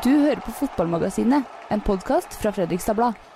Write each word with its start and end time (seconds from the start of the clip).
Du 0.00 0.08
hører 0.08 0.40
på 0.40 0.52
Fotballmagasinet, 0.56 1.44
en 1.68 1.80
podkast 1.84 2.32
fra 2.40 2.52
Fredrikstad 2.56 2.96
Blad. 2.96 3.29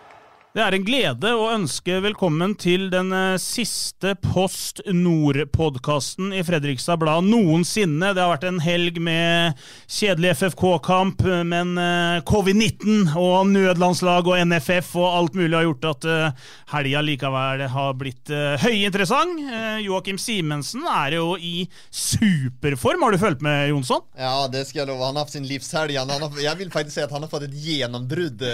Det 0.55 0.63
er 0.63 0.75
en 0.77 0.85
glede 0.87 1.31
å 1.35 1.49
ønske 1.51 1.97
velkommen 1.99 2.53
til 2.63 2.85
den 2.93 3.09
eh, 3.11 3.41
siste 3.43 4.13
Post 4.23 4.85
Nord-podkasten 4.87 6.29
i 6.31 6.45
Fredrikstad 6.47 7.01
Blad 7.03 7.27
noensinne. 7.27 8.13
Det 8.15 8.23
har 8.23 8.31
vært 8.31 8.47
en 8.47 8.61
helg 8.63 9.01
med 9.03 9.59
kjedelig 9.91 10.37
FFK-kamp, 10.39 11.27
men 11.51 11.75
eh, 11.75 12.21
covid-19 12.31 13.17
og 13.19 13.51
nødlandslag 13.51 14.31
og 14.31 14.39
NFF 14.53 14.95
og 15.03 15.09
alt 15.09 15.41
mulig 15.43 15.59
har 15.59 15.67
gjort 15.67 15.91
at 15.91 16.09
eh, 16.13 16.47
helga 16.77 17.03
likevel 17.11 17.67
har 17.75 17.99
blitt 17.99 18.31
høyinteressant. 18.63 19.43
Joakim 19.83 20.23
Simensen 20.23 20.87
er 20.87 21.19
jo 21.19 21.35
i 21.35 21.67
superform. 21.91 23.03
Har 23.03 23.19
du 23.19 23.25
fulgt 23.27 23.43
med, 23.43 23.73
Jonsson? 23.75 24.07
Ja, 24.15 24.47
det 24.47 24.69
skal 24.71 24.85
jeg 24.85 24.93
love. 24.95 25.03
Han 25.03 25.19
har 25.19 25.27
hatt 25.27 25.35
sin 25.35 25.51
livshelg. 25.51 25.99
Jeg 25.99 26.63
vil 26.63 26.75
faktisk 26.79 27.01
si 27.01 27.07
at 27.11 27.19
han 27.19 27.27
har 27.27 27.35
fått 27.35 27.51
et 27.51 27.63
gjennombrudd 27.67 28.51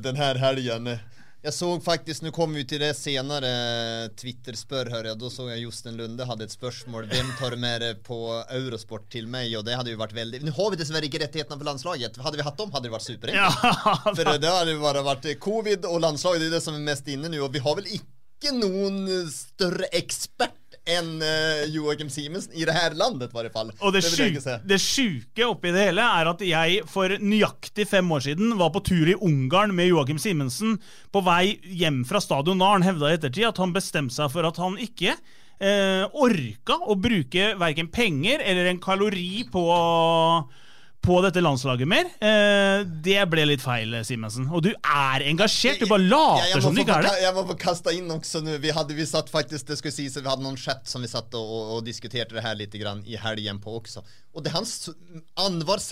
denne 0.00 0.36
helgen. 0.48 0.94
Jeg 1.42 1.54
så 1.56 1.68
faktisk, 1.82 2.22
nå 2.22 2.30
kommer 2.30 2.60
vi 2.60 2.62
til 2.70 2.78
det 2.78 2.92
senere, 2.94 3.48
Twitter-spør, 4.14 4.92
hører 4.92 5.08
jeg. 5.10 5.18
Da 5.18 5.30
så 5.34 5.48
jeg 5.50 5.64
Josten 5.64 5.96
Lunde 5.98 6.26
hadde 6.28 6.46
et 6.46 6.54
spørsmål. 6.54 7.08
Hvem 7.10 7.32
tar 7.40 7.56
du 7.56 7.58
med 7.64 7.82
det 7.82 7.88
på 8.06 8.18
Eurosport 8.60 9.08
til 9.10 9.26
meg? 9.26 9.50
Og 9.58 9.64
det 9.66 9.74
hadde 9.74 9.90
jo 9.90 9.98
vært 9.98 10.14
veldig 10.14 10.44
Nå 10.46 10.54
har 10.54 10.70
vi 10.70 10.78
dessverre 10.78 11.08
ikke 11.08 11.18
rettighetene 11.24 11.58
for 11.58 11.66
landslaget. 11.66 12.22
Hadde 12.22 12.38
vi 12.38 12.46
hatt 12.46 12.62
dem, 12.62 12.70
hadde 12.70 12.86
det 12.86 12.94
vært 12.94 13.08
superenkelt. 13.08 13.66
Ja, 13.66 13.96
for 14.20 14.22
det 14.22 14.54
hadde 14.54 14.78
bare 14.84 15.02
vært 15.08 15.28
covid 15.42 15.90
og 15.90 15.98
landslaget, 16.06 16.44
det 16.44 16.52
er 16.52 16.56
det 16.60 16.64
som 16.68 16.78
er 16.78 16.86
mest 16.92 17.10
inne 17.10 17.32
nå. 17.32 17.42
Og 17.42 17.50
vi 17.58 17.64
har 17.66 17.78
vel 17.80 17.90
ikke 17.98 18.54
noen 18.60 19.02
større 19.34 19.90
ekspert 19.98 20.61
enn 20.88 21.20
uh, 21.22 21.62
Joakim 21.70 22.08
Simensen 22.10 22.54
i 22.58 22.64
det 22.66 22.74
her 22.74 22.96
landet, 22.98 23.30
i 23.30 23.36
hvert 23.36 23.54
fall. 23.54 23.70
Og 23.78 23.94
det, 23.94 24.02
det, 24.18 24.56
det 24.66 24.78
sjuke 24.82 25.46
oppi 25.46 25.70
det 25.74 25.86
hele 25.88 26.02
er 26.02 26.30
at 26.32 26.42
jeg 26.42 26.80
for 26.90 27.12
nøyaktig 27.22 27.86
fem 27.90 28.10
år 28.14 28.24
siden 28.26 28.56
var 28.58 28.72
på 28.74 28.82
tur 28.88 29.12
i 29.12 29.18
Ungarn 29.18 29.74
med 29.76 29.92
Joakim 29.92 30.18
Simensen 30.22 30.80
på 31.14 31.22
vei 31.26 31.60
hjem 31.62 32.02
fra 32.08 32.22
stadion. 32.22 32.58
Da 32.62 32.72
han 32.74 32.86
hevda 32.86 33.12
i 33.12 33.20
ettertid 33.20 33.46
at 33.52 33.62
han 33.62 33.76
bestemte 33.76 34.16
seg 34.18 34.32
for 34.34 34.48
at 34.48 34.58
han 34.62 34.74
ikke 34.82 35.14
eh, 35.14 36.02
orka 36.10 36.80
å 36.82 36.98
bruke 36.98 37.52
verken 37.60 37.90
penger 37.92 38.42
eller 38.42 38.70
en 38.70 38.82
kalori 38.82 39.44
på 39.52 39.64
på 41.02 41.16
dette 41.24 41.42
landslaget 41.42 41.88
mer. 41.88 42.06
Eh, 42.22 42.84
det 43.04 43.18
ble 43.30 43.44
litt 43.50 43.62
feil, 43.62 43.94
Simensen. 44.06 44.46
Og 44.54 44.62
du 44.62 44.70
er 44.70 45.24
engasjert. 45.26 45.82
Du 45.82 45.90
bare 45.90 46.04
later 46.06 46.62
som 46.62 46.76
du 46.76 46.82
ikke 46.84 46.98
er 47.00 47.08
det. 47.08 47.14
Jeg 47.24 47.34
må 47.36 47.42
få 47.48 47.56
kaste 47.58 47.94
inn 47.96 48.10
også 48.14 48.42
nå. 48.46 48.54
Vi, 48.62 48.70
hadde, 48.74 48.94
vi 48.94 49.06
satt 49.08 49.32
faktisk, 49.32 49.66
det 49.68 49.80
skulle 49.80 49.94
sies, 49.96 50.18
vi 50.20 50.30
hadde 50.30 50.46
noen 50.46 50.58
chat 50.60 50.86
som 50.88 51.02
vi 51.02 51.10
satt 51.10 51.34
og, 51.38 51.50
og, 51.76 51.80
diskuterte 51.86 52.38
det 52.38 52.44
her 52.46 52.54
litt 52.58 52.76
grann 52.78 53.02
i 53.08 53.18
helgen 53.18 53.58
på 53.62 53.74
også. 53.80 54.04
Og 54.32 54.44
det 54.44 54.52
er 54.52 54.60
hans 54.60 54.76
annenhver 55.42 55.82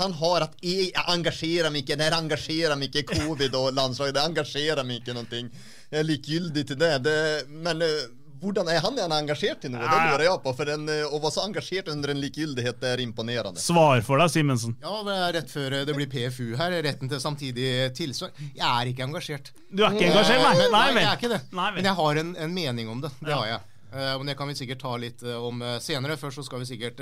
han 0.00 0.14
har, 0.20 0.46
at 0.46 0.54
jeg 0.62 0.94
engasjerer 1.02 1.74
meg 1.74 1.84
ikke. 1.84 1.98
Det 1.98 2.12
engasjerer 2.20 2.78
meg 2.78 2.94
ikke 2.94 3.18
covid 3.24 3.58
og 3.58 3.74
landslaget. 3.74 4.16
Det 4.16 4.24
engasjerer 4.30 4.86
meg 4.86 5.02
ikke 5.02 5.18
noe. 5.18 5.44
Jeg 5.90 5.98
er 5.98 6.06
likegyldig 6.06 6.66
til 6.68 6.78
det. 6.78 6.94
det 7.04 7.20
men 7.50 7.82
uh, 7.82 8.19
hvordan 8.40 8.68
er 8.72 8.80
han 8.84 8.98
gjerne 8.98 9.18
engasjert 9.22 9.64
i 9.66 9.70
noe? 9.72 9.84
Det 9.84 10.00
lurer 10.08 10.24
jeg 10.26 10.42
på. 10.44 10.54
For 10.58 10.72
en, 10.74 10.88
eh, 10.88 11.02
å 11.06 11.20
være 11.22 11.34
så 11.34 11.44
engasjert 11.46 11.90
under 11.92 12.12
en 12.12 12.20
likegyldighet 12.22 12.86
er 12.90 13.02
imponerende. 13.04 13.62
Svar 13.62 14.02
for 14.06 14.22
deg, 14.22 14.32
Simensen. 14.32 14.76
Ja, 14.82 15.00
det 15.06 15.16
er 15.16 15.34
rett 15.38 15.52
før 15.52 15.78
det 15.88 15.96
blir 15.96 16.10
PFU 16.10 16.56
her. 16.60 16.76
Retten 16.86 17.10
til 17.10 17.22
samtidig 17.22 17.72
tilsvar. 17.96 18.32
Jeg 18.40 18.66
er 18.66 18.92
ikke 18.92 19.06
engasjert. 19.08 19.52
Du 19.70 19.84
er 19.84 19.96
ikke 19.96 20.10
engasjert, 20.12 20.44
nei? 20.44 20.54
Nei, 20.68 20.86
nei 20.94 21.04
jeg 21.04 21.10
er 21.10 21.20
ikke 21.20 21.34
det. 21.34 21.42
Nei, 21.52 21.68
Men 21.76 21.90
jeg 21.90 21.98
har 22.00 22.22
en, 22.24 22.32
en 22.46 22.56
mening 22.56 22.94
om 22.94 23.04
det. 23.04 23.12
Det 23.20 23.34
ja. 23.34 23.42
har 23.42 23.52
jeg. 23.54 23.60
Men 23.90 24.28
det 24.30 24.36
kan 24.38 24.46
vi 24.46 24.54
sikkert 24.54 24.78
ta 24.84 24.94
litt 25.02 25.22
om 25.34 25.64
senere. 25.82 26.14
Først 26.16 26.38
så 26.38 26.44
skal 26.46 26.62
vi 26.62 26.68
sikkert 26.68 27.00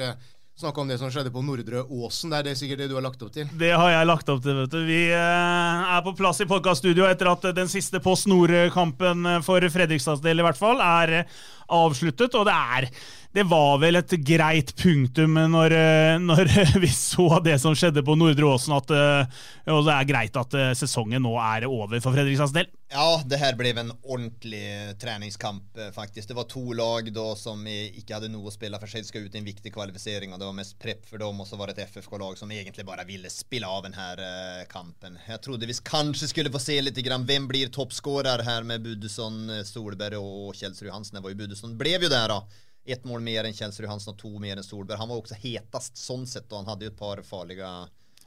snakke 0.58 0.82
om 0.82 0.88
det 0.90 0.98
som 0.98 1.10
skjedde 1.12 1.30
på 1.30 1.42
Nordre 1.46 1.84
Åsen. 1.86 2.32
Det 2.32 2.38
er 2.38 2.46
det 2.48 2.56
sikkert 2.58 2.82
det 2.82 2.88
du 2.90 2.96
har 2.96 3.04
lagt 3.04 3.22
opp 3.22 3.30
til? 3.34 3.46
Det 3.60 3.70
har 3.70 3.92
jeg 3.92 4.08
lagt 4.08 4.32
opp 4.32 4.42
til. 4.42 4.56
vet 4.58 4.72
du. 4.72 4.80
Vi 4.88 5.02
eh, 5.14 5.84
er 5.94 6.02
på 6.06 6.14
plass 6.18 6.42
i 6.42 6.48
podkaststudio 6.50 7.06
etter 7.06 7.30
at 7.30 7.46
den 7.54 7.70
siste 7.70 8.00
Post 8.02 8.26
Nord-kampen 8.30 9.38
for 9.46 9.62
Fredrikstads 9.70 10.24
del 10.24 10.42
i 10.42 10.46
hvert 10.46 10.58
fall 10.58 10.82
er 10.82 11.20
avsluttet. 11.68 12.34
Og 12.34 12.48
det 12.48 12.56
er 12.56 12.88
det 13.38 13.44
var 13.46 13.76
vel 13.78 14.00
et 14.00 14.12
greit 14.26 14.72
punktum 14.80 15.36
når, 15.52 15.74
eh, 15.76 16.16
når, 16.18 16.48
vi 16.82 16.88
så 16.90 17.38
det 17.44 17.58
som 17.62 17.76
skjedde 17.78 18.02
på 18.02 18.16
Nordre 18.18 18.48
Åsen, 18.50 18.74
at 18.74 18.90
eh, 18.90 19.44
det 19.68 19.94
er 19.94 20.08
greit 20.08 20.38
at 20.40 20.56
eh, 20.58 20.72
sesongen 20.78 21.22
nå 21.22 21.36
er 21.38 21.68
over 21.68 22.02
for 22.02 22.16
Fredrikstads 22.16 22.56
del. 22.56 22.66
Ja, 22.90 23.20
det 23.28 23.38
her 23.38 23.54
ble 23.54 23.70
en 23.76 23.92
ordentlig 24.00 24.96
treningskamp, 24.98 25.78
faktisk. 25.94 26.30
Det 26.30 26.38
var 26.38 26.48
to 26.50 26.64
lag 26.74 27.10
da 27.14 27.26
som 27.38 27.62
ikke 27.68 28.16
hadde 28.16 28.32
noe 28.32 28.48
å 28.48 28.54
spille 28.54 28.80
for 28.80 28.90
seg, 28.90 29.06
skal 29.06 29.28
ut 29.28 29.36
i 29.36 29.42
en 29.42 29.46
viktig 29.46 29.70
kvalifisering, 29.74 30.32
og 30.32 30.40
det 30.40 30.48
var 30.48 30.56
mest 30.56 30.78
prep 30.82 31.04
for 31.06 31.20
dem, 31.22 31.38
og 31.38 31.46
så 31.46 31.60
var 31.60 31.70
det 31.70 31.76
et 31.76 31.92
FFK-lag 31.92 32.40
som 32.40 32.50
egentlig 32.50 32.88
bare 32.88 33.06
ville 33.06 33.30
spille 33.30 33.68
av 33.68 33.84
denne 33.86 34.64
kampen. 34.72 35.20
Jeg 35.28 35.44
trodde 35.44 35.68
vi 35.68 35.76
kanskje 35.84 36.32
skulle 36.32 36.54
få 36.54 36.62
se 36.64 36.80
litt 36.82 36.98
grann 37.06 37.28
hvem 37.28 37.46
blir 37.50 37.70
toppskårer 37.70 38.42
her 38.48 38.66
med 38.66 38.88
Budesson, 38.88 39.60
Solberg 39.68 40.18
og 40.18 40.56
Kjelsrud 40.56 40.90
Hansen. 40.90 41.20
Det 41.20 41.28
var 41.28 41.36
jo 41.36 41.44
Budesson 41.44 41.76
ble 41.78 42.00
jo 42.00 42.08
der, 42.08 42.32
da 42.32 42.64
ett 42.92 43.04
mål 43.04 43.20
mer 43.20 43.44
än 43.44 43.54
Kjelsrud 43.54 43.88
Hansen 43.88 44.14
og 44.14 44.18
to 44.20 44.30
mer 44.42 44.56
enn 44.56 44.66
Solberg. 44.66 44.98
Han 44.98 45.10
var 45.10 45.20
også 45.20 45.38
hetast 45.42 45.98
sånn 46.00 46.26
sett 46.26 46.50
og 46.52 46.62
han 46.62 46.70
hadde 46.72 46.88
jo 46.88 46.94
et 46.94 47.00
par 47.00 47.22
farlige 47.26 47.70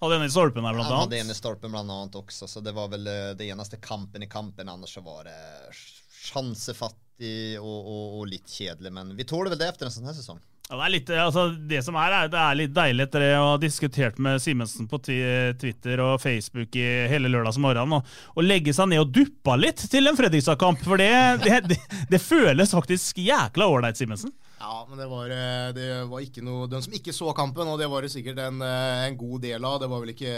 Hadde 0.01 0.15
en 0.17 0.25
i 0.25 0.31
stolpen 0.33 0.65
her, 0.65 0.73
blant 0.73 0.87
annet. 0.87 0.97
Han 0.97 1.03
hadde 1.03 1.17
en 1.21 1.29
i 1.29 1.37
stolpen 1.37 1.73
blant 1.75 1.93
annet 1.93 2.15
også, 2.17 2.47
så 2.49 2.61
det 2.65 2.71
var 2.73 2.87
vel 2.89 3.05
eh, 3.05 3.33
det 3.37 3.51
eneste 3.53 3.77
kampen 3.77 4.23
i 4.25 4.29
kampen. 4.29 4.69
Annars 4.69 4.95
så 4.97 5.03
var 5.05 5.27
det 5.29 5.35
sjansefattig 5.77 7.59
og, 7.61 7.75
og, 7.85 8.15
og 8.17 8.31
litt 8.31 8.49
kjedelig. 8.49 8.89
Men 8.97 9.13
vi 9.17 9.27
tåler 9.29 9.53
vel 9.53 9.61
det 9.61 9.67
etter 9.69 9.85
en 9.85 9.93
sånn 9.93 10.09
her 10.09 10.17
sesong. 10.17 10.41
Ja, 10.71 10.77
det, 10.79 10.85
er 10.85 10.91
litt, 10.93 11.09
altså, 11.19 11.41
det 11.67 11.81
som 11.83 11.97
er, 11.99 12.13
det 12.31 12.39
er 12.39 12.55
litt 12.55 12.71
deilig 12.71 13.03
etter 13.03 13.25
det 13.25 13.31
å 13.35 13.47
ha 13.49 13.55
diskutert 13.59 14.21
med 14.23 14.39
Simensen 14.39 14.87
på 14.87 15.01
Twitter 15.03 15.99
og 15.99 16.21
Facebook 16.23 16.77
i 16.79 16.85
hele 17.11 17.27
lørdagsmorgenen, 17.33 17.99
å 18.01 18.45
legge 18.45 18.71
seg 18.73 18.87
ned 18.87 19.03
og 19.03 19.11
duppa 19.11 19.57
litt 19.59 19.83
til 19.91 20.07
en 20.07 20.15
Fredrikstad-kamp. 20.15 20.79
For 20.87 21.01
det, 21.01 21.11
det, 21.43 21.57
det, 21.73 21.77
det, 22.13 22.21
føles 22.23 22.71
faktisk 22.71 23.19
jækla 23.19 23.67
ålreit, 23.67 23.99
Simensen. 23.99 24.31
Ja, 24.61 24.85
men 24.89 24.97
det 24.97 25.07
var, 25.07 25.29
eh, 25.29 25.73
det 25.73 25.87
var 26.05 26.21
ikke 26.21 26.43
noe 26.45 26.67
Den 26.69 26.83
som 26.85 26.93
ikke 26.93 27.13
så 27.15 27.31
kampen, 27.33 27.65
og 27.65 27.79
det 27.81 27.89
var 27.89 28.05
det 28.05 28.11
sikkert 28.13 28.37
en, 28.43 28.61
eh, 28.61 29.07
en 29.07 29.17
god 29.17 29.41
del 29.41 29.65
av, 29.65 29.79
det 29.81 29.89
var 29.89 30.03
vel 30.03 30.13
ikke 30.13 30.35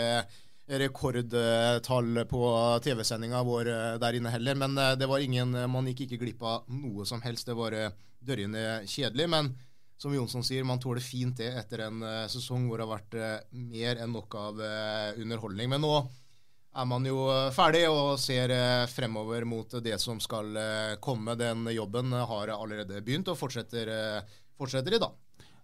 rekordtall 0.79 2.21
på 2.29 2.43
TV-sendinga 2.85 3.41
vår 3.43 3.67
eh, 3.67 3.97
der 3.99 4.15
inne 4.15 4.31
heller. 4.31 4.55
Men 4.55 4.79
det 4.97 5.09
var 5.11 5.19
ingen, 5.19 5.51
man 5.51 5.89
gikk 5.91 6.05
ikke 6.05 6.21
glipp 6.23 6.41
av 6.47 6.63
noe 6.71 7.03
som 7.05 7.19
helst. 7.21 7.51
Det 7.51 7.57
var 7.57 7.75
dørgende 8.23 8.87
kjedelig. 8.87 9.27
men 9.29 9.53
som 9.97 10.13
Jonsson 10.15 10.43
sier, 10.43 10.63
man 10.63 10.79
tåler 10.79 11.03
fint 11.03 11.37
det 11.37 11.51
etter 11.55 11.85
en 11.85 12.01
sesong 12.27 12.65
hvor 12.67 12.77
det 12.79 12.87
har 12.87 12.97
vært 12.97 13.51
mer 13.51 14.01
enn 14.03 14.11
nok 14.11 14.35
av 14.35 14.59
underholdning. 15.19 15.69
Men 15.69 15.83
nå 15.83 15.93
er 16.73 16.87
man 16.89 17.05
jo 17.05 17.27
ferdig 17.53 17.83
og 17.89 18.15
ser 18.21 18.53
fremover 18.89 19.45
mot 19.45 19.75
det 19.85 19.99
som 20.01 20.19
skal 20.23 20.57
komme. 21.01 21.35
Den 21.37 21.67
jobben 21.73 22.13
har 22.13 22.53
allerede 22.55 23.01
begynt 23.05 23.29
og 23.29 23.37
fortsetter, 23.37 23.91
fortsetter 24.57 24.97
i 24.97 25.01
dag. 25.03 25.22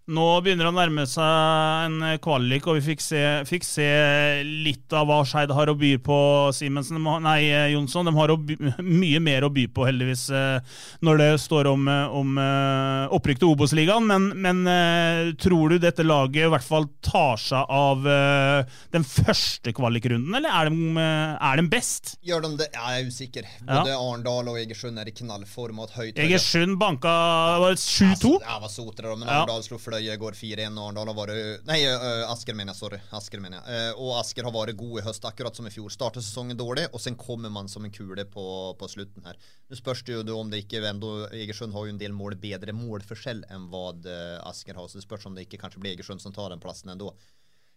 Nå 0.09 0.25
begynner 0.42 0.66
det 0.66 0.72
å 0.72 0.74
nærme 0.74 1.03
seg 1.06 1.86
en 1.86 2.06
kvalik, 2.24 2.66
og 2.66 2.80
vi 2.80 2.81
fikk 2.88 3.03
se, 3.03 3.20
fikk 3.46 3.66
se 3.68 3.90
litt 4.42 4.89
av 4.98 5.06
hva 5.06 5.19
Skeid 5.28 5.51
har 5.54 5.69
å 5.69 5.75
by 5.78 5.92
på. 6.01 6.18
Simensen, 6.56 6.98
nei, 7.22 7.44
Jonsson. 7.75 8.10
De 8.10 8.13
har 8.18 8.34
by, 8.34 8.57
mye 9.04 9.19
mer 9.22 9.45
å 9.45 9.51
by 9.54 9.68
på, 9.69 9.86
heldigvis, 9.86 10.24
eh, 10.34 10.80
når 11.06 11.22
det 11.22 11.28
står 11.44 11.69
om, 11.69 11.86
om 12.22 12.39
eh, 12.42 13.13
opprykk 13.19 13.44
til 13.44 13.51
Obos-ligaen. 13.51 14.07
Men, 14.10 14.25
men, 14.34 14.63
eh, 14.72 15.30
tror 15.38 15.75
du 15.75 15.78
dette 15.84 16.06
laget 16.07 16.48
i 16.48 16.50
hvert 16.56 16.66
fall 16.66 16.89
tar 17.06 17.38
seg 17.42 17.69
av 17.69 18.01
den 18.94 19.06
første 19.06 19.74
kvalikrunden, 19.75 20.34
eller 20.39 20.50
er 20.50 20.72
de, 20.72 21.06
er 21.51 21.62
de 21.62 21.68
best? 21.69 22.16
Gjør 22.25 22.48
de 22.48 22.54
det? 22.63 22.69
Jeg 22.74 22.98
er 23.04 23.13
usikker. 23.13 23.54
Både 23.62 23.94
ja. 23.94 24.00
Arendal 24.00 24.50
og 24.50 24.57
Egersund 24.62 24.98
er 25.01 25.12
i 25.12 25.16
knallform 25.16 25.84
Egersund 26.10 26.80
banka 26.81 27.13
7-2? 27.78 28.34
Ja, 28.42 28.57
var 28.63 28.74
sotere, 28.74 29.13
men 29.19 29.30
Arendal 29.30 29.62
slo 29.66 29.78
fløy 29.78 29.99
Fløye 30.00 30.16
går 30.16 30.36
4-1, 30.38 30.78
og 30.80 30.86
Arendal 30.86 31.10
har 31.12 31.18
vært 31.18 31.66
Nei, 31.68 31.80
Asker 32.30 32.56
mener 32.56 32.72
jeg. 32.72 32.80
Sorry. 32.80 33.00
Asker 33.18 33.42
mener 33.44 33.60
jeg. 33.60 33.96
Og 34.00 34.13
Asker 34.19 34.48
har 34.48 34.54
vært 34.56 34.78
god 34.80 35.01
i 35.01 35.04
høst, 35.04 35.25
akkurat 35.28 35.57
som 35.57 35.68
i 35.68 35.74
fjor. 35.74 35.92
Startet 35.92 36.24
sesongen 36.24 36.57
dårlig, 36.60 36.86
og 36.94 37.04
så 37.04 37.12
kommer 37.19 37.51
man 37.51 37.68
som 37.72 37.84
en 37.84 37.92
kule 37.92 38.24
på, 38.31 38.46
på 38.80 38.90
slutten 38.92 39.28
her. 39.28 39.40
Nå 39.68 39.80
spørs 39.80 40.06
det 40.07 40.16
jo 40.16 40.38
om 40.38 40.51
det 40.51 40.63
ikke 40.63 40.84
Vendo 40.86 41.12
Egersund 41.36 41.75
har 41.75 41.88
jo 41.88 41.96
en 41.96 42.00
del 42.00 42.16
mål 42.16 42.38
bedre 42.40 42.75
målforskjell 42.75 43.44
enn 43.51 43.68
hva 43.74 43.90
Asker 44.48 44.80
har, 44.80 44.88
så 44.88 45.01
det 45.01 45.07
spørs 45.07 45.28
om 45.28 45.36
det 45.36 45.48
ikke 45.48 45.60
kanskje 45.66 45.84
blir 45.84 45.98
Egersund 45.98 46.24
som 46.24 46.36
tar 46.36 46.54
den 46.54 46.63
plassen 46.63 46.96
ennå. 46.96 47.12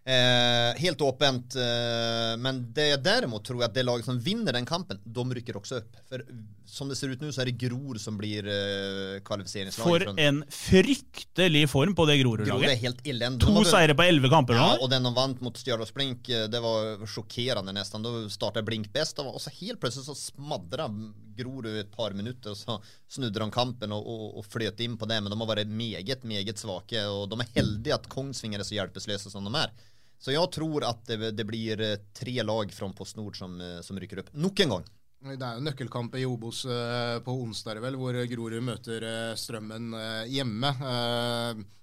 Eh, 0.04 0.80
helt 0.82 1.00
åpent. 1.00 1.54
Eh, 1.56 2.36
men 2.38 2.62
det 2.74 2.96
derimot 3.04 3.44
tror 3.46 3.62
jeg 3.62 3.70
at 3.70 3.76
det 3.76 3.86
laget 3.86 4.08
som 4.08 4.18
vinner 4.18 4.54
den 4.54 4.66
kampen, 4.66 4.98
de 5.04 5.26
rykker 5.38 5.58
også 5.58 5.78
opp. 5.82 5.98
For 6.10 6.24
som 6.72 6.88
det 6.88 6.96
ser 6.96 7.12
ut 7.12 7.20
nå, 7.20 7.28
så 7.34 7.42
er 7.42 7.50
det 7.50 7.58
Gror 7.60 7.98
som 8.00 8.16
blir 8.16 8.46
uh, 8.48 9.18
kvalifiseringslaget. 9.26 10.06
For 10.08 10.20
en 10.24 10.38
fryktelig 10.48 11.66
form 11.68 11.92
på 11.98 12.06
det 12.08 12.16
Gror 12.22 12.40
Grorud-laget. 12.40 12.80
helt 12.80 13.02
elendig. 13.12 13.44
To 13.44 13.64
seire 13.68 13.92
på 13.98 14.06
elleve 14.06 14.30
kamper 14.32 14.56
nå. 14.56 14.62
Ja, 14.62 14.78
og 14.80 14.88
den 14.88 15.04
de 15.04 15.12
vant 15.12 15.42
mot 15.44 15.58
Stjørdals 15.60 15.92
Blink, 15.92 16.30
eh, 16.32 16.46
det 16.48 16.62
var 16.64 17.04
sjokkerende 17.04 17.74
nesten. 17.76 18.04
Da 18.04 18.24
startet 18.32 18.64
Blink 18.64 18.88
best, 18.94 19.20
og 19.20 19.36
så 19.42 19.52
helt 19.58 19.82
plutselig 19.82 20.06
så 20.06 20.16
smadra 20.16 20.88
Grorud 21.36 21.68
et 21.76 21.92
par 21.92 22.16
minutter, 22.16 22.54
og 22.54 22.56
så 22.56 22.78
snudde 23.12 23.36
de 23.36 23.50
kampen 23.52 23.92
og, 23.92 24.08
og, 24.08 24.24
og 24.40 24.48
fløt 24.48 24.80
inn 24.80 24.96
på 24.96 25.10
det, 25.10 25.20
men 25.20 25.32
de 25.32 25.40
har 25.42 25.52
vært 25.52 25.76
meget, 25.82 26.24
meget 26.24 26.64
svake, 26.64 27.04
og 27.04 27.28
de 27.28 27.40
er 27.44 27.52
heldige 27.58 28.00
at 28.00 28.08
Kongsvinger 28.12 28.64
er 28.64 28.68
så 28.68 28.78
hjelpeløse 28.78 29.32
som 29.34 29.44
de 29.44 29.52
er. 29.60 29.76
Så 30.22 30.32
jeg 30.32 30.48
tror 30.54 30.88
at 30.88 31.04
det, 31.10 31.34
det 31.36 31.48
blir 31.52 31.84
eh, 31.84 32.00
tre 32.16 32.40
lag 32.48 32.72
fra 32.72 32.88
PostNord 32.96 33.36
som, 33.36 33.60
som 33.84 34.00
rykker 34.00 34.24
opp. 34.24 34.32
Nok 34.40 34.64
en 34.64 34.76
gang. 34.78 34.90
Det 35.22 35.38
er 35.38 35.54
jo 35.54 35.62
nøkkelkamp 35.62 36.16
i 36.18 36.24
Obos 36.26 36.64
eh, 36.66 37.20
på 37.22 37.34
onsdag, 37.44 37.78
vel, 37.84 37.94
hvor 37.94 38.16
Grorud 38.26 38.64
møter 38.66 39.04
eh, 39.06 39.34
Strømmen 39.38 39.92
eh, 39.94 40.30
hjemme. 40.34 40.72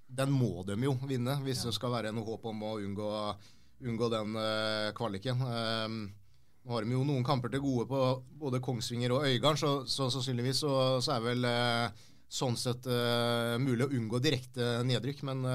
Den 0.09 0.33
må 0.35 0.65
de 0.67 0.75
jo 0.83 0.97
vinne, 1.07 1.37
hvis 1.45 1.63
det 1.63 1.71
skal 1.77 1.93
være 1.93 2.11
noe 2.11 2.27
håp 2.27 2.49
om 2.51 2.65
å 2.67 2.73
unngå, 2.83 3.11
unngå 3.87 4.09
den 4.11 4.35
kvaliken. 4.97 5.39
Nå 5.39 6.73
har 6.73 6.83
de 6.83 6.97
jo 6.97 7.05
noen 7.05 7.23
kamper 7.23 7.53
til 7.53 7.61
gode 7.63 7.85
på 7.87 8.01
både 8.41 8.59
Kongsvinger 8.65 9.13
og 9.15 9.27
Øygarden, 9.29 9.61
så, 9.61 9.71
så 9.87 10.09
sannsynligvis 10.11 10.63
så, 10.65 10.73
så 11.05 11.13
er 11.15 11.23
vel 11.29 11.47
sånn 12.25 12.57
sett 12.59 12.89
mulig 13.61 13.85
å 13.85 13.93
unngå 13.93 14.19
direkte 14.25 14.79
nedrykk, 14.89 15.21
men 15.29 15.45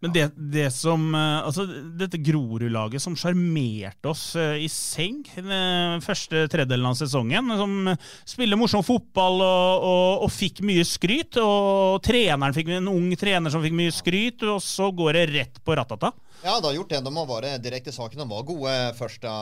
Men 0.00 0.14
det, 0.14 0.30
det 0.36 0.68
som 0.72 1.02
eh, 1.14 1.40
Altså, 1.44 1.66
dette 2.00 2.20
Grorud-laget 2.24 3.02
som 3.04 3.16
sjarmerte 3.18 4.10
oss 4.10 4.32
eh, 4.38 4.62
i 4.64 4.68
seng 4.72 5.20
den 5.36 6.00
første 6.04 6.46
tredjedelen 6.50 6.88
av 6.88 6.96
sesongen, 6.98 7.52
som 7.58 7.92
spiller 8.28 8.58
morsom 8.60 8.84
fotball 8.86 9.42
og, 9.44 9.84
og, 9.90 10.24
og 10.26 10.32
fikk 10.32 10.62
mye 10.66 10.84
skryt, 10.88 11.36
og 11.42 12.00
treneren 12.04 12.56
fikk 12.56 12.72
en 12.78 12.90
ung 12.92 13.12
trener 13.20 13.52
som 13.52 13.62
fikk 13.64 13.76
mye 13.76 13.94
skryt, 13.94 14.44
og 14.48 14.60
så 14.64 14.90
går 14.94 15.18
det 15.18 15.26
rett 15.34 15.60
på 15.64 15.76
ratata. 15.76 16.12
Ja, 16.42 16.60
det 16.60 16.66
har 16.66 16.72
gjort 16.72 16.88
det. 16.88 17.00
De 17.04 17.10
har 17.16 17.26
vært 17.28 17.60
direkte 17.60 17.92
saken. 17.92 18.22
De 18.22 18.24
var 18.30 18.46
gode 18.48 18.70
første, 18.96 19.32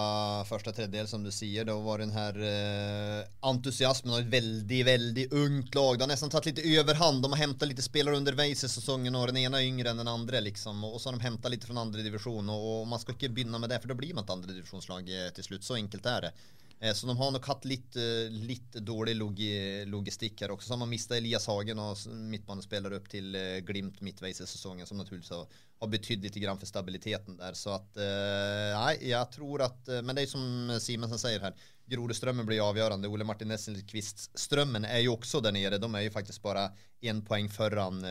første 0.48 0.72
tredjedel, 0.74 1.06
som 1.06 1.22
du 1.22 1.30
sier. 1.30 1.62
Det 1.68 1.76
var 1.84 2.02
den 2.02 2.10
her 2.10 2.40
eh, 2.42 3.20
entusiasmen 3.46 4.16
av 4.16 4.24
et 4.24 4.32
veldig, 4.32 4.80
veldig 4.88 5.26
ungt 5.38 5.78
lag. 5.78 5.92
Det 5.94 6.04
har 6.04 6.10
nesten 6.10 6.32
tatt 6.32 6.48
litt 6.50 6.58
overhand. 6.58 7.22
De 7.22 7.30
har 7.30 7.42
hentet 7.44 7.70
litt 7.70 7.84
spillere 7.86 8.18
underveis 8.18 8.66
i 8.66 8.72
sesongen, 8.72 9.14
og 9.14 9.30
den 9.30 9.38
ene 9.44 9.60
er 9.60 9.68
yngre 9.68 9.92
enn 9.92 10.02
den 10.02 10.10
andre. 10.10 10.42
liksom. 10.48 10.82
Og 10.90 10.98
så 10.98 11.12
har 11.12 11.20
de 11.20 11.28
hentet 11.28 11.54
litt 11.54 11.68
fra 11.68 11.78
andre 11.78 12.02
divisjon, 12.02 12.50
og, 12.50 12.66
og 12.72 12.90
man 12.90 12.98
skal 12.98 13.14
ikke 13.14 13.30
begynne 13.30 13.62
med 13.62 13.70
det, 13.70 13.78
for 13.84 13.94
da 13.94 13.98
blir 14.02 14.18
man 14.18 14.26
et 14.26 14.34
andredivisjonslag 14.34 15.14
eh, 15.14 15.30
til 15.38 15.52
slutt. 15.52 15.68
Så 15.70 15.78
enkelt 15.78 16.10
er 16.16 16.26
det. 16.26 16.34
Eh, 16.80 16.92
Så 16.92 17.06
de 17.06 17.16
har 17.16 17.30
nok 17.30 17.46
hatt 17.46 17.64
litt, 17.64 17.96
eh, 17.96 18.30
litt 18.30 18.78
dårlig 18.86 19.16
logi 19.16 19.84
logistikk 19.86 20.40
her 20.44 20.52
også. 20.54 20.68
Så 20.68 20.74
har 20.74 20.78
man 20.84 20.90
mistet 20.92 21.18
Elias 21.18 21.46
Hagen 21.50 21.78
og 21.82 21.98
midtbanespiller 22.30 22.94
opp 22.94 23.08
til 23.10 23.34
eh, 23.34 23.60
Glimt 23.66 24.00
midtveis 24.00 24.40
i 24.40 24.46
sesongen, 24.46 24.86
som 24.86 25.00
naturligvis 25.00 25.32
har, 25.34 25.46
har 25.82 25.90
betydd 25.90 26.22
litt 26.22 26.38
for 26.38 26.66
stabiliteten 26.70 27.36
der. 27.38 27.54
Så 27.58 27.74
at 27.74 27.98
Nei, 27.98 28.94
jeg 29.10 29.30
tror 29.34 29.62
at 29.62 29.90
Men 30.04 30.14
det 30.14 30.24
er 30.24 30.30
som 30.30 30.70
Simensen 30.80 31.18
sier 31.18 31.40
her. 31.42 31.54
Grodestrømmen 31.88 32.46
blir 32.46 32.60
avgjørende. 32.62 33.08
Ole 33.08 33.24
Martin 33.24 33.48
Nesselquist-strømmen 33.48 34.84
er 34.84 35.00
jo 35.02 35.16
også 35.16 35.40
der 35.42 35.52
nede. 35.52 35.78
De 35.80 35.88
er 35.88 36.04
jo 36.04 36.14
faktisk 36.14 36.42
bare 36.42 36.68
én 37.02 37.22
poeng 37.24 37.48
foran, 37.48 38.02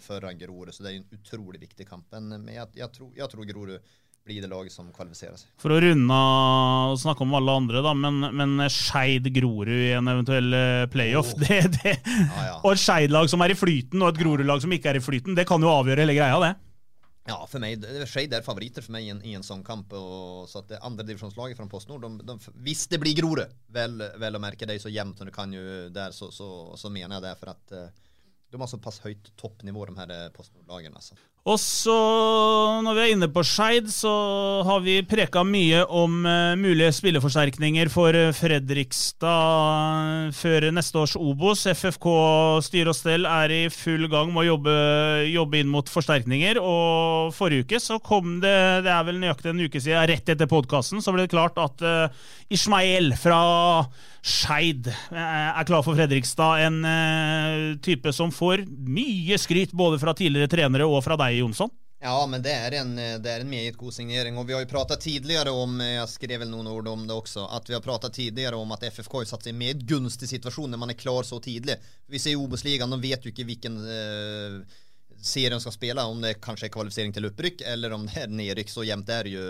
foran 0.00 0.38
Grorud, 0.38 0.72
så 0.72 0.86
det 0.86 0.92
er 0.92 1.00
en 1.02 1.18
utrolig 1.18 1.60
viktig 1.60 1.86
kamp. 1.86 2.06
Men 2.14 2.48
jeg, 2.48 2.66
jeg, 2.78 2.92
tror, 2.94 3.10
jeg 3.16 3.28
tror 3.28 3.50
Grorud 3.50 3.90
blir 4.30 4.44
det 4.44 4.50
laget 4.52 4.74
som 4.74 4.88
kvalifiserer 4.94 5.36
seg. 5.40 5.50
For 5.60 5.74
å 5.74 5.80
runde 5.82 6.22
av 6.22 6.94
og 6.94 7.02
snakke 7.02 7.26
om 7.26 7.36
alle 7.38 7.58
andre, 7.62 7.82
da, 7.84 7.94
men, 7.98 8.22
men 8.38 8.64
Skeid 8.70 9.26
Grorud 9.34 9.74
i 9.74 9.92
en 9.98 10.10
eventuell 10.14 10.54
eh, 10.56 10.86
playoff 10.92 11.34
oh. 11.34 11.42
det, 11.42 11.62
det, 11.80 11.98
Ja, 12.06 12.46
ja. 12.46 12.56
Og 12.62 12.74
et 12.74 12.82
Skeid-lag 12.82 13.30
som 13.32 13.42
er 13.44 13.54
i 13.54 13.58
flyten, 13.58 14.02
og 14.02 14.12
et 14.12 14.22
Grorud-lag 14.22 14.62
som 14.62 14.74
ikke 14.74 14.94
er 14.94 15.00
i 15.00 15.04
flyten, 15.04 15.38
det 15.38 15.48
kan 15.48 15.62
jo 15.62 15.72
avgjøre 15.72 16.06
hele 16.06 16.16
greia, 16.16 16.42
det. 16.46 16.56
Ja, 17.28 17.36
for 17.46 17.62
meg, 17.62 17.84
Skeid 18.08 18.32
er 18.34 18.44
favoritter 18.44 18.84
for 18.84 18.94
meg 18.96 19.06
i 19.06 19.10
en, 19.12 19.20
i 19.26 19.34
en 19.38 19.44
sånn 19.46 19.62
kamp. 19.66 19.92
Og, 19.94 20.46
så 20.50 20.62
at 20.62 20.70
det 20.72 20.80
andre 20.86 21.04
divisjonslaget 21.06 21.58
fra 21.58 21.68
PostNord, 21.70 22.06
de, 22.06 22.26
de, 22.26 22.54
hvis 22.64 22.86
det 22.90 23.00
blir 23.02 23.16
Grorud, 23.18 23.58
vel, 23.74 24.00
vel 24.18 24.38
å 24.38 24.42
merke 24.42 24.68
det 24.68 24.78
er 24.78 24.84
så 24.84 24.92
jevnt 24.92 25.20
som 25.20 25.28
det 25.28 25.34
kan 25.36 25.52
jo 25.54 25.62
der, 25.94 26.16
så, 26.16 26.30
så, 26.34 26.48
så 26.80 26.92
mener 26.92 27.18
jeg 27.18 27.26
det. 27.28 27.34
For 27.42 27.52
at 27.52 27.76
eh, 27.76 28.08
de 28.50 28.58
har 28.62 28.70
såpass 28.70 29.02
høyt 29.04 29.30
toppnivå, 29.38 29.86
de 29.90 29.98
her 30.00 30.14
eh, 30.16 30.30
PostNord-lagene. 30.34 30.96
Altså. 30.98 31.18
Og 31.48 31.56
så, 31.56 31.94
når 32.84 32.96
vi 32.96 33.00
er 33.00 33.10
inne 33.14 33.28
på 33.32 33.40
Skeid, 33.48 33.86
så 33.88 34.10
har 34.66 34.82
vi 34.84 34.98
preka 35.08 35.40
mye 35.40 35.86
om 35.88 36.26
eh, 36.28 36.52
mulige 36.60 36.92
spilleforsterkninger 36.92 37.88
for 37.88 38.12
eh, 38.12 38.28
Fredrikstad 38.36 40.36
før 40.36 40.66
neste 40.76 41.00
års 41.00 41.16
Obos. 41.16 41.64
FFK 41.64 42.08
styre 42.66 42.92
og 42.92 42.98
stell 42.98 43.24
er 43.24 43.54
i 43.56 43.62
full 43.72 44.04
gang 44.12 44.28
med 44.34 44.44
å 44.44 44.46
jobbe, 44.50 44.74
jobbe 45.32 45.62
inn 45.62 45.72
mot 45.72 45.88
forsterkninger. 45.88 46.60
Og 46.60 47.32
forrige 47.32 47.64
uke 47.64 47.80
så 47.80 47.96
kom 48.04 48.36
det, 48.44 48.84
det 48.84 48.92
er 48.92 49.08
vel 49.08 49.24
nøyaktig 49.24 49.54
en 49.54 49.64
uke 49.64 49.80
siden, 49.80 50.04
rett 50.12 50.36
etter 50.36 50.50
podkasten, 50.50 51.00
så 51.00 51.16
ble 51.16 51.24
det 51.24 51.32
klart 51.32 51.56
at 51.60 51.80
uh, 51.80 52.12
Ismael 52.52 53.14
fra 53.16 53.40
Skeid 54.20 54.88
eh, 54.90 55.18
er 55.18 55.68
klar 55.68 55.84
for 55.86 55.96
Fredrikstad. 55.96 56.64
En 56.66 56.80
eh, 56.84 57.76
type 57.84 58.12
som 58.12 58.32
får 58.32 58.66
mye 58.68 59.38
skryt 59.40 59.72
både 59.72 60.00
fra 60.02 60.14
tidligere 60.16 60.50
trenere 60.50 60.88
og 60.88 61.02
fra 61.04 61.16
deg, 61.20 61.38
Jonsson. 61.40 61.72
Ja, 62.00 62.16
men 62.24 62.40
det 62.40 62.52
er 62.56 62.78
en, 62.78 62.94
det 62.96 63.28
er 63.28 63.42
en 63.42 63.50
meget 63.50 63.76
god 63.76 63.92
signering. 63.92 64.38
Og 64.40 64.46
vi 64.48 64.54
har 64.56 64.62
jo 64.64 64.70
pratet 64.70 65.02
tidligere 65.04 65.52
om, 65.52 65.74
jeg 65.84 66.08
skrev 66.08 66.40
vel 66.40 66.48
noen 66.48 66.70
ord 66.72 66.88
om 66.88 67.02
det 67.04 67.16
også, 67.16 67.44
at 67.52 67.68
vi 67.68 67.76
har 67.76 67.84
pratet 67.84 68.16
tidligere 68.16 68.56
om 68.56 68.72
at 68.72 68.86
FFK 68.88 69.18
har 69.18 69.26
satt 69.28 69.44
seg 69.44 69.60
i 69.60 69.72
en 69.74 69.82
gunstig 69.84 70.30
situasjon 70.30 70.72
når 70.72 70.80
man 70.80 70.94
er 70.94 71.00
klar 71.00 71.28
så 71.28 71.36
tidlig. 71.44 71.76
Vi 72.08 72.22
ser 72.22 72.32
i 72.32 72.40
Obos-ligaen, 72.40 72.96
de 72.96 73.04
vet 73.04 73.28
jo 73.28 73.34
ikke 73.34 73.44
hvilken 73.50 73.76
eh, 73.84 74.80
serie 75.20 75.52
de 75.52 75.60
skal 75.60 75.76
spille, 75.76 76.08
om 76.08 76.20
det 76.24 76.38
kanskje 76.40 76.70
er 76.70 76.72
kvalifisering 76.72 77.12
til 77.12 77.28
opprykk, 77.28 77.64
eller 77.68 77.92
om 77.92 78.06
det 78.08 78.24
er 78.24 78.32
nedrykk. 78.32 78.72
Så 78.72 78.84
jevnt 78.88 79.12
er 79.12 79.28
det 79.28 79.34
jo, 79.36 79.46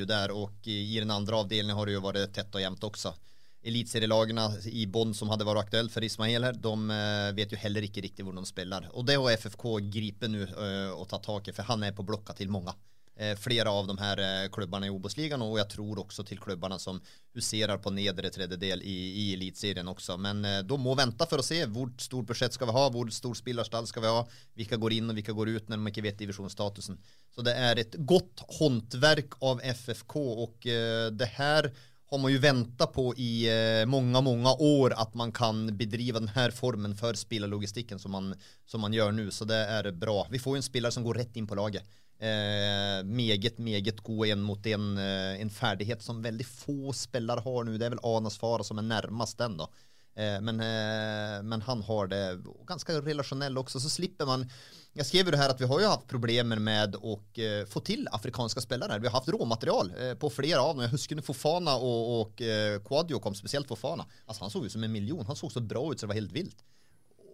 jo 0.00 0.08
der. 0.08 0.34
Og 0.36 0.68
i 0.68 0.98
den 1.00 1.12
andre 1.12 1.40
avdelingen 1.40 1.76
har 1.76 1.88
det 1.88 1.96
jo 1.96 2.04
vært 2.04 2.34
tett 2.36 2.52
og 2.52 2.64
jevnt 2.64 2.84
også. 2.90 3.14
Eliteserielagene 3.64 4.44
i 4.76 4.84
bånn 4.92 5.14
som 5.16 5.30
hadde 5.32 5.46
vært 5.48 5.64
aktuelt 5.64 5.92
for 5.92 6.04
Ismael 6.04 6.44
her, 6.44 6.56
de 6.60 6.72
eh, 6.92 7.28
vet 7.36 7.52
jo 7.54 7.60
heller 7.60 7.86
ikke 7.86 8.02
riktig 8.04 8.26
hvor 8.26 8.36
de 8.36 8.44
spiller. 8.48 8.90
Og 8.92 9.06
det 9.08 9.16
har 9.16 9.38
FFK 9.40 9.68
gripet 9.92 10.32
nå 10.32 10.42
eh, 10.44 10.90
og 10.92 11.06
tatt 11.08 11.24
tak 11.24 11.48
i, 11.48 11.54
for 11.56 11.70
han 11.70 11.86
er 11.86 11.94
på 11.96 12.04
blokka 12.04 12.36
til 12.36 12.52
mange. 12.52 12.74
Eh, 13.16 13.32
flere 13.38 13.70
av 13.70 13.86
de 13.88 13.94
her 13.96 14.20
klubbene 14.52 14.90
i 14.90 14.92
Obos-ligaen, 14.92 15.40
og 15.46 15.56
jeg 15.56 15.70
tror 15.76 16.02
også 16.02 16.26
til 16.28 16.42
klubbene 16.42 16.76
som 16.82 16.98
huserer 17.38 17.80
på 17.80 17.92
nedre 17.94 18.28
tredjedel 18.34 18.84
i, 18.84 18.96
i 19.22 19.24
Eliteserien 19.38 19.88
også. 19.88 20.18
Men 20.20 20.44
de 20.44 20.78
må 20.82 20.92
vente 20.98 21.28
for 21.30 21.40
å 21.40 21.46
se 21.46 21.62
hvor 21.64 21.94
stort 22.04 22.28
budsjett 22.28 22.58
skal 22.58 22.68
vi 22.68 22.76
ha, 22.76 22.84
hvor 22.92 23.14
stor 23.16 23.38
spillerstall 23.38 23.88
skal 23.88 24.04
vi 24.04 24.12
ha, 24.12 24.20
hvilke 24.60 24.80
går 24.82 24.98
inn 24.98 25.08
og 25.08 25.16
hvilke 25.16 25.36
går 25.40 25.54
ut 25.54 25.72
når 25.72 25.80
de 25.80 25.94
ikke 25.94 26.06
vet 26.10 26.20
divisjonsstatusen. 26.20 27.00
Så 27.32 27.48
det 27.48 27.56
er 27.56 27.80
et 27.80 27.96
godt 28.04 28.44
håndverk 28.58 29.40
av 29.40 29.64
FFK, 29.72 30.20
og 30.44 30.70
det 31.16 31.32
her 31.38 31.72
har 32.14 32.18
man 32.18 32.32
ju 32.32 32.38
väntat 32.38 32.92
på 32.92 33.14
i 33.16 33.48
eh, 33.80 33.86
många, 33.86 34.20
många 34.20 34.52
år 34.52 34.92
att 34.96 35.14
man 35.14 35.32
kan 35.32 35.76
bedriva 35.76 36.20
den 36.20 36.28
här 36.28 36.50
formen 36.50 36.94
för 36.96 37.14
spelarlogistiken 37.14 37.98
som 37.98 38.12
man, 38.12 38.34
som 38.66 38.80
man 38.80 38.92
gör 38.92 39.12
nu. 39.12 39.30
Så 39.30 39.44
det 39.44 39.56
är 39.56 39.92
bra. 39.92 40.26
Vi 40.30 40.38
får 40.38 40.56
ju 40.56 40.58
en 40.58 40.62
spelare 40.62 40.92
som 40.92 41.04
går 41.04 41.14
rätt 41.14 41.36
in 41.36 41.46
på 41.46 41.54
laget. 41.54 41.82
Eh, 42.18 43.04
meget, 43.04 43.58
meget 43.58 44.00
god 44.00 44.26
en 44.26 44.40
mot 44.40 44.66
en, 44.66 44.98
eh, 44.98 45.40
en 45.40 45.50
färdighet 45.50 46.02
som 46.02 46.22
väldigt 46.22 46.46
få 46.46 46.92
spelare 46.92 47.40
har 47.40 47.64
nu. 47.64 47.78
Det 47.78 47.86
är 47.86 47.90
väl 47.90 47.98
Anas 48.02 48.38
Fara 48.38 48.62
som 48.62 48.78
är 48.78 48.82
närmast 48.82 49.38
den 49.38 49.56
då. 49.56 49.68
Eh, 50.16 50.40
men, 50.40 50.60
eh, 50.60 51.42
men 51.42 51.62
han 51.62 51.82
har 51.82 52.06
det 52.06 52.38
ganska 52.66 53.00
relationell 53.00 53.58
också. 53.58 53.80
Så 53.80 53.88
slipper 53.88 54.26
man 54.26 54.50
jag 54.96 55.06
skrev 55.06 55.24
ju 55.26 55.30
det 55.30 55.36
här 55.36 55.50
att 55.50 55.60
vi 55.60 55.64
har 55.64 55.80
ju 55.80 55.86
haft 55.86 56.08
problemer 56.08 56.56
med 56.56 56.96
att 56.96 57.38
eh, 57.38 57.66
få 57.68 57.80
till 57.80 58.08
afrikanska 58.12 58.60
spelare. 58.60 58.98
Vi 58.98 59.06
har 59.06 59.12
haft 59.12 59.28
råmaterial 59.28 59.92
på 60.18 60.30
flera 60.30 60.62
av 60.62 60.74
dem. 60.74 60.82
Jag 60.82 60.90
husker 60.90 61.20
Fofana 61.20 61.76
och, 61.76 62.20
och 62.20 62.42
Quadio 62.84 63.18
kom, 63.18 63.34
speciellt 63.34 63.68
Fofana. 63.68 64.06
Alltså 64.26 64.44
han 64.44 64.50
såg 64.50 64.66
ut 64.66 64.72
som 64.72 64.84
en 64.84 64.92
miljon. 64.92 65.26
Han 65.26 65.36
såg 65.36 65.52
så 65.52 65.60
bra 65.60 65.92
ut 65.92 66.00
så 66.00 66.06
det 66.06 66.08
var 66.08 66.14
helt 66.14 66.32
vilt. 66.32 66.56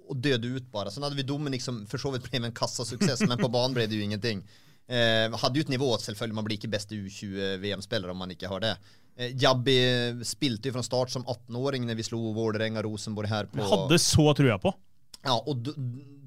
Och 0.09 0.17
døde 0.17 0.49
ut 0.49 0.73
bara. 0.73 0.91
Sen 0.91 1.03
hade 1.03 1.17
vi 1.17 1.23
Dominik 1.23 1.63
som 1.63 1.87
för 1.87 1.99
så 1.99 2.11
vidt 2.11 2.31
blev 2.31 2.45
en 2.45 2.53
kassasuccess, 2.53 3.21
men 3.21 3.39
på 3.39 3.49
banen 3.49 3.75
blev 3.75 3.89
det 3.89 3.95
ju 3.95 4.03
ingenting. 4.03 4.49
Eh, 4.91 5.31
hadde 5.39 5.61
jo 5.61 5.63
et 5.63 5.71
nivå, 5.71 5.89
selvfølgelig, 6.03 6.35
man 6.35 6.47
blir 6.49 6.59
ikke 6.59 6.73
beste 6.73 6.97
U20-VM-spiller 6.99 8.11
om 8.11 8.19
man 8.19 8.33
ikke 8.35 8.49
har 8.51 8.63
det. 8.65 8.73
Eh, 9.17 9.35
Jabbi 9.41 9.77
spilte 10.27 10.71
jo 10.71 10.77
fra 10.77 10.85
start 10.87 11.13
som 11.15 11.27
18-åring 11.27 11.89
når 11.89 11.99
vi 11.99 12.07
slo 12.07 12.21
Vålerenga 12.37 12.83
Rosenborg 12.87 13.31
her 13.31 13.51
på... 13.51 13.61
Vi 13.61 13.71
hadde 13.73 14.01
så 14.03 14.31
trua 14.37 14.59
på. 14.63 14.75
Ja, 15.21 15.37
og 15.37 15.67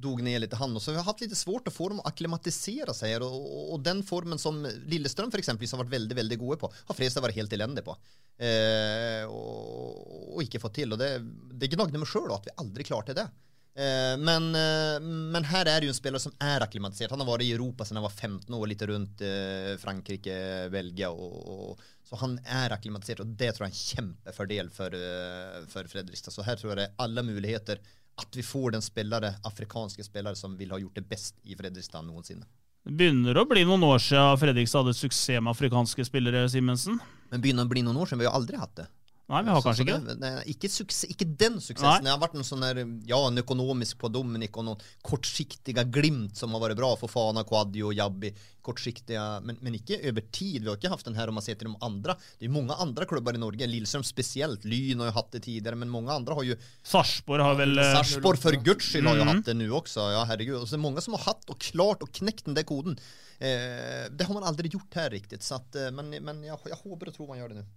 dog 0.04 0.22
ned 0.22 0.42
litt 0.42 0.54
han. 0.54 0.76
Och 0.76 0.82
så 0.82 0.94
har 0.94 1.08
hatt 1.08 1.22
litt 1.22 1.38
svårt 1.38 1.68
å 1.68 1.74
få 1.74 1.90
dem 1.90 2.02
å 2.02 2.08
akklimatisere 2.10 2.94
seg. 2.94 3.16
Og, 3.22 3.30
og, 3.32 3.46
och, 3.46 3.74
och 3.74 3.80
den 3.80 4.04
formen 4.04 4.40
som 4.40 4.62
Lillestrøm 4.86 5.32
för 5.32 5.42
exempel 5.42 5.68
har 5.72 5.84
vært 5.84 5.96
veldig 5.96 6.16
veldig 6.16 6.40
gode 6.42 6.60
på, 6.62 6.70
har 6.74 6.98
Fredrikstad 6.98 7.26
vært 7.26 7.40
helt 7.40 7.56
elendig 7.56 7.86
på. 7.88 7.96
Eh, 8.38 9.24
og, 9.30 10.36
og, 10.36 10.44
ikke 10.44 10.62
fått 10.62 10.78
til. 10.82 10.94
Og 10.94 11.02
det, 11.02 11.16
det 11.54 11.72
gnagde 11.74 12.02
meg 12.02 12.10
sjøl 12.10 12.30
at 12.36 12.50
vi 12.50 12.56
aldri 12.62 12.88
klarte 12.88 13.18
det. 13.18 13.28
Eh, 13.74 14.16
men, 14.22 14.52
eh, 14.56 15.00
men 15.02 15.48
her 15.50 15.66
er 15.66 15.82
det 15.82 15.88
jo 15.88 15.94
en 15.96 15.98
spiller 15.98 16.22
som 16.22 16.36
er 16.38 16.66
akklimatisert. 16.66 17.14
Han 17.14 17.24
har 17.24 17.32
vært 17.32 17.48
i 17.48 17.54
Europa 17.56 17.88
siden 17.88 18.02
han 18.02 18.06
var 18.06 18.14
15 18.14 18.54
år, 18.54 18.68
litt 18.70 18.86
rundt 18.90 19.24
eh, 19.26 19.74
Frankrike, 19.82 20.38
Belgia. 20.74 21.10
Og, 21.10 21.40
og, 21.56 21.88
så 22.14 22.20
han 22.22 22.36
er 22.46 22.74
akklimatisert, 22.76 23.24
og 23.24 23.32
det 23.40 23.48
tror 23.56 23.66
jeg 23.66 23.72
er 23.72 23.74
en 23.74 23.84
kjempefordel 23.98 24.68
for, 24.70 24.94
eh, 24.94 25.64
for 25.72 25.90
Fredrikstad. 25.90 26.34
Så 26.36 26.46
her 26.46 26.60
tror 26.60 26.72
jeg 26.72 26.78
det 26.78 26.86
er 26.86 27.00
alle 27.02 27.24
muligheter 27.26 27.80
at 28.22 28.38
vi 28.38 28.44
får 28.46 28.76
den 28.76 28.84
spillere, 28.86 29.32
afrikanske 29.44 30.06
spillere 30.06 30.38
som 30.38 30.54
vil 30.58 30.70
ha 30.70 30.78
gjort 30.78 31.00
det 31.00 31.08
best 31.10 31.40
i 31.44 31.58
Fredrikstad 31.58 32.06
noensinne. 32.06 32.46
Det 32.86 32.94
begynner 33.00 33.40
å 33.40 33.48
bli 33.50 33.64
noen 33.66 33.82
år 33.88 33.98
siden 34.04 34.38
Fredrikstad 34.38 34.84
hadde 34.84 34.94
suksess 34.94 35.42
med 35.42 35.56
afrikanske 35.56 36.06
spillere, 36.06 36.46
Simensen. 36.52 37.00
Men 37.32 37.42
begynner 37.42 37.66
å 37.66 37.72
bli 37.72 37.82
noen 37.82 37.98
år 37.98 38.12
siden. 38.12 38.22
Vi 38.22 38.30
har 38.30 38.38
aldri 38.38 38.60
hatt 38.62 38.76
det. 38.78 38.88
Nei, 39.32 39.40
vi 39.48 39.54
har 39.56 39.62
kanskje 39.64 39.86
så 39.86 39.88
ikke 39.88 40.00
det. 40.04 40.14
det. 40.20 40.32
Ikke, 40.52 40.70
suksess, 40.70 41.06
ikke 41.08 41.26
den 41.40 41.54
Nei. 41.56 41.64
suksessen. 41.64 42.04
Det 42.04 42.12
har 42.12 42.20
vært 42.20 42.34
noen 42.36 42.48
sånn 42.48 42.66
der, 42.66 42.82
ja, 43.08 43.20
en 43.24 43.40
økonomisk 43.40 44.02
på 44.02 44.10
Dominic 44.12 44.58
og 44.60 44.66
noen 44.68 44.82
kortsiktige 45.06 45.86
glimt 45.88 46.36
som 46.36 46.52
har 46.52 46.66
vært 46.66 46.80
bra 46.82 46.90
for 47.00 47.12
Fana, 47.12 47.46
Quadio 47.48 47.94
Jabbi. 47.96 48.34
Kortsiktige, 48.64 49.22
men, 49.44 49.58
men 49.64 49.78
ikke 49.80 50.02
over 50.12 50.28
tid. 50.28 50.60
Vi 50.60 50.68
har 50.68 50.76
ikke 50.76 50.92
hatt 50.92 51.08
den 51.08 51.16
her 51.16 51.32
om 51.32 51.40
man 51.40 51.46
ser 51.46 51.56
til 51.60 51.72
de 51.72 51.80
andre. 51.88 52.18
Det 52.40 52.50
er 52.50 52.52
mange 52.52 52.76
andre 52.84 53.08
klubber 53.08 53.36
i 53.36 53.40
Norge, 53.40 53.68
Lillestrøm 53.68 54.04
spesielt. 54.08 54.68
Lyn 54.68 55.04
har 55.04 55.12
jo 55.14 55.16
hatt 55.18 55.32
det 55.36 55.44
tidligere, 55.48 55.80
men 55.80 55.92
mange 55.92 56.12
andre 56.16 56.38
har 56.40 56.48
jo 56.48 56.58
Sarpsborg 56.84 57.48
har 57.48 57.60
vel 57.60 57.80
eh, 57.80 57.94
Sarpsborg 57.96 58.44
for 58.44 58.60
guds 58.64 58.90
skyld 58.92 59.08
har 59.08 59.22
jo 59.22 59.30
hatt 59.32 59.48
det 59.48 59.56
nå 59.60 59.70
også. 59.80 60.10
Ja, 60.18 60.26
herregud. 60.28 60.60
Og 60.60 60.68
så 60.68 60.76
er 60.76 60.82
det 60.82 60.88
mange 60.90 61.04
som 61.04 61.16
har 61.16 61.30
hatt 61.30 61.48
og 61.48 61.64
klart 61.64 62.04
å 62.04 62.12
knekke 62.12 62.50
den 62.50 62.60
der 62.60 62.68
koden. 62.68 63.00
Eh, 63.40 64.04
det 64.12 64.28
har 64.28 64.36
man 64.36 64.52
aldri 64.52 64.72
gjort 64.72 65.00
her 65.00 65.16
riktig. 65.16 65.40
Så 65.44 65.62
at, 65.62 65.80
eh, 65.80 65.92
men 65.96 66.12
men 66.20 66.44
jeg, 66.44 66.60
jeg 66.72 66.84
håper 66.84 67.12
og 67.12 67.16
tror 67.16 67.32
man 67.32 67.40
gjør 67.40 67.56
det 67.56 67.64
nå. 67.64 67.72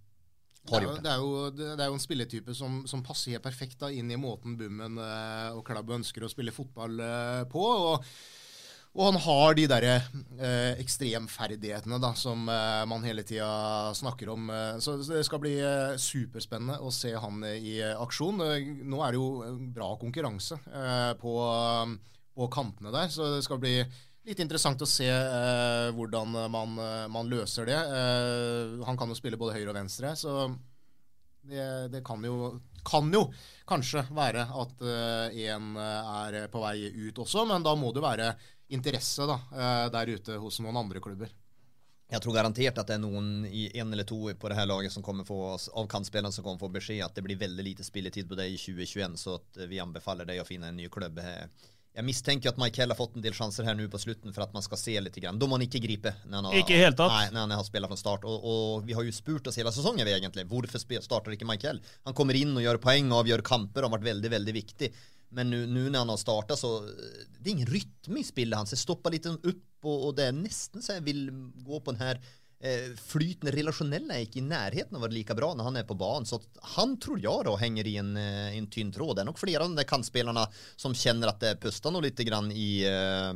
Det 0.66 0.74
Har 0.74 0.80
er, 0.80 0.86
jo, 0.86 0.92
gjort 0.92 1.02
det. 1.02 1.04
det, 1.06 1.12
er 1.12 1.20
jo, 1.22 1.50
det 1.76 1.84
er 1.84 1.90
jo 1.90 1.98
en 1.98 2.02
spilletype 2.06 2.56
som, 2.58 2.80
som 2.90 3.04
passer 3.06 3.36
helt 3.36 3.46
perfekt 3.46 3.78
da, 3.82 3.92
inn 3.94 4.10
i 4.10 4.18
måten 4.20 4.56
Bummen 4.58 4.98
eh, 5.02 5.52
og 5.54 5.62
Klabb 5.68 5.92
ønsker 5.98 6.26
å 6.26 6.32
spille 6.32 6.54
fotball 6.54 6.98
eh, 7.02 7.44
på. 7.52 7.62
Og, 7.62 8.10
og 8.96 9.10
han 9.10 9.18
har 9.26 9.54
de 9.58 9.66
derre 9.68 9.94
eh, 10.40 10.78
ekstremferdighetene 10.80 11.98
da, 12.00 12.14
som 12.16 12.48
eh, 12.48 12.82
man 12.88 13.04
hele 13.04 13.26
tida 13.28 13.92
snakker 13.98 14.30
om. 14.32 14.48
Eh, 14.48 14.78
så 14.80 14.96
det 15.02 15.20
skal 15.28 15.42
bli 15.42 15.54
eh, 15.60 15.98
superspennende 16.00 16.78
å 16.80 16.90
se 16.94 17.12
han 17.12 17.44
i 17.52 17.76
aksjon. 17.92 18.40
Nå 18.88 19.02
er 19.04 19.12
det 19.12 19.20
jo 19.20 19.54
bra 19.76 19.92
konkurranse 20.00 20.58
på, 21.20 21.36
på 22.36 22.48
kantene 22.56 22.94
der, 22.94 23.12
så 23.12 23.36
det 23.36 23.44
skal 23.44 23.60
bli 23.60 23.76
Litt 24.26 24.40
interessant 24.42 24.80
å 24.82 24.88
se 24.90 25.06
eh, 25.06 25.88
hvordan 25.94 26.32
man, 26.50 26.78
eh, 26.82 27.04
man 27.12 27.28
løser 27.30 27.68
det. 27.68 27.76
Eh, 27.78 28.80
han 28.86 28.98
kan 28.98 29.12
jo 29.12 29.18
spille 29.18 29.38
både 29.38 29.54
høyre 29.54 29.70
og 29.70 29.78
venstre, 29.78 30.16
så 30.18 30.48
det, 31.46 31.66
det 31.92 32.02
kan, 32.06 32.24
jo, 32.26 32.56
kan 32.82 33.06
jo 33.14 33.28
kanskje 33.70 34.02
være 34.10 34.48
at 34.50 34.82
én 35.30 35.76
er 35.78 36.40
på 36.50 36.62
vei 36.64 36.90
ut 37.06 37.22
også, 37.22 37.44
men 37.46 37.62
da 37.62 37.76
må 37.78 37.92
det 37.94 38.02
være 38.02 38.32
interesse 38.74 39.26
da, 39.30 39.40
eh, 39.54 39.90
der 39.94 40.10
ute 40.16 40.38
hos 40.42 40.58
noen 40.60 40.76
andre 40.82 41.00
klubber. 41.00 41.30
Jeg 42.10 42.22
tror 42.22 42.36
garantert 42.36 42.78
at 42.78 42.86
det 42.86 42.96
er 42.96 43.02
noen 43.02 43.46
i 43.46 43.64
en 43.80 43.90
eller 43.94 44.06
to 44.06 44.18
på 44.38 44.50
det 44.50 44.58
her 44.58 44.66
laget 44.66 44.94
som 44.94 45.02
kommer 45.02 45.26
få, 45.26 45.38
av 45.54 45.88
kantspillerne 45.90 46.34
som 46.34 46.44
kommer 46.46 46.62
få 46.62 46.70
beskjed 46.74 47.02
at 47.02 47.14
det 47.14 47.24
blir 47.26 47.38
veldig 47.38 47.64
lite 47.66 47.86
spilletid 47.86 48.28
på 48.30 48.38
deg 48.38 48.54
i 48.54 48.60
2021, 48.60 49.16
så 49.18 49.38
vi 49.66 49.82
anbefaler 49.82 50.28
deg 50.28 50.42
å 50.42 50.46
finne 50.46 50.70
en 50.70 50.78
ny 50.78 50.86
klubb. 50.90 51.18
Jeg 51.96 52.04
mistenker 52.04 52.52
at 52.52 52.58
Michael 52.60 52.92
har 52.92 52.98
fått 52.98 53.14
en 53.16 53.24
del 53.24 53.32
sjanser 53.32 53.64
her 53.64 53.76
nå 53.76 53.86
på 53.88 54.00
slutten 54.00 54.34
for 54.36 54.44
at 54.44 54.52
man 54.52 54.64
skal 54.64 54.76
se 54.76 54.92
litt. 55.00 55.16
Grann. 55.16 55.38
Da 55.40 55.48
må 55.48 55.56
han 55.56 55.64
ikke 55.64 55.80
gripe. 55.80 56.12
Når 56.28 56.36
han 56.36 56.48
har, 56.50 56.56
Ikke 56.60 56.76
helt 56.76 56.98
tatt. 56.98 57.14
Nei, 57.14 57.30
når 57.32 57.46
han 57.46 57.54
har 57.56 57.64
spilt 57.64 57.88
fra 57.88 57.96
start. 57.96 58.26
Og, 58.28 58.44
og 58.52 58.84
vi 58.84 58.96
har 58.98 59.06
jo 59.06 59.14
spurt 59.16 59.48
oss 59.48 59.56
hele 59.56 59.72
sesongen 59.72 60.04
egentlig. 60.04 60.44
Hvorfor 60.50 60.82
starter 60.84 61.32
ikke 61.32 61.48
Michael? 61.48 61.80
Han 62.04 62.16
kommer 62.18 62.36
inn 62.36 62.52
og 62.52 62.64
gjør 62.66 62.82
poeng 62.84 63.08
og 63.14 63.22
avgjør 63.22 63.44
kamper 63.48 63.86
og 63.86 63.88
har 63.88 63.96
vært 63.96 64.10
veldig, 64.10 64.32
veldig 64.36 64.56
viktig. 64.58 64.90
Men 65.36 65.50
nu, 65.50 65.62
når 65.88 66.02
han 66.02 66.12
har 66.12 66.20
starta, 66.20 66.56
så 66.58 66.78
det 66.84 67.48
er 67.48 67.54
ingen 67.56 67.72
rytme 67.72 68.20
i 68.20 68.28
spillet 68.28 68.60
hans. 68.60 68.76
Jeg 68.76 68.84
stopper 68.84 69.16
litt 69.16 69.26
opp, 69.32 69.64
og, 69.86 69.96
og 69.96 70.12
det 70.18 70.28
er 70.28 70.36
nesten 70.36 70.84
så 70.84 70.98
jeg 70.98 71.06
vil 71.08 71.30
gå 71.64 71.80
på 71.80 71.96
den 71.96 72.00
här 72.00 72.20
eh, 72.20 72.45
flytende 72.56 73.52
relasjonelle 73.52 74.14
er 74.16 74.24
ikke 74.24 74.40
i 74.40 74.46
nærheten 74.46 74.96
av 74.96 75.02
å 75.02 75.04
være 75.04 75.16
like 75.18 75.34
bra 75.36 75.50
når 75.54 75.68
han 75.68 75.76
er 75.76 75.88
på 75.88 75.96
banen. 75.98 76.26
Så 76.28 76.40
at 76.40 76.62
han 76.76 76.96
tror 77.02 77.20
jeg 77.20 77.44
da 77.44 77.56
henger 77.60 77.88
i 77.88 77.96
en, 78.00 78.14
eh, 78.16 78.56
en 78.56 78.70
tynn 78.72 78.92
tråd. 78.92 79.16
Det 79.16 79.24
er 79.24 79.28
nok 79.28 79.42
flere 79.42 79.66
av 79.66 79.76
de 79.76 79.84
kantspillerne 79.84 80.46
som 80.76 80.96
kjenner 80.96 81.32
at 81.32 81.40
det 81.40 81.58
puster 81.60 81.92
noe 81.92 82.06
litt 82.06 82.16
grann 82.16 82.50
i, 82.50 82.82
eh, 82.88 83.32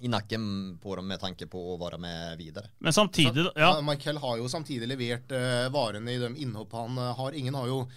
i 0.00 0.10
nakken 0.10 0.78
på 0.82 0.96
dem 0.96 1.08
med 1.08 1.20
tanke 1.20 1.46
på 1.46 1.62
å 1.74 1.78
være 1.78 1.98
med 1.98 2.38
videre. 2.38 2.70
Men 2.80 2.92
samtidig 2.92 3.46
ja, 3.54 3.76
Ja, 3.76 3.80
Michael 3.80 4.18
har 4.18 4.38
jo 4.38 4.50
samtidig 4.50 4.88
levert 4.90 5.30
eh, 5.32 5.68
varene 5.70 6.14
i 6.14 6.18
de 6.18 6.34
innhopp 6.42 6.72
han 6.72 6.98
eh, 6.98 7.14
har. 7.14 7.32
Ingen 7.32 7.54
har 7.54 7.66
jo 7.66 7.88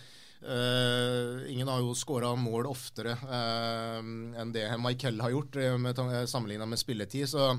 Uh, 0.42 1.46
ingen 1.52 1.68
har 1.70 1.84
jo 1.84 1.92
skåra 1.94 2.32
mål 2.34 2.66
oftere 2.66 3.12
uh, 3.14 4.00
enn 4.02 4.50
det 4.56 4.64
Michael 4.82 5.22
har 5.22 5.30
gjort, 5.30 5.56
uh, 5.62 6.26
sammenligna 6.26 6.66
med 6.66 6.82
spilletid. 6.82 7.30
Så 7.30 7.52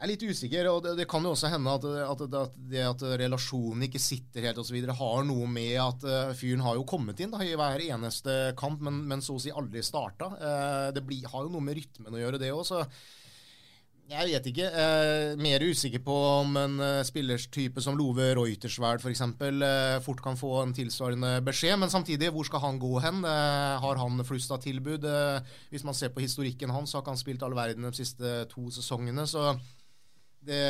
jeg 0.00 0.06
er 0.06 0.12
litt 0.14 0.22
usikker. 0.24 0.68
og 0.70 0.78
Det, 0.84 0.94
det 0.96 1.04
kan 1.10 1.24
jo 1.26 1.34
også 1.34 1.50
hende 1.52 1.74
at, 1.76 1.84
at, 2.08 2.22
at 2.40 2.54
det 2.72 2.84
at 2.88 3.02
relasjonen 3.20 3.84
ikke 3.84 4.00
sitter 4.00 4.48
helt 4.48 4.60
osv., 4.62 4.78
har 4.96 5.26
noe 5.28 5.48
med 5.52 5.74
at 5.76 6.06
uh, 6.08 6.32
fyren 6.36 6.64
har 6.64 6.78
jo 6.78 6.88
kommet 6.88 7.20
inn 7.20 7.34
da, 7.34 7.42
i 7.44 7.52
hver 7.52 7.84
eneste 7.84 8.38
kamp, 8.56 8.80
men, 8.86 9.02
men 9.10 9.20
så 9.20 9.36
å 9.36 9.42
si 9.44 9.52
aldri 9.52 9.84
starta. 9.84 10.32
Uh, 10.40 10.88
det 10.96 11.04
blir, 11.04 11.28
har 11.28 11.44
jo 11.44 11.52
noe 11.52 11.68
med 11.68 11.76
rytmen 11.76 12.16
å 12.16 12.22
gjøre, 12.22 12.40
det 12.40 12.54
òg. 12.56 12.64
Jeg 14.10 14.26
vet 14.26 14.46
ikke. 14.50 14.66
Eh, 14.66 15.36
mer 15.38 15.62
usikker 15.62 16.00
på 16.02 16.14
om 16.40 16.56
en 16.58 16.80
eh, 16.82 17.02
spillerstype 17.06 17.82
som 17.84 17.94
Love 17.94 18.32
Reutersverd 18.34 19.04
f.eks. 19.04 19.22
Eh, 19.22 19.98
fort 20.02 20.22
kan 20.24 20.38
få 20.38 20.50
en 20.64 20.74
tilsvarende 20.74 21.36
beskjed. 21.46 21.76
Men 21.78 21.92
samtidig, 21.92 22.32
hvor 22.34 22.48
skal 22.48 22.64
han 22.64 22.80
gå 22.82 22.90
hen? 23.04 23.22
Eh, 23.22 23.76
har 23.84 24.00
han 24.02 24.24
flust 24.26 24.50
av 24.50 24.58
tilbud? 24.64 25.06
Eh, 25.06 25.54
hvis 25.70 25.86
man 25.86 25.94
ser 25.94 26.10
på 26.10 26.24
historikken 26.24 26.74
hans, 26.74 26.96
har 26.96 27.04
ikke 27.04 27.14
han 27.14 27.22
spilt 27.22 27.44
all 27.46 27.54
verden 27.54 27.86
de 27.86 27.92
siste 27.94 28.32
to 28.50 28.66
sesongene. 28.74 29.28
Så 29.30 29.52
det 30.46 30.60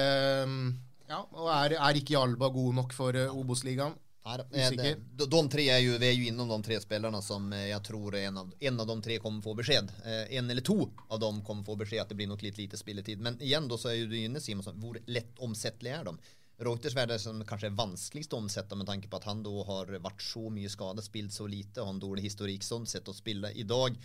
Ja, 1.11 1.25
og 1.25 1.50
er, 1.50 1.75
er 1.79 1.99
ikke 1.99 2.19
Alba 2.21 2.49
god 2.55 2.77
nok 2.77 2.95
for 2.95 3.17
eh, 3.19 3.35
Obos-ligaen? 3.35 3.97
Nei, 4.21 4.37
eh, 4.53 4.75
de, 4.77 5.39
tre 5.50 5.65
er 5.73 5.81
jo, 5.81 5.95
vi 5.99 6.07
er 6.11 6.12
jo 6.12 6.27
innom 6.29 6.50
de 6.53 6.59
tre 6.67 6.77
spillerne 6.83 7.23
som 7.25 7.49
eh, 7.57 7.71
jeg 7.71 7.83
tror 7.89 8.15
en 8.21 8.43
av, 8.43 8.53
en 8.69 8.83
av 8.85 8.91
de 8.91 8.97
tre 9.07 9.17
kommer 9.23 9.43
få 9.43 9.57
beskjed. 9.59 9.91
En 10.05 10.50
eller 10.53 10.62
to 10.67 10.85
av 11.09 11.23
dem 11.23 11.41
kommer 11.47 11.67
få 11.67 11.79
beskjed 11.81 12.05
at 12.05 12.12
det 12.12 12.19
blir 12.21 12.31
nok 12.31 12.45
litt 12.47 12.61
lite 12.61 12.79
spilletid. 12.79 13.23
Men 13.25 13.41
igjen 13.43 13.67
da 13.71 13.81
så 13.81 13.91
er 13.91 14.03
jo 14.03 14.11
du 14.12 14.19
inne 14.21 14.43
Simonsson, 14.45 14.79
hvor 14.83 15.00
lett 15.09 15.43
omsettelige 15.43 16.03
er 16.03 16.12
de? 16.12 16.15
Reuters 16.61 16.95
er 17.00 17.17
som 17.19 17.41
kanskje 17.49 17.71
er 17.71 17.77
vanskeligst 17.79 18.35
å 18.37 18.41
omsette 18.43 18.77
med 18.77 18.87
tanke 18.87 19.09
på 19.09 19.17
at 19.17 19.27
han 19.31 19.41
da 19.43 19.53
har 19.65 19.95
vært 20.05 20.21
så 20.21 20.50
mye 20.53 20.69
skadet, 20.69 21.07
spilt 21.07 21.33
så 21.33 21.47
lite, 21.49 21.81
har 21.81 21.89
en 21.89 22.03
dårlig 22.03 22.27
historikk 22.29 22.67
sånn 22.67 22.85
sett 22.87 23.09
å 23.09 23.17
spille 23.17 23.49
i 23.57 23.65
dag. 23.65 23.97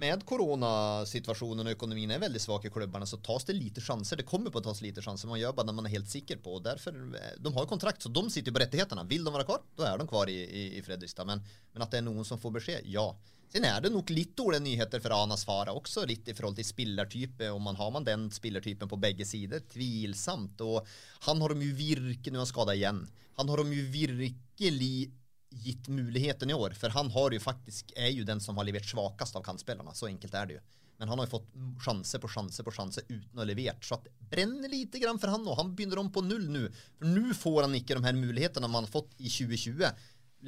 Med 0.00 0.22
koronasituasjonen 0.24 1.66
og 1.66 1.74
økonomien 1.74 2.12
er 2.14 2.22
veldig 2.22 2.40
svak 2.40 2.64
i 2.64 2.70
klubbene, 2.72 3.04
så 3.08 3.18
tas 3.20 3.44
det 3.44 3.58
lite 3.58 3.82
sjanser. 3.84 4.16
Det 4.16 4.28
kommer 4.28 4.52
på 4.52 4.62
å 4.62 4.64
tas 4.64 4.80
lite 4.80 5.02
sjanser. 5.04 5.28
Man 5.28 5.40
gjør 5.40 5.52
bare 5.58 5.68
det 5.68 5.74
man 5.76 5.88
er 5.88 5.92
helt 5.92 6.08
sikker 6.08 6.40
på. 6.40 6.56
og 6.56 6.64
derfor, 6.64 6.94
eh, 6.94 7.36
De 7.36 7.52
har 7.52 7.66
jo 7.66 7.68
kontrakt, 7.68 8.00
så 8.02 8.08
de 8.08 8.22
sitter 8.30 8.52
på 8.52 8.62
rettighetene. 8.62 9.04
Vil 9.08 9.24
de 9.24 9.30
være 9.30 9.44
kvar, 9.44 9.60
da 9.76 9.92
er 9.92 9.98
de 9.98 10.06
kvar 10.06 10.28
i, 10.28 10.38
i, 10.40 10.78
i 10.78 10.82
Fredrikstad. 10.82 11.26
Men, 11.26 11.44
men 11.74 11.82
at 11.82 11.90
det 11.90 11.98
er 11.98 12.08
noen 12.08 12.24
som 12.24 12.38
får 12.38 12.56
beskjed, 12.56 12.88
ja. 12.88 13.12
Sen 13.50 13.66
er 13.66 13.80
det 13.82 13.90
nok 13.92 14.08
litt 14.14 14.32
dårlige 14.38 14.62
nyheter 14.62 15.00
for 15.02 15.12
Anas 15.12 15.44
Farah 15.44 15.74
også, 15.74 16.06
litt 16.06 16.28
i 16.30 16.34
forhold 16.38 16.56
til 16.56 16.64
spillertype. 16.64 17.50
Om 17.50 17.62
man 17.62 17.76
har 17.76 17.90
man 17.90 18.06
den 18.06 18.28
spillertypen 18.30 18.88
på 18.88 18.96
begge 18.96 19.26
sider? 19.26 19.60
Tvilsomt. 19.60 20.62
Og 20.62 20.86
han 21.26 21.40
har 21.42 21.52
de 21.52 21.66
jo 21.66 21.74
virkelig 21.76 22.32
Nå 22.32 22.38
er 22.38 22.46
han 22.46 22.52
skada 22.54 22.76
igjen. 22.78 23.02
Han 23.36 23.50
har 23.50 23.64
de 23.64 23.80
jo 23.82 23.88
virkelig 23.90 25.10
gitt 25.50 25.88
muligheten 25.88 26.50
i 26.50 26.54
år, 26.54 26.76
for 26.78 26.94
han 26.94 27.10
har 27.10 27.34
jo 27.34 27.40
faktisk, 27.42 27.92
er 27.96 28.12
jo 28.14 28.26
den 28.26 28.40
som 28.40 28.56
har 28.56 28.68
levert 28.68 28.86
svakest 28.86 29.36
av 29.36 29.42
kantspillerne. 29.46 29.94
Så 29.94 30.06
enkelt 30.10 30.34
er 30.34 30.46
det 30.46 30.60
jo. 30.60 30.62
Men 31.00 31.08
han 31.08 31.18
har 31.18 31.26
jo 31.26 31.38
fått 31.38 31.52
sjanse 31.80 32.18
på 32.20 32.28
sjanse 32.28 32.64
på 32.64 32.72
sjanse 32.76 33.00
uten 33.08 33.38
å 33.38 33.40
ha 33.40 33.48
levert. 33.48 33.84
Så 33.84 33.96
det 34.04 34.12
brenner 34.30 34.68
lite 34.68 35.00
grann 35.00 35.18
for 35.18 35.32
han 35.32 35.40
nå. 35.46 35.54
Han 35.56 35.72
begynner 35.74 36.02
om 36.02 36.10
på 36.12 36.20
null 36.20 36.44
nå. 36.52 36.66
For 36.98 37.08
nå 37.08 37.36
får 37.36 37.62
han 37.64 37.76
ikke 37.78 37.96
de 37.96 38.04
her 38.04 38.18
mulighetene 38.18 38.68
man 38.68 38.84
har 38.84 38.92
fått 38.92 39.14
i 39.16 39.30
2020. 39.32 39.88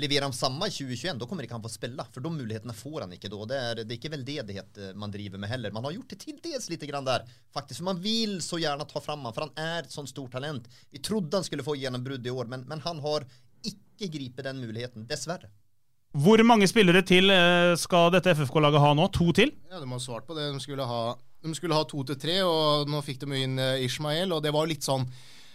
Leverer 0.02 0.24
han 0.24 0.36
samme 0.36 0.68
i 0.68 0.72
2021, 0.72 1.18
da 1.20 1.26
kommer 1.28 1.44
ikke 1.44 1.56
han 1.56 1.64
få 1.64 1.72
spille. 1.72 2.04
For 2.12 2.24
de 2.24 2.32
mulighetene 2.36 2.76
får 2.76 3.06
han 3.06 3.16
ikke 3.16 3.30
da. 3.32 3.40
Det 3.48 3.62
er, 3.62 3.80
det 3.80 3.96
er 3.96 3.98
ikke 3.98 4.12
veldedighet 4.12 4.82
eh, 4.84 4.92
man 5.00 5.12
driver 5.16 5.40
med 5.40 5.52
heller. 5.52 5.72
Man 5.72 5.88
har 5.88 5.96
gjort 5.96 6.12
det 6.12 6.20
til 6.20 6.36
dels 6.44 6.68
litt 6.68 6.84
der, 6.84 7.24
faktisk. 7.56 7.80
For 7.80 7.88
man 7.88 8.04
vil 8.04 8.38
så 8.44 8.60
gjerne 8.60 8.88
ta 8.92 9.00
fram 9.04 9.24
han, 9.24 9.32
for 9.32 9.48
han 9.48 9.56
er 9.56 9.86
et 9.86 9.96
sånt 9.96 10.12
stort 10.12 10.36
talent. 10.36 10.68
Vi 10.92 11.00
trodde 11.00 11.40
han 11.40 11.48
skulle 11.48 11.64
få 11.64 11.76
gjennombrudd 11.80 12.28
i 12.28 12.32
år, 12.32 12.52
men, 12.52 12.68
men 12.68 12.84
han 12.84 13.00
har 13.04 13.24
ikke 14.02 14.18
gripe 14.18 14.44
den 14.46 14.60
muligheten, 14.62 15.06
dessverre. 15.08 15.50
Hvor 16.12 16.42
mange 16.44 16.66
spillere 16.68 17.00
til 17.08 17.32
eh, 17.32 17.72
skal 17.80 18.10
dette 18.12 18.34
FFK-laget 18.36 18.82
ha 18.84 18.92
nå? 18.98 19.06
To 19.16 19.30
til? 19.32 19.54
Ja, 19.70 19.80
De 19.80 19.88
har 19.88 20.02
svart 20.02 20.26
på 20.28 20.36
det. 20.36 20.50
De 20.52 20.60
skulle 20.60 20.84
ha, 20.84 21.02
de 21.40 21.54
skulle 21.56 21.76
ha 21.78 21.84
to 21.88 22.02
til 22.10 22.18
tre, 22.20 22.42
og 22.44 22.90
nå 22.92 23.00
fikk 23.06 23.22
de 23.24 23.38
inn 23.46 23.56
eh, 23.62 23.84
Ishmael. 23.86 24.34
Og 24.36 24.42
det 24.44 24.52
var 24.52 24.68
litt 24.68 24.84
sånn 24.84 25.06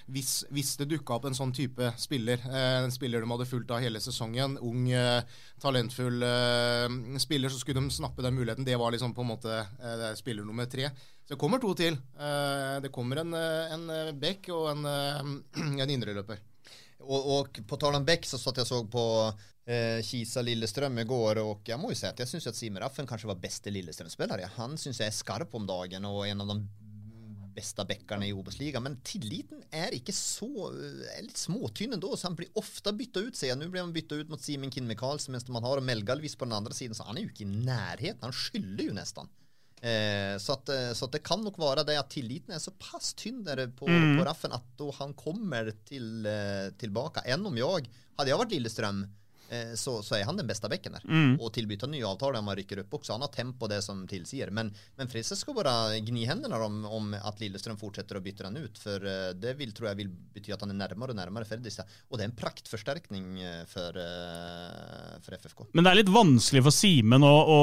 hvis, 0.07 0.45
hvis 0.55 0.71
det 0.79 0.87
dukka 0.89 1.17
opp 1.17 1.27
en 1.27 1.35
sånn 1.35 1.51
type 1.53 1.91
spiller, 1.99 2.41
eh, 2.47 2.79
en 2.79 2.93
spiller 2.95 3.21
de 3.21 3.29
hadde 3.29 3.47
fulgt 3.49 3.73
av 3.75 3.83
hele 3.83 3.99
sesongen, 4.01 4.55
ung, 4.63 4.87
eh, 4.89 5.21
talentfull 5.61 6.23
eh, 6.23 6.97
spiller, 7.21 7.51
så 7.51 7.59
skulle 7.61 7.83
de 7.83 7.93
snappe 7.93 8.23
den 8.25 8.37
muligheten. 8.39 8.65
Det 8.65 8.79
var 8.79 8.95
liksom 8.95 9.13
på 9.13 9.25
en 9.25 9.33
måte 9.35 9.61
spiller 10.17 10.47
nummer 10.47 10.65
tre. 10.71 10.89
Så 11.27 11.35
det 11.35 11.41
kommer 11.41 11.59
to 11.61 11.73
til. 11.77 11.99
Eh, 12.17 12.77
det 12.81 12.93
kommer 12.95 13.21
en, 13.21 13.35
en 13.35 13.89
bekk 14.17 14.49
og 14.55 14.71
en, 14.73 14.87
en 15.83 15.91
indreløper. 15.99 16.39
Og, 17.05 17.29
og 17.37 17.61
på 17.69 17.77
tal 17.79 17.95
om 17.97 18.05
Beck 18.05 18.25
så 18.25 18.39
satt 18.41 18.57
jeg 18.57 18.67
så 18.69 18.81
på 18.89 19.03
eh, 19.69 20.01
Lillestrøm 20.43 20.97
igår 21.03 21.43
og 21.43 21.69
jeg 21.69 21.77
må 21.79 21.91
jo 21.91 21.99
si 21.99 22.07
at 22.09 22.19
jeg 22.19 22.31
syns 22.31 22.49
Simen 22.57 22.81
Raffen 22.81 23.07
kanskje 23.07 23.29
var 23.29 23.41
beste 23.41 23.73
Lillestrøm-spiller. 23.73 24.47
Han 24.57 24.77
syns 24.81 25.03
jeg 25.03 25.11
er 25.11 25.15
skarp 25.15 25.53
om 25.55 25.67
dagen 25.69 26.07
og 26.09 26.25
en 26.27 26.41
av 26.45 26.53
de 26.55 26.59
beste 27.57 27.83
backerne 27.89 28.27
i 28.27 28.33
Obos-ligaen. 28.35 28.85
Men 28.85 28.99
tilliten 29.05 29.63
er 29.73 29.95
ikke 29.97 30.13
så 30.15 30.69
er 30.69 31.25
litt 31.25 31.41
småtynn 31.41 31.97
ändå, 31.97 32.13
så 32.15 32.29
han 32.29 32.37
blir 32.37 32.53
ofte 32.59 32.93
bytta 32.93 33.25
ut. 33.25 33.39
Ser 33.39 33.57
Nå 33.57 33.69
blir 33.73 33.83
han 33.83 33.95
bytta 33.95 34.19
ut 34.21 34.31
mot 34.33 34.43
Simen 34.43 34.73
Kinn 34.73 34.89
Michaelsen, 34.89 35.33
mens 35.35 35.47
man 35.49 35.65
har 35.65 35.81
Melgalvis 35.81 36.37
på 36.37 36.45
den 36.45 36.57
andre 36.57 36.77
siden, 36.77 36.97
så 36.97 37.07
han 37.07 37.17
er 37.17 37.25
jo 37.25 37.33
ikke 37.33 37.47
i 37.47 37.65
nærheten. 37.65 38.25
Han 38.25 38.35
skylder 38.35 38.89
jo 38.89 38.97
nesten. 38.97 39.31
Eh, 39.81 40.37
så, 40.41 40.55
at, 40.57 40.69
eh, 40.73 40.91
så 40.97 41.05
at 41.05 41.11
det 41.13 41.21
kan 41.23 41.43
nok 41.45 41.57
være 41.61 41.83
det 41.85 41.97
at 41.99 42.09
tilliten 42.09 42.55
er 42.55 42.61
såpass 42.63 43.11
tynn 43.13 43.43
der 43.45 43.67
på, 43.67 43.85
Mm. 43.85 44.17
på 44.17 44.25
Raffen 44.25 44.51
at 44.55 44.63
da 44.79 44.89
han 44.97 45.13
kommer 45.13 45.69
til, 45.85 46.25
eh, 46.25 46.71
tilbake 46.81 47.21
Enn 47.25 47.45
om 47.45 47.55
jeg 47.55 47.85
Hadde 48.17 48.31
jeg 48.31 48.39
vært 48.39 48.51
Lillestrøm, 48.55 49.03
så, 49.79 49.99
så 50.03 50.17
er 50.17 50.25
han 50.27 50.37
den 50.39 50.47
beste 50.49 50.69
bekken 50.71 50.97
der. 50.97 51.05
Mm. 51.07 51.35
Og 51.39 51.51
tilbyr 51.55 51.87
nye 51.87 52.07
avtaler 52.07 52.41
om 52.41 52.49
han 52.51 52.57
rykker 52.59 52.81
opp 52.83 52.97
også. 52.99 53.15
Han 53.15 53.25
har 53.25 53.31
tempo 53.33 53.69
det 53.71 53.79
som 53.85 54.03
tilsier. 54.09 54.51
Men, 54.53 54.71
men 54.97 55.09
Frisse 55.11 55.37
skal 55.39 55.55
bare 55.57 55.99
gni 56.03 56.25
hendene 56.27 56.59
om, 56.65 56.81
om 56.85 57.13
at 57.17 57.39
Lillestrøm 57.41 57.79
fortsetter 57.79 58.19
å 58.19 58.23
bytte 58.23 58.47
han 58.47 58.57
ut. 58.59 58.79
For 58.81 59.03
eh, 59.07 59.31
det 59.37 59.55
vil, 59.59 59.73
tror 59.75 59.91
jeg 59.91 60.01
vil 60.01 60.11
bety 60.35 60.53
at 60.55 60.63
han 60.65 60.73
er 60.73 60.79
nærmere 60.81 61.13
og 61.13 61.19
nærmere 61.19 61.47
Fredrikstad. 61.47 61.89
Og 62.09 62.17
det 62.17 62.25
er 62.25 62.31
en 62.31 62.37
praktforsterkning 62.37 63.27
eh, 63.43 63.63
for, 63.69 63.97
eh, 64.01 65.15
for 65.23 65.37
FFK. 65.37 65.67
Men 65.77 65.87
det 65.87 65.93
er 65.93 66.01
litt 66.01 66.13
vanskelig 66.13 66.65
for 66.67 66.75
Simen 66.75 67.25
å, 67.25 67.33
å, 67.33 67.59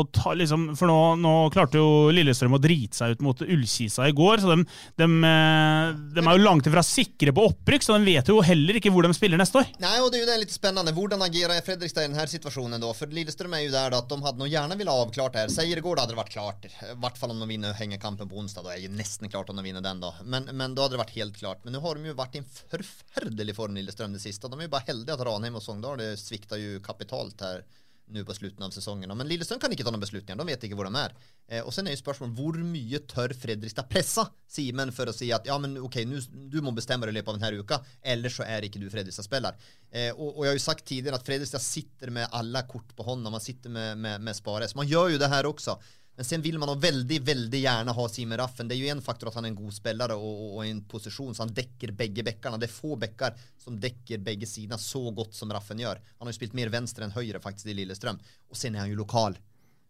å 0.00 0.06
ta 0.14 0.34
liksom 0.36 0.70
For 0.78 0.90
nå, 0.90 0.98
nå 1.20 1.34
klarte 1.54 1.80
jo 1.80 2.10
Lillestrøm 2.14 2.56
å 2.56 2.62
drite 2.62 2.98
seg 2.98 3.16
ut 3.16 3.24
mot 3.24 3.44
Ullkisa 3.44 4.08
i 4.08 4.16
går, 4.16 4.42
så 4.42 4.54
de, 4.54 4.64
de, 5.00 5.08
eh, 5.28 5.92
de 6.16 6.24
er 6.24 6.30
jo 6.38 6.44
langt 6.44 6.68
ifra 6.70 6.84
sikre 6.86 7.34
på 7.36 7.46
opprykk, 7.50 7.86
så 7.86 7.96
de 7.96 8.08
vet 8.08 8.30
jo 8.30 8.40
heller 8.44 8.80
ikke 8.80 8.92
hvor 8.94 9.06
de 9.06 9.12
spiller 9.16 9.40
neste 9.40 9.60
år. 9.62 9.70
Nei, 9.82 9.96
og 10.02 10.10
det 10.12 10.20
er 10.20 10.24
jo 10.24 10.30
det 10.30 10.38
litt 10.44 10.54
spennende. 10.54 10.94
Hvordan 11.10 11.26
agerer 11.26 11.60
Fredrikstad 11.66 12.04
i 12.04 12.06
denne 12.06 12.24
situasjonen 12.30 12.78
da? 12.78 12.88
For 12.94 13.10
Lillestrøm 13.10 13.56
er 13.56 13.64
jo 13.64 13.72
der 13.74 13.96
at 13.96 14.12
de 14.12 14.18
hadde 14.22 14.38
noe 14.38 14.46
gjerne 14.46 14.76
ville 14.78 14.92
avklart 14.94 15.38
her. 15.40 15.48
Seiergård 15.50 15.98
hadde 15.98 16.14
det 16.14 16.18
vært 16.20 16.30
klart. 16.30 16.68
I 16.70 16.94
hvert 17.02 17.18
fall 17.18 17.32
om 17.34 17.40
de 17.42 17.48
vinner 17.50 17.74
hengekampen 17.74 18.30
på 18.30 18.38
onsdag. 18.38 18.62
Da 18.62 18.76
er 18.76 18.84
det 18.84 18.94
nesten 18.94 19.26
klart 19.26 19.50
om 19.50 19.58
de 19.58 19.64
vinner 19.66 19.82
den, 19.82 19.98
da. 20.04 20.12
Men, 20.22 20.46
men 20.54 20.76
da 20.78 20.84
hadde 20.84 20.94
det 20.94 21.00
vært 21.00 21.16
helt 21.16 21.40
klart. 21.40 21.64
Men 21.64 21.74
nå 21.74 21.80
har 21.82 21.98
de 21.98 22.12
jo 22.12 22.14
vært 22.20 22.38
i 22.38 22.44
en 22.44 22.46
forferdelig 22.60 23.56
form, 23.58 23.74
Lillestrøm, 23.74 24.14
det 24.14 24.22
siste. 24.22 24.46
De 24.46 24.60
er 24.60 24.68
jo 24.68 24.74
bare 24.76 24.86
heldige 24.92 25.16
at 25.18 25.26
Ranheim 25.26 25.58
og 25.58 25.66
Sogndal 25.66 26.04
svikta 26.20 26.60
jo 26.62 26.78
kapitalt 26.86 27.42
her 27.42 27.66
nå 28.14 28.24
på 28.26 28.36
slutten 28.36 28.64
av 28.66 28.72
sesongen. 28.74 29.12
Men 29.16 29.28
Lillestrøm 29.28 29.60
kan 29.62 29.72
ikke 29.74 29.86
ta 29.86 29.92
noen 29.94 30.02
beslutninger. 30.02 30.38
De 30.40 30.46
vet 30.48 30.66
ikke 30.66 30.78
hvor 30.78 30.88
de 30.88 31.00
er. 31.00 31.14
Eh, 31.48 31.62
og 31.62 31.74
sen 31.74 31.88
er 31.88 31.96
jo 31.96 32.00
spørsmålet 32.02 32.36
hvor 32.38 32.58
mye 32.64 33.02
tør 33.10 33.34
Fredrikstad 33.36 33.88
presse 33.90 34.24
Simen 34.50 34.90
for 34.94 35.10
å 35.10 35.14
si 35.14 35.28
at 35.34 35.46
ja, 35.46 35.54
men 35.62 35.76
ok, 35.78 36.00
nu, 36.10 36.16
du 36.50 36.58
må 36.64 36.72
bestemme 36.74 37.06
deg 37.06 37.14
i 37.14 37.18
løpet 37.20 37.30
av 37.30 37.38
denne 37.38 37.62
uka, 37.62 37.78
ellers 38.14 38.40
så 38.40 38.46
er 38.46 38.66
ikke 38.66 38.82
du 38.82 38.88
Fredrikstad-spiller. 38.90 39.58
Eh, 39.90 40.10
og, 40.16 40.32
og 40.32 40.42
jeg 40.44 40.52
har 40.52 40.58
jo 40.58 40.64
sagt 40.64 40.86
tidligere 40.88 41.20
at 41.20 41.26
Fredrikstad 41.28 41.62
sitter 41.62 42.12
med 42.14 42.28
alle 42.36 42.64
kort 42.70 42.90
på 42.96 43.06
hånda. 43.06 43.30
Man 43.30 43.44
sitter 43.44 43.72
med, 43.72 43.98
med, 44.02 44.26
med 44.26 44.38
spares. 44.38 44.74
Man 44.78 44.90
gjør 44.90 45.14
jo 45.14 45.22
det 45.22 45.30
her 45.30 45.48
også. 45.50 45.78
Men 46.20 46.24
sen 46.24 46.42
vill 46.42 46.58
man 46.60 46.80
veldig, 46.80 47.16
veldig 47.24 47.58
gjerne 47.62 47.92
ha 47.96 48.02
Simen 48.12 48.36
Raffen. 48.36 48.68
Det 48.68 48.74
er 48.76 48.82
jo 48.82 48.88
en 48.92 48.98
faktor 49.00 49.30
at 49.30 49.38
han 49.38 49.46
er 49.46 49.54
en 49.54 49.56
god 49.56 49.72
spillere 49.72 50.18
og, 50.20 50.26
og, 50.34 50.50
og 50.58 50.66
en 50.66 50.82
posisjon 50.84 51.32
så 51.32 51.46
han 51.46 51.54
dekker 51.56 51.94
begge 51.96 52.20
bekkene. 52.26 52.58
Det 52.60 52.66
er 52.68 52.74
få 52.74 52.98
bekker 53.00 53.38
som 53.56 53.78
dekker 53.80 54.20
begge 54.26 54.44
sidene 54.44 54.76
så 54.76 55.00
godt 55.16 55.32
som 55.38 55.48
Raffen 55.48 55.80
gjør. 55.80 55.96
Han 56.18 56.28
har 56.28 56.34
jo 56.34 56.36
spilt 56.36 56.58
mer 56.58 56.68
venstre 56.74 57.06
enn 57.06 57.14
høyre 57.14 57.40
faktisk 57.40 57.72
i 57.72 57.78
Lillestrøm. 57.78 58.20
Og 58.52 58.60
sen 58.60 58.76
er 58.76 58.84
han 58.84 58.92
jo 58.92 58.98
lokal. 59.00 59.38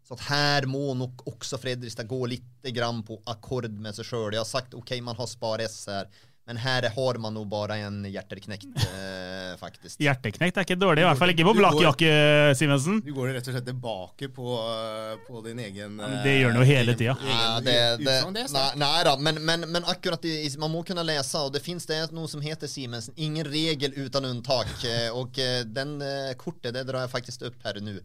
Så 0.07 0.15
at 0.15 0.23
her 0.29 0.69
må 0.71 0.93
nok 1.01 1.25
også 1.33 1.59
Fredrikstad 1.59 2.07
gå 2.07 2.21
litt 2.31 2.71
grann 2.79 3.03
på 3.03 3.19
akkord 3.27 3.67
med 3.83 3.99
seg 3.99 4.07
sjøl. 4.13 4.31
Jeg 4.31 4.45
har 4.45 4.47
sagt 4.47 4.79
ok, 4.79 4.95
man 5.03 5.19
har 5.19 5.27
Spar-S 5.27 5.81
her, 5.91 6.07
men 6.49 6.57
her 6.57 6.87
har 6.95 7.17
man 7.21 7.35
nå 7.37 7.43
bare 7.47 7.75
en 7.85 7.99
hjerteknekt, 8.09 8.65
eh, 8.97 9.53
faktisk. 9.61 9.99
Hjerteknekt 10.01 10.57
er 10.57 10.65
ikke 10.65 10.77
dårlig, 10.81 11.03
i 11.03 11.07
hvert 11.07 11.19
fall 11.21 11.31
ikke 11.33 11.45
på 11.47 11.53
blakejakke, 11.55 12.09
Blakkjakke, 12.09 12.55
Simensen. 12.59 12.97
Du 13.05 13.11
går 13.15 13.29
rett 13.37 13.47
og 13.47 13.55
slett 13.55 13.67
tilbake 13.69 14.29
på, 14.35 14.55
eh, 14.57 15.13
på 15.27 15.43
din 15.45 15.61
egen 15.67 15.99
ja, 16.01 16.09
det 16.25 16.33
gjør 16.39 16.51
den 16.55 16.59
jo 16.63 16.67
hele 16.71 16.95
egen- 16.95 16.99
tida. 17.03 17.15
Ja, 17.29 17.45
det, 17.63 17.75
det, 18.01 18.17
utsagn. 18.17 18.35
Det 18.39 18.45
nei, 18.57 18.67
nei 18.83 19.03
da, 19.07 19.15
men, 19.29 19.41
men, 19.47 19.67
men 19.77 19.87
akkurat 19.93 20.25
i, 20.27 20.35
man 20.59 20.73
må 20.73 20.83
kunne 20.87 21.05
lese, 21.07 21.37
og 21.45 21.53
det 21.55 21.61
det 21.87 22.01
noe 22.17 22.27
som 22.31 22.41
heter 22.43 22.67
Simensen, 22.71 23.13
ingen 23.21 23.45
regel 23.47 23.93
uten 24.01 24.25
unntak. 24.33 24.73
eh, 24.89 25.07
Og 25.13 25.37
eh, 25.39 25.61
den 25.69 25.97
eh, 26.01 26.33
kortet 26.41 26.73
det 26.75 26.87
drar 26.89 27.05
jeg 27.05 27.13
faktisk 27.15 27.47
opp 27.51 27.61
her 27.69 27.79
nå. 27.85 27.99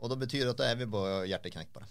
Og 0.00 0.08
da 0.08 0.16
betyr 0.16 0.46
det 0.46 0.54
at 0.54 0.62
da 0.62 0.70
er 0.72 0.78
vi 0.80 0.86
på 0.88 1.00
hjerteknekt 1.28 1.74
bare. 1.76 1.90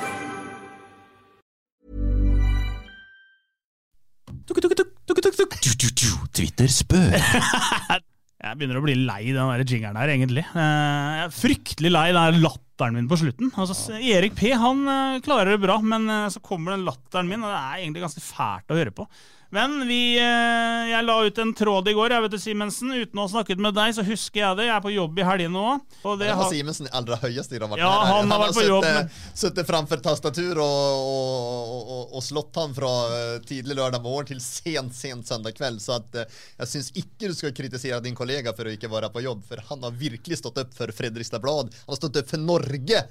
Twitter 6.61 6.69
spør. 6.69 7.15
Jeg 8.41 8.57
begynner 8.57 8.79
å 8.79 8.83
bli 8.83 8.95
lei 8.97 9.21
den 9.29 9.37
der 9.37 9.61
jingeren 9.69 9.97
her, 9.99 10.09
egentlig. 10.09 10.43
Eh, 10.49 10.61
Jeg 10.61 11.25
er 11.27 11.33
fryktelig 11.35 11.91
lei 11.91 12.07
den 12.13 12.39
latteren 12.41 12.97
min 12.97 13.09
på 13.09 13.17
slutten. 13.21 13.51
Altså, 13.53 13.93
Erik 13.97 14.33
P 14.37 14.49
han 14.57 14.81
eh, 14.89 15.19
klarer 15.25 15.53
det 15.53 15.61
bra, 15.61 15.77
men 15.85 16.09
eh, 16.09 16.27
så 16.33 16.41
kommer 16.41 16.73
den 16.73 16.87
latteren 16.87 17.29
min, 17.29 17.43
og 17.45 17.53
det 17.53 17.59
er 17.59 17.83
egentlig 17.83 18.03
ganske 18.07 18.23
fælt 18.25 18.73
å 18.73 18.79
høre 18.79 18.93
på. 18.97 19.05
Men 19.51 19.81
vi, 19.83 20.15
eh, 20.15 20.89
jeg 20.93 21.03
la 21.03 21.17
ut 21.27 21.39
en 21.43 21.49
tråd 21.51 21.89
i 21.91 21.93
går, 21.95 22.13
jeg 22.15 22.23
vet 22.23 22.31
du, 22.31 22.37
Simensen. 22.39 22.93
Uten 22.95 23.19
å 23.19 23.25
ha 23.25 23.31
snakket 23.33 23.59
med 23.59 23.75
deg, 23.75 23.91
så 23.97 24.05
husker 24.07 24.39
jeg 24.39 24.59
det. 24.61 24.67
Jeg 24.69 24.75
er 24.77 24.83
på 24.85 24.93
jobb 24.93 25.17
i 25.19 25.25
helgene 25.27 25.51
nå. 25.51 25.73
Og 26.07 26.21
det 26.21 26.29
har, 26.31 26.47
Simensen 26.47 26.87
allra 26.95 27.17
høyeste 27.19 27.57
i 27.57 27.59
Ja, 27.81 27.91
han 28.07 28.31
har 28.31 28.45
vært 28.45 28.55
på 28.55 28.63
jobb, 28.63 28.87
sittet 29.35 29.67
framfor 29.67 29.99
tastatur 30.03 30.61
og, 30.63 31.01
og, 31.03 31.81
og, 31.81 32.15
og 32.15 32.23
slått 32.23 32.61
han 32.61 32.75
fra 32.77 32.91
eh, 33.17 33.33
tidlig 33.47 33.75
lørdag 33.75 33.99
morgen 34.05 34.29
til 34.31 34.39
sent, 34.43 34.95
sent 34.95 35.27
søndag 35.27 35.59
kveld. 35.59 35.83
Så 35.83 35.97
at, 35.99 36.15
eh, 36.15 36.39
jeg 36.63 36.71
syns 36.71 36.91
ikke 37.03 37.33
du 37.33 37.35
skal 37.35 37.55
kritisere 37.57 37.99
din 38.07 38.15
kollega 38.15 38.55
for 38.55 38.71
å 38.71 38.75
ikke 38.77 38.91
være 38.91 39.11
på 39.11 39.25
jobb, 39.27 39.43
for 39.51 39.65
han 39.67 39.83
har 39.83 39.99
virkelig 39.99 40.39
stått 40.39 40.63
opp 40.63 40.71
for 40.79 40.95
Fredrikstad 40.95 41.43
Blad. 41.43 41.75
Han 41.75 41.91
har 41.91 41.99
stått 41.99 42.21
opp 42.23 42.31
for 42.31 42.39
Norge, 42.39 43.03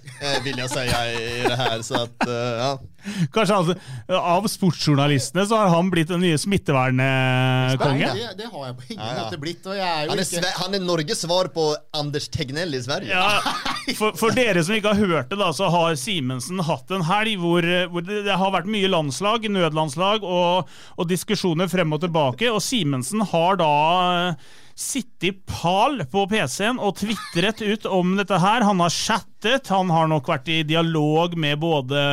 vil 0.49 0.65
jeg 0.65 0.73
si, 0.73 0.89
i, 0.89 1.21
i 1.43 1.45
det 1.45 1.61
her. 1.61 1.85
Så 1.85 2.01
at, 2.01 2.27
ja. 2.65 2.73
kanskje 3.35 3.61
altså, 3.61 3.79
Av 4.17 4.49
sportsjournalistene 4.49 5.45
så 5.49 5.61
har 5.61 5.73
han 5.77 5.93
blitt 5.93 6.09
den 6.09 6.30
nye 6.31 6.39
smittevernkonge. 6.41 8.13
Det, 8.15 8.29
det 8.39 8.49
har 8.53 8.67
jeg 8.69 8.77
på 8.79 8.87
ingen 8.89 9.03
Ja, 9.05 9.11
ja. 9.17 9.25
måte 9.25 9.41
blitt. 9.43 9.67
Og 9.67 9.77
jeg 9.77 9.89
er 9.89 10.07
jo 10.07 10.15
Han 10.15 10.23
er, 10.23 10.31
ikke 10.39 10.55
han 10.63 10.79
er 10.79 10.85
Norges 10.87 11.25
svar 11.27 11.51
på 11.55 11.67
Anders 12.01 12.31
Tegnell 12.33 12.79
i 12.79 12.83
Sverige. 12.85 13.11
Ja, 13.13 13.43
for, 14.01 14.17
for 14.19 14.37
dere 14.37 14.65
som 14.65 14.79
ikke 14.79 14.95
har 14.95 15.13
hørt 15.13 15.35
det, 15.35 15.41
da, 15.43 15.51
så 15.57 15.69
har 15.73 15.99
Simensen 16.01 16.63
hatt 16.67 16.95
en 16.95 17.05
helg 17.11 17.37
hvor, 17.43 17.67
hvor 17.93 18.07
det, 18.07 18.23
det 18.29 18.39
har 18.41 18.55
vært 18.57 18.71
mye 18.71 18.91
landslag, 18.91 19.45
nødlandslag 19.51 20.25
og, 20.25 20.73
og 20.97 21.11
diskusjoner 21.11 21.71
frem 21.71 21.93
og 21.97 22.03
tilbake. 22.07 22.51
Og 22.53 22.63
Simensen 22.65 23.27
har 23.35 23.61
da 23.61 23.75
sittet 24.81 25.11
sittet 25.21 25.45
pal 25.47 26.01
på 26.11 26.25
PC-en 26.31 26.79
og 26.81 26.97
tvitret 26.97 27.61
ut 27.61 27.87
om 27.87 28.15
dette 28.17 28.39
her. 28.41 28.65
Han 28.65 28.81
har 28.81 28.91
chattet, 28.91 29.69
han 29.69 29.91
har 29.93 30.09
nok 30.09 30.29
vært 30.31 30.49
i 30.49 30.63
dialog 30.65 31.37
med 31.37 31.61
både 31.61 32.05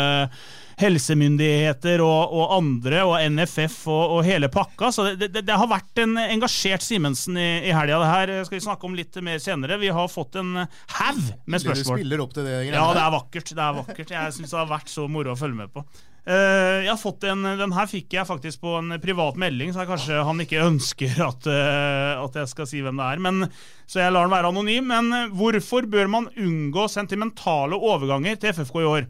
helsemyndigheter 0.77 2.01
og, 2.05 2.33
og 2.37 2.55
andre, 2.57 3.01
og 3.07 3.17
NFF 3.33 3.79
og, 3.89 4.17
og 4.17 4.25
hele 4.27 4.49
pakka. 4.53 4.91
Så 4.93 5.07
det, 5.17 5.31
det, 5.33 5.45
det 5.47 5.57
har 5.57 5.69
vært 5.71 6.03
en 6.03 6.17
engasjert 6.27 6.85
Simensen 6.85 7.37
i, 7.39 7.47
i 7.67 7.73
helga. 7.73 8.01
Det 8.03 8.11
her 8.11 8.33
skal 8.47 8.59
vi 8.59 8.65
snakke 8.67 8.89
om 8.89 8.97
litt 8.97 9.17
mer 9.25 9.41
senere. 9.43 9.79
Vi 9.81 9.89
har 9.93 10.11
fått 10.11 10.37
en 10.41 10.53
haug 10.65 11.23
med 11.45 11.63
spørsmål. 11.63 12.03
spiller 12.03 12.23
opp 12.23 12.35
til 12.37 12.45
det 12.47 12.59
greiene 12.59 12.77
Ja, 12.77 12.91
det 12.93 13.05
er 13.05 13.15
vakkert. 13.17 13.55
det 13.55 13.65
er 13.65 13.81
vakkert. 13.81 14.13
Jeg 14.19 14.37
syns 14.37 14.53
det 14.53 14.61
har 14.61 14.69
vært 14.69 14.93
så 14.93 15.07
moro 15.11 15.33
å 15.33 15.39
følge 15.39 15.65
med 15.65 15.73
på. 15.73 15.85
Eh, 16.27 16.83
jeg 16.83 16.91
har 16.91 16.99
fått 16.99 17.23
en, 17.23 17.45
Den 17.55 17.71
her 17.71 17.87
fikk 17.87 18.17
jeg 18.17 18.27
faktisk 18.27 18.59
på 18.65 18.73
en 18.81 18.97
privat 18.99 19.37
melding, 19.39 19.71
så 19.71 19.85
jeg 19.85 19.91
kanskje 19.93 20.23
han 20.27 20.43
ikke 20.43 20.65
ønsker 20.65 21.21
at, 21.23 21.47
eh, 21.47 22.19
at 22.19 22.41
jeg 22.41 22.51
skal 22.51 22.67
si 22.67 22.81
hvem 22.83 22.99
det 22.99 23.11
er. 23.13 23.21
Men, 23.23 23.45
så 23.87 24.01
jeg 24.03 24.11
lar 24.11 24.27
den 24.27 24.35
være 24.35 24.51
anonym. 24.51 24.89
Men 24.91 25.13
eh, 25.15 25.29
hvorfor 25.31 25.87
bør 25.87 26.11
man 26.11 26.27
unngå 26.35 26.89
sentimentale 26.91 27.79
overganger 27.79 28.35
til 28.41 28.51
FFK 28.57 28.83
i 28.83 28.89
år? 28.91 29.07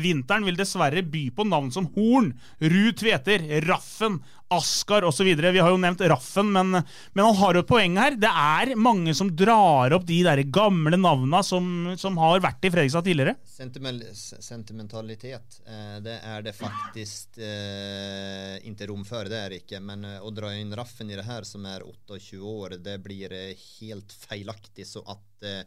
Vinteren 0.00 0.44
vil 0.48 0.56
dessverre 0.58 1.02
by 1.06 1.26
på 1.36 1.46
navn 1.48 1.70
som 1.74 1.86
Horn, 1.94 2.32
Ruud 2.62 2.96
Tveter, 3.00 3.44
Raffen, 3.68 4.20
Askar 4.54 5.02
osv. 5.08 5.26
Vi 5.40 5.58
har 5.58 5.70
jo 5.72 5.78
nevnt 5.80 6.02
Raffen, 6.10 6.50
men, 6.52 6.70
men 6.76 7.24
han 7.24 7.34
har 7.40 7.56
jo 7.56 7.62
et 7.64 7.68
poeng 7.70 7.96
her. 7.98 8.14
Det 8.20 8.28
er 8.30 8.74
mange 8.78 9.14
som 9.16 9.30
drar 9.34 9.94
opp 9.96 10.04
de 10.06 10.20
der 10.26 10.42
gamle 10.54 10.98
navna 11.00 11.40
som, 11.42 11.94
som 11.98 12.18
har 12.20 12.42
vært 12.44 12.68
i 12.68 12.70
Fredrikstad 12.70 13.06
tidligere. 13.08 13.34
Sentimental, 13.48 14.12
sentimentalitet, 14.44 15.58
eh, 15.66 15.96
det 16.04 16.18
er 16.22 16.44
det 16.46 16.54
faktisk 16.58 17.40
eh, 17.42 18.56
ikke 18.70 18.88
rom 18.92 19.02
for, 19.08 19.26
det 19.30 19.40
er 19.46 19.56
ikke. 19.58 19.80
Men 19.82 20.04
eh, 20.08 20.20
å 20.22 20.30
dra 20.34 20.52
inn 20.56 20.72
Raffen 20.76 21.10
i 21.10 21.18
det 21.18 21.26
her, 21.26 21.46
som 21.48 21.64
er 21.68 21.84
28 21.86 22.40
år, 22.44 22.78
det 22.84 22.98
blir 23.04 23.32
eh, 23.34 23.66
helt 23.80 24.14
feilaktig. 24.28 24.86
Så 24.88 25.02
at 25.08 25.46
eh, 25.48 25.62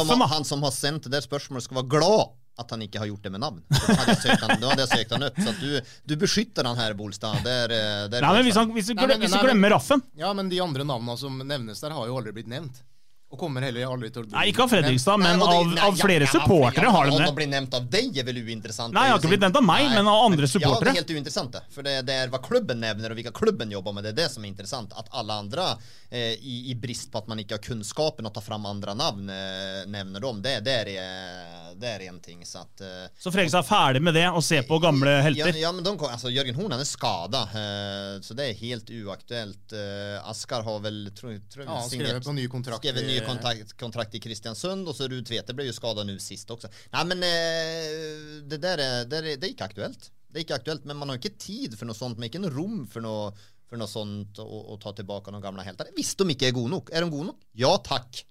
han, 0.00 0.06
som, 0.08 0.20
har- 0.24 0.34
han 0.34 0.48
som 0.48 0.66
har 0.66 0.74
sendt 0.74 1.10
det 1.12 1.22
spørsmålet, 1.26 1.68
skal 1.68 1.82
være 1.82 1.92
glad 1.98 2.36
at 2.58 2.70
han 2.74 2.82
ikke 2.84 2.98
har 3.00 3.06
gjort 3.08 3.22
det 3.24 3.30
med 3.32 3.40
navn. 3.40 3.60
Da 3.70 3.78
hadde 3.94 4.12
jeg 4.14 4.20
søkt 4.24 4.42
han, 4.44 4.64
jeg 4.82 4.88
søkt 4.90 5.14
han 5.16 5.26
opp. 5.30 5.38
Så 5.40 5.54
du, 5.60 5.68
du 6.10 6.14
beskytter 6.20 6.66
han 6.68 6.76
her, 6.80 6.94
Bolstad. 6.98 7.38
Der, 7.46 7.70
er, 7.72 7.76
eh, 7.76 8.08
det 8.10 8.18
er 8.20 8.26
Nei, 8.26 8.32
men 8.36 8.48
hvis, 8.48 8.58
han, 8.60 8.72
hvis, 8.76 8.90
du, 8.90 8.94
Nei, 8.98 9.06
men- 9.08 9.22
hvis 9.24 9.32
du 9.36 9.40
glemmer 9.44 9.74
Raffen 9.76 10.02
Ja, 10.20 10.32
men 10.36 10.50
de 10.52 10.60
andre 10.60 10.84
navnene 10.84 11.16
som 11.20 11.38
nevnes 11.40 11.80
der, 11.80 11.94
har 11.96 12.10
jo 12.10 12.18
aldri 12.20 12.34
blitt 12.36 12.50
nevnt. 12.52 12.82
Og 13.30 13.38
kommer 13.38 13.62
heller 13.62 13.86
aldri 13.86 14.08
til 14.10 14.24
å 14.24 14.26
bli 14.26 14.34
Nei, 14.34 14.48
ikke 14.50 14.64
av 14.64 14.72
Fredrikstad, 14.72 15.20
men 15.22 15.38
nei, 15.38 15.46
det- 15.46 15.54
av, 15.54 15.66
nei, 15.70 15.82
av 15.86 15.98
flere 16.00 16.26
ja, 16.26 16.30
supportere 16.32 16.88
ja, 16.88 16.90
har 16.90 17.04
de 17.06 17.18
det. 17.20 17.28
Å 17.30 17.34
bli 17.36 17.46
nevnt 17.46 17.74
av 17.78 17.84
deg, 17.86 18.16
er 18.18 18.24
vel 18.26 18.40
uinteressant. 18.42 18.92
Nei, 18.92 19.04
jeg 19.06 19.12
har 19.14 19.20
ikke 19.20 19.30
blitt 19.30 19.44
nevnt 19.44 19.58
av 19.60 19.66
meg, 19.68 19.84
men 19.94 20.08
av 20.10 20.24
andre 20.26 20.48
supportere. 20.50 20.74
Ja, 20.74 20.80
det 20.80 20.90
er 20.90 20.98
helt 20.98 21.12
uinteressant, 21.14 21.52
det. 21.54 21.62
For 21.70 21.86
det, 21.86 21.94
det 22.08 22.16
er 22.24 22.32
hva 22.32 22.40
klubben 22.42 22.80
nevner, 22.82 23.14
og 23.14 23.20
hvilken 23.20 23.36
klubben 23.38 23.70
jobber 23.70 23.94
med. 23.94 24.02
Det 24.08 24.10
er 24.16 24.18
det 24.24 24.26
som 24.34 24.42
er 24.42 24.50
interessant. 24.50 24.96
At 24.98 25.06
alle 25.14 25.36
andre, 25.44 25.68
eh, 26.10 26.34
i, 26.42 26.56
i 26.72 26.74
brist 26.74 27.12
på 27.12 27.22
at 27.22 27.28
man 27.30 27.38
ikke 27.38 27.54
har 27.54 27.62
kunnskapen 27.62 28.26
å 28.26 28.32
ta 28.34 28.42
fram 28.42 28.66
andre 28.66 28.96
navn, 28.98 29.30
eh, 29.30 29.86
nevner 29.86 30.26
dem, 30.26 30.42
det, 30.42 30.56
det, 30.66 30.74
er, 30.82 31.72
det 31.78 31.86
er 31.94 32.04
en 32.10 32.18
ting. 32.26 32.42
Så 32.42 32.64
at 32.64 32.82
eh, 32.82 33.06
Så 33.14 33.30
Fredrikstad 33.30 33.62
er 33.62 33.70
ferdig 33.70 34.02
med 34.02 34.18
det 34.18 34.26
og 34.26 34.42
ser 34.42 34.66
på 34.66 34.80
gamle 34.82 35.20
helter. 35.22 35.54
Ja, 35.54 35.68
ja 35.68 35.72
men 35.72 35.86
de, 35.86 35.94
altså, 36.10 36.34
Jørgen 36.34 36.58
Horn 36.58 36.74
er 36.74 36.82
skada, 36.82 37.46
eh, 37.54 38.18
så 38.26 38.34
det 38.34 38.50
er 38.50 38.58
helt 38.66 38.90
uaktuelt. 38.90 39.70
Eh, 39.70 40.18
Askar 40.34 40.66
har 40.66 40.82
vel 40.82 41.12
tror, 41.14 41.38
tror, 41.46 41.62
Ja, 41.68 41.78
han 41.78 41.88
signert- 41.88 42.18
skrev 42.18 42.26
på 42.26 42.34
ny 42.34 42.48
kontrakt. 42.50 42.90
Ny 42.90 43.19
i- 43.22 43.26
kontrakt, 43.28 43.74
kontrakt 43.80 44.16
i 44.16 44.22
Kristiansund, 44.22 44.88
og 44.88 44.96
så 44.96 45.08
Ruud 45.10 45.26
Tvete 45.28 45.54
ble 45.56 45.68
jo 45.68 45.76
skada 45.76 46.04
nå 46.06 46.16
sist 46.22 46.50
også. 46.50 46.70
Nei, 46.94 47.04
men 47.12 47.22
eh, 47.26 48.40
det 48.50 48.60
der 48.62 48.82
er, 48.84 49.04
det, 49.10 49.20
er, 49.22 49.36
det 49.42 49.52
ikke 49.54 49.68
aktuelt. 49.70 50.10
Det 50.30 50.40
er 50.40 50.46
ikke 50.46 50.58
aktuelt, 50.60 50.84
men 50.86 50.98
man 51.00 51.10
har 51.10 51.18
ikke 51.20 51.36
tid 51.40 51.76
for 51.78 51.90
noe 51.90 51.98
sånt. 51.98 52.16
Man 52.18 52.26
har 52.28 52.32
ikke 52.32 52.42
noe 52.44 52.54
rom 52.54 52.82
for 52.90 53.02
noe, 53.04 53.30
for 53.70 53.80
noe 53.80 53.90
sånt 53.90 54.38
å, 54.42 54.46
å 54.74 54.78
ta 54.82 54.92
tilbake 54.98 55.32
noen 55.34 55.42
gamle 55.44 55.64
helter. 55.66 55.90
Hvis 55.96 56.14
de 56.18 56.26
ikke 56.34 56.50
er 56.50 56.56
gode 56.56 56.74
nok. 56.76 56.90
Er 56.94 57.04
de 57.06 57.10
gode 57.12 57.32
nok? 57.32 57.40
Ja 57.58 57.72
takk. 57.82 58.24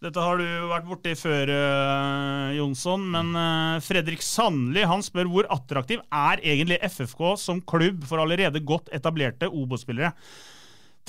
Dette 0.00 0.22
har 0.24 0.38
du 0.40 0.46
vært 0.70 0.86
borti 0.88 1.12
før, 1.20 1.50
uh, 1.52 2.52
Jonsson, 2.56 3.02
men 3.12 3.34
uh, 3.36 3.80
Fredrik 3.84 4.22
Sandli 4.24 4.80
han 4.88 5.04
spør 5.04 5.28
hvor 5.28 5.48
attraktiv 5.52 6.00
er 6.08 6.40
egentlig 6.40 6.78
FFK 6.88 7.34
som 7.36 7.60
klubb 7.68 8.06
for 8.08 8.22
allerede 8.22 8.62
godt 8.64 8.88
etablerte 8.96 9.50
Obo-spillere. 9.52 10.14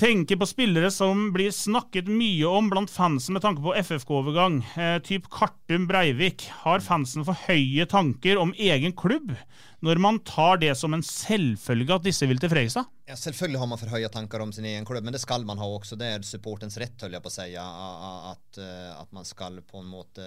Tenker 0.00 0.38
på 0.40 0.46
spillere 0.48 0.88
som 0.90 1.28
blir 1.34 1.52
snakket 1.54 2.08
mye 2.10 2.48
om 2.48 2.70
blant 2.72 2.90
fansen 2.90 3.36
med 3.36 3.44
tanke 3.44 3.62
på 3.62 3.74
FFK-overgang, 3.76 4.62
eh, 4.76 4.96
typ 5.04 5.28
Kartum 5.30 5.84
Breivik. 5.86 6.48
Har 6.64 6.80
fansen 6.80 7.26
for 7.26 7.36
høye 7.46 7.86
tanker 7.86 8.40
om 8.40 8.54
egen 8.56 8.96
klubb 8.96 9.34
når 9.82 9.98
man 10.02 10.18
tar 10.22 10.60
det 10.62 10.72
som 10.78 10.94
en 10.94 11.02
selvfølge 11.02 11.96
at 11.96 12.04
disse 12.06 12.26
vil 12.30 12.38
til 12.40 12.50
Fredrikstad? 12.52 12.86
Ja, 13.08 13.16
selvfølgelig 13.18 13.58
har 13.58 13.68
man 13.68 13.80
for 13.80 13.90
høye 13.90 14.10
tanker 14.14 14.44
om 14.44 14.52
sin 14.54 14.66
egen 14.70 14.86
klubb, 14.86 15.02
men 15.02 15.14
det 15.14 15.20
skal 15.20 15.42
man 15.48 15.58
ha 15.58 15.66
også. 15.66 15.98
Det 15.98 16.06
er 16.06 16.26
supportens 16.26 16.78
rett, 16.78 16.94
holder 17.02 17.18
jeg 17.18 17.24
på 17.24 17.32
å 17.32 17.34
si. 17.34 17.48
At, 17.58 18.60
eh, 18.62 18.92
at 18.94 19.10
man 19.16 19.26
skal 19.26 19.58
på 19.66 19.82
en 19.82 19.90
måte 19.90 20.26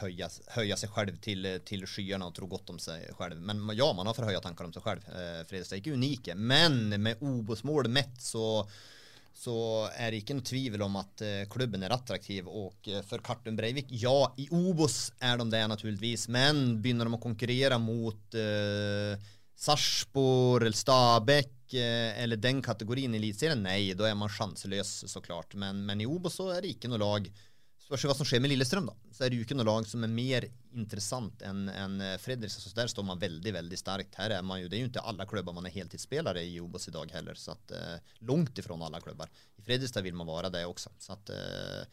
høye, 0.00 0.28
høye 0.56 0.80
seg 0.80 0.96
selv 0.98 1.20
til, 1.22 1.46
til 1.68 1.86
skyene 1.86 2.26
og 2.26 2.34
tro 2.36 2.50
godt 2.50 2.74
om 2.74 2.80
seg 2.82 3.06
selv. 3.06 3.38
Men 3.38 3.62
ja, 3.78 3.86
man 3.94 4.10
har 4.10 4.18
for 4.18 4.26
høye 4.26 4.42
tanker 4.42 4.66
om 4.66 4.74
seg 4.74 4.88
selv. 4.88 5.06
Eh, 5.14 5.44
Fredrikstad 5.46 5.78
er 5.78 5.84
ikke 5.84 6.00
unike. 6.00 6.36
Men 6.36 6.96
med 6.98 7.22
Obos-mål 7.22 7.90
mett 7.92 8.18
så 8.18 8.66
så 9.42 9.88
er 9.98 10.12
det 10.12 10.22
ikke 10.22 10.36
noe 10.38 10.46
tvil 10.46 10.82
om 10.84 10.98
at 11.00 11.22
eh, 11.26 11.44
klubben 11.50 11.82
er 11.82 11.94
attraktiv. 11.94 12.46
Og 12.46 12.90
eh, 12.90 13.02
for 13.06 13.22
Kartum 13.24 13.56
Breivik, 13.58 13.90
ja, 13.90 14.14
i 14.38 14.46
Obos 14.54 15.08
er 15.18 15.40
de 15.40 15.48
det 15.50 15.62
naturligvis, 15.72 16.28
men 16.32 16.78
begynner 16.82 17.10
de 17.10 17.18
å 17.18 17.22
konkurrere 17.22 17.78
mot 17.82 18.38
eh, 18.38 19.16
Sarpsborg 19.62 20.66
eller 20.66 20.78
Stabæk 20.78 21.74
eh, 21.74 22.22
eller 22.22 22.38
den 22.38 22.62
kategorien 22.62 23.14
i 23.14 23.18
Eliteserien, 23.18 23.64
nei, 23.66 23.92
da 23.98 24.06
er 24.08 24.18
man 24.18 24.30
sjanseløs, 24.32 24.94
så 25.10 25.24
klart. 25.24 25.56
Men, 25.58 25.82
men 25.88 26.04
i 26.04 26.08
Obos 26.08 26.38
så 26.38 26.52
er 26.54 26.62
det 26.62 26.76
ikke 26.76 26.92
noe 26.92 27.02
lag 27.02 27.26
Spørs 27.92 28.06
hva 28.08 28.14
som 28.16 28.24
skjer 28.24 28.40
med 28.40 28.48
Lillestrøm, 28.48 28.86
da. 28.88 28.94
Så 29.12 29.26
er 29.26 29.34
ikke 29.36 29.52
noe 29.58 29.66
lag 29.68 29.84
som 29.84 30.00
er 30.06 30.12
mer 30.12 30.46
interessant 30.80 31.42
enn 31.44 31.66
en 31.68 31.98
Fredrikstad. 32.22 32.64
Så 32.64 32.72
der 32.78 32.88
står 32.88 33.04
man 33.04 33.18
veldig 33.20 33.52
veldig 33.52 33.76
sterkt. 33.76 34.16
Her 34.16 34.32
er 34.38 34.46
man 34.46 34.62
jo, 34.62 34.70
Det 34.72 34.78
er 34.78 34.86
jo 34.86 34.88
ikke 34.88 35.02
alle 35.10 35.26
klubber 35.28 35.52
man 35.52 35.66
er 35.68 35.74
heltidsspillere 35.74 36.40
i 36.40 36.54
Obos 36.62 36.88
i 36.88 36.94
dag 36.94 37.10
heller. 37.12 37.36
så 37.36 37.52
at 37.52 37.74
eh, 37.76 38.14
Langt 38.30 38.56
ifrån 38.56 38.80
alle 38.86 39.00
klubber. 39.04 39.28
I 39.60 39.66
Fredrikstad 39.66 40.06
vil 40.06 40.16
man 40.16 40.30
være 40.30 40.48
det 40.54 40.64
også. 40.64 40.94
Så 40.96 41.12
at 41.18 41.32
eh, 41.36 41.84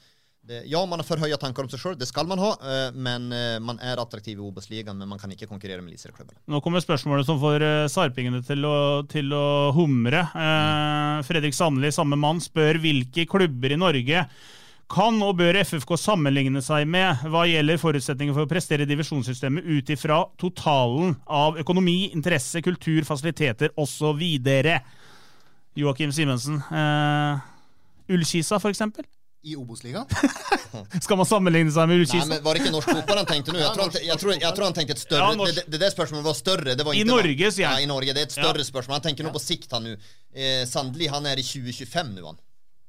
det, 0.48 0.62
ja, 0.72 0.80
man 0.88 1.02
har 1.02 1.06
for 1.10 1.20
høye 1.20 1.36
tanker 1.36 1.66
om 1.66 1.72
seg 1.74 1.82
sjøl, 1.82 1.98
det 2.00 2.08
skal 2.08 2.30
man 2.30 2.40
ha. 2.40 2.54
eh, 2.64 2.96
men 2.96 3.28
eh, 3.36 3.58
man 3.60 3.82
er 3.84 4.00
attraktiv 4.00 4.40
i 4.40 4.46
Obos-ligaen, 4.46 4.96
men 4.96 5.12
man 5.12 5.20
kan 5.20 5.34
ikke 5.36 5.50
konkurrere 5.52 5.84
med 5.84 5.92
eliteserieklubbene. 5.92 6.40
Nå 6.48 6.62
kommer 6.64 6.80
spørsmålet 6.80 7.28
som 7.28 7.42
får 7.44 7.66
sarpingene 7.92 8.40
til 8.48 8.64
å, 8.64 8.78
til 9.12 9.36
å 9.36 9.74
humre. 9.76 10.24
Eh, 10.32 11.20
Fredrik 11.28 11.60
Sandli, 11.60 11.92
samme 11.92 12.16
mann, 12.16 12.40
spør 12.40 12.80
hvilke 12.80 13.28
klubber 13.28 13.76
i 13.76 13.82
Norge 13.84 14.24
kan 14.90 15.20
og 15.22 15.36
bør 15.38 15.60
FFK 15.62 15.92
sammenligne 16.02 16.62
seg 16.66 16.88
med 16.90 17.22
hva 17.30 17.44
gjelder 17.46 17.78
forutsetninger 17.82 18.34
for 18.34 18.48
å 18.48 18.50
prestere 18.50 18.88
divisjonssystemet 18.90 19.68
ut 19.70 19.92
ifra 19.94 20.24
totalen 20.42 21.16
av 21.30 21.60
økonomi, 21.62 22.10
interesse, 22.16 22.62
kultur, 22.66 23.04
fasiliteter 23.06 23.70
osv. 23.78 24.24
Joakim 25.80 26.12
Simensen. 26.12 26.58
Uh, 26.74 27.38
Ullkisa, 28.10 28.58
for 28.60 28.74
eksempel? 28.74 29.06
I 29.46 29.54
Obos-ligaen? 29.56 30.04
Skal 31.06 31.16
man 31.22 31.28
sammenligne 31.30 31.72
seg 31.72 31.86
med 31.88 31.96
Nei, 31.96 32.04
Ullkisa? 32.04 32.26
men 32.28 32.42
Var 32.44 32.58
det 32.58 32.64
ikke 32.66 32.74
norsk 32.74 32.90
fotball 32.92 33.22
han 33.22 33.30
tenkte 33.30 33.54
nå? 33.56 33.62
Jeg 33.62 33.72
tror 33.78 33.86
han, 33.86 33.94
jeg 34.10 34.20
tror, 34.20 34.34
jeg 34.36 34.56
tror 34.58 34.66
han 34.68 34.76
tenkte 34.76 34.98
et 34.98 35.04
større 35.06 35.30
Ja, 35.30 35.38
norsk. 35.40 35.56
det, 35.62 35.64
det, 35.72 35.80
det 35.86 35.92
spørsmålet 35.94 36.26
var 36.28 36.36
større. 36.42 36.76
Det 36.82 36.86
var 36.90 36.98
I 36.98 37.06
Norge, 37.08 37.52
sier 37.56 37.68
Ja, 37.70 37.78
i 37.80 37.88
Norge. 37.88 38.18
Det 38.18 38.26
er 38.26 38.28
et 38.28 38.36
større 38.36 38.66
Ja. 38.66 38.68
spørsmål. 38.74 38.98
Han 39.00 39.06
tenker 39.08 39.30
nå 39.30 39.32
på 39.38 39.42
sikt, 39.46 39.70
han 39.78 39.86
nå. 39.88 39.96
Eh, 40.34 40.66
Sandli 40.68 41.08
han 41.14 41.30
er 41.30 41.40
i 41.40 41.46
2025 41.46 42.12
nå, 42.18 42.26
han. 42.34 42.42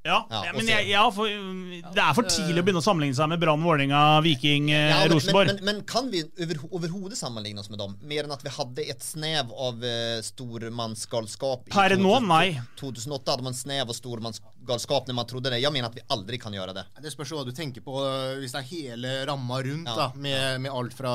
Ja, 0.03 0.27
Ja, 0.33 0.53
men 0.57 0.65
jeg, 0.65 0.87
ja, 0.89 1.03
for, 1.13 1.29
det 1.29 2.01
er 2.01 2.15
for 2.17 2.25
tidlig 2.25 2.63
å 2.63 2.65
begynne 2.65 2.81
å 2.81 2.85
sammenligne 2.87 3.17
seg 3.19 3.29
med 3.29 3.41
Brann, 3.43 3.61
Vålerenga, 3.61 3.99
Viking, 4.25 4.71
eh, 4.73 4.87
Ja, 4.89 5.01
men, 5.03 5.13
Rosenborg. 5.13 5.51
men, 5.51 5.59
men, 5.61 5.77
men 5.77 5.85
kan 5.85 6.09
vi 6.09 6.23
over, 6.41 6.63
overhodet 6.71 7.19
sammenligne 7.21 7.61
oss 7.61 7.69
med 7.69 7.83
dem? 7.83 7.99
Mer 8.09 8.25
enn 8.25 8.33
at 8.33 8.41
vi 8.47 8.49
hadde 8.55 8.87
et 8.95 9.05
snev 9.05 9.53
av 9.53 9.85
eh, 9.85 10.23
stormannsgalskap? 10.25 11.69
Per 11.75 11.97
nå, 12.01 12.15
2000 12.17 12.29
nei. 12.31 12.47
2008 12.81 13.35
hadde 13.35 13.45
man 13.51 13.59
snev 13.59 13.93
av 13.93 13.97
stormannsgalskap 13.99 15.11
når 15.11 15.19
man 15.21 15.29
trodde 15.29 15.53
det. 15.53 15.61
Jeg 15.61 15.75
mener 15.75 15.91
at 15.91 15.99
vi 16.01 16.05
aldri 16.17 16.41
kan 16.41 16.57
gjøre 16.57 16.75
det. 16.81 16.87
Det 17.05 17.13
spørs 17.13 17.35
hva 17.37 17.45
du 17.45 17.53
tenker 17.57 17.85
på 17.85 17.99
øh, 18.01 18.39
hvis 18.41 18.57
det 18.57 18.63
er 18.63 18.71
hele 18.73 19.13
ramma 19.29 19.61
rundt, 19.67 19.89
Ja. 19.91 19.97
da, 19.97 20.09
med, 20.17 20.61
med 20.65 20.71
alt 20.73 20.95
fra 20.97 21.13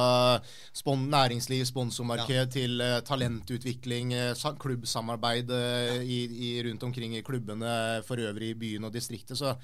spon 0.76 1.08
næringsliv, 1.10 1.66
sponsormarked, 1.70 2.52
til 2.54 2.78
uh, 2.82 3.00
talentutvikling, 3.06 4.14
uh, 4.14 4.34
sa- 4.38 4.54
klubbsamarbeid 4.60 5.50
øh, 5.50 6.04
i, 6.04 6.22
i, 6.50 6.50
rundt 6.70 6.84
omkring 6.84 7.16
i 7.18 7.22
klubbene 7.26 8.04
for 8.08 8.20
øvrig 8.22 8.50
i 8.54 8.58
byen 8.60 8.75
og 8.84 8.92
distriktet. 8.94 9.40
Så 9.40 9.56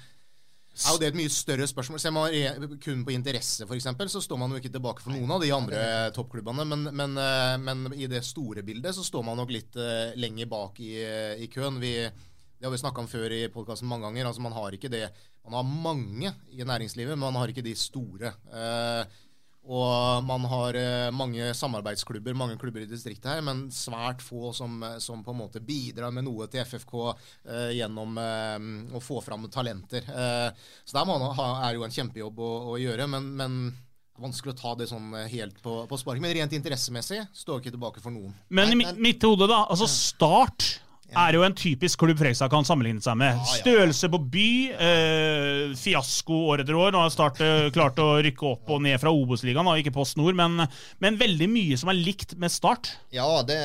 er 0.72 0.94
jo 0.94 1.00
det 1.02 1.10
et 1.10 1.18
mye 1.18 1.28
større 1.28 1.66
spørsmål. 1.68 2.00
Ser 2.00 2.14
man 2.16 2.78
kun 2.80 3.04
på 3.04 3.12
interesse, 3.12 3.66
f.eks., 3.68 3.88
så 4.14 4.22
står 4.24 4.40
man 4.40 4.54
jo 4.54 4.60
ikke 4.62 4.72
tilbake 4.72 5.04
for 5.04 5.12
noen 5.12 5.34
av 5.36 5.44
de 5.44 5.52
andre 5.52 5.82
toppklubbene. 6.16 6.64
Men, 6.64 6.88
men, 6.96 7.16
øh, 7.20 7.56
men 7.60 7.92
i 7.92 8.08
det 8.08 8.24
store 8.24 8.64
bildet 8.64 8.96
så 8.96 9.04
står 9.04 9.26
man 9.28 9.36
nok 9.36 9.52
litt 9.52 9.76
øh, 9.76 10.14
lenger 10.16 10.48
bak 10.48 10.80
i, 10.80 10.94
i 11.44 11.50
køen. 11.52 11.76
Vi, 11.82 11.92
det 12.62 12.68
har 12.68 12.72
vi 12.72 12.80
snakka 12.80 13.02
om 13.02 13.10
før 13.10 13.36
i 13.36 13.48
podkasten 13.52 13.90
mange 13.90 14.06
ganger. 14.06 14.30
altså 14.30 14.40
Man 14.40 14.56
har 14.56 14.72
ikke 14.72 14.88
det 14.88 15.10
Man 15.44 15.58
har 15.58 15.66
mange 15.66 16.30
i 16.54 16.62
næringslivet, 16.62 17.18
men 17.18 17.26
man 17.26 17.40
har 17.42 17.50
ikke 17.50 17.64
de 17.66 17.74
store. 17.76 18.32
Eh, 18.48 19.04
og 19.62 20.24
man 20.26 20.42
har 20.50 20.74
eh, 20.74 21.10
mange 21.14 21.52
samarbeidsklubber, 21.54 22.34
mange 22.34 22.56
klubber 22.58 22.82
i 22.82 22.88
distriktet 22.90 23.30
her, 23.30 23.44
men 23.46 23.68
svært 23.70 24.24
få 24.24 24.50
som, 24.56 24.74
eh, 24.82 24.98
som 24.98 25.22
på 25.22 25.30
en 25.30 25.38
måte 25.38 25.62
bidrar 25.62 26.10
med 26.14 26.26
noe 26.26 26.48
til 26.50 26.64
FFK 26.66 26.96
eh, 27.12 27.70
gjennom 27.78 28.18
eh, 28.18 28.66
å 28.98 29.02
få 29.02 29.20
fram 29.22 29.46
talenter. 29.54 30.02
Eh, 30.02 30.66
så 30.82 30.98
der 30.98 31.06
man 31.06 31.28
ha, 31.38 31.48
er 31.68 31.78
jo 31.78 31.86
en 31.86 31.94
kjempejobb 31.94 32.42
å, 32.42 32.52
å 32.74 32.76
gjøre, 32.82 33.06
men, 33.14 33.30
men 33.38 33.58
vanskelig 34.18 34.56
å 34.56 34.58
ta 34.58 34.74
det 34.80 34.90
sånn 34.90 35.14
eh, 35.20 35.30
helt 35.36 35.62
på, 35.62 35.76
på 35.86 36.00
spark. 36.00 36.18
Men 36.22 36.34
rent 36.40 36.58
interessemessig 36.58 37.22
står 37.44 37.62
ikke 37.62 37.76
tilbake 37.76 38.02
for 38.02 38.14
noen. 38.14 38.34
Men 38.50 38.74
i 38.74 38.80
mitt 38.82 39.22
hode, 39.22 39.46
da. 39.46 39.62
Altså, 39.70 39.86
Start 39.90 40.72
er 41.18 41.36
jo 41.36 41.44
en 41.46 41.54
typisk 41.56 42.02
klubb 42.02 42.18
Fredrikstad 42.20 42.50
kan 42.52 42.66
sammenligne 42.66 43.02
seg 43.04 43.18
med. 43.20 43.40
Størrelse 43.60 44.08
på 44.12 44.20
by, 44.32 44.48
eh, 44.72 45.74
fiasko 45.78 46.38
år 46.52 46.62
etter 46.64 46.78
år. 46.78 46.92
Nå 46.94 47.02
har 47.02 47.12
Start 47.12 47.40
eh, 47.44 47.68
klart 47.74 48.00
å 48.02 48.08
rykke 48.24 48.48
opp 48.48 48.72
og 48.72 48.82
ned 48.84 48.98
fra 49.02 49.12
Obos-ligaen, 49.12 49.68
ikke 49.80 49.94
Post 49.94 50.18
Nord, 50.20 50.36
men, 50.38 50.66
men 51.02 51.18
veldig 51.20 51.48
mye 51.50 51.78
som 51.80 51.92
er 51.92 51.98
likt 51.98 52.36
med 52.40 52.52
Start. 52.52 52.92
Ja, 53.14 53.26
det, 53.46 53.58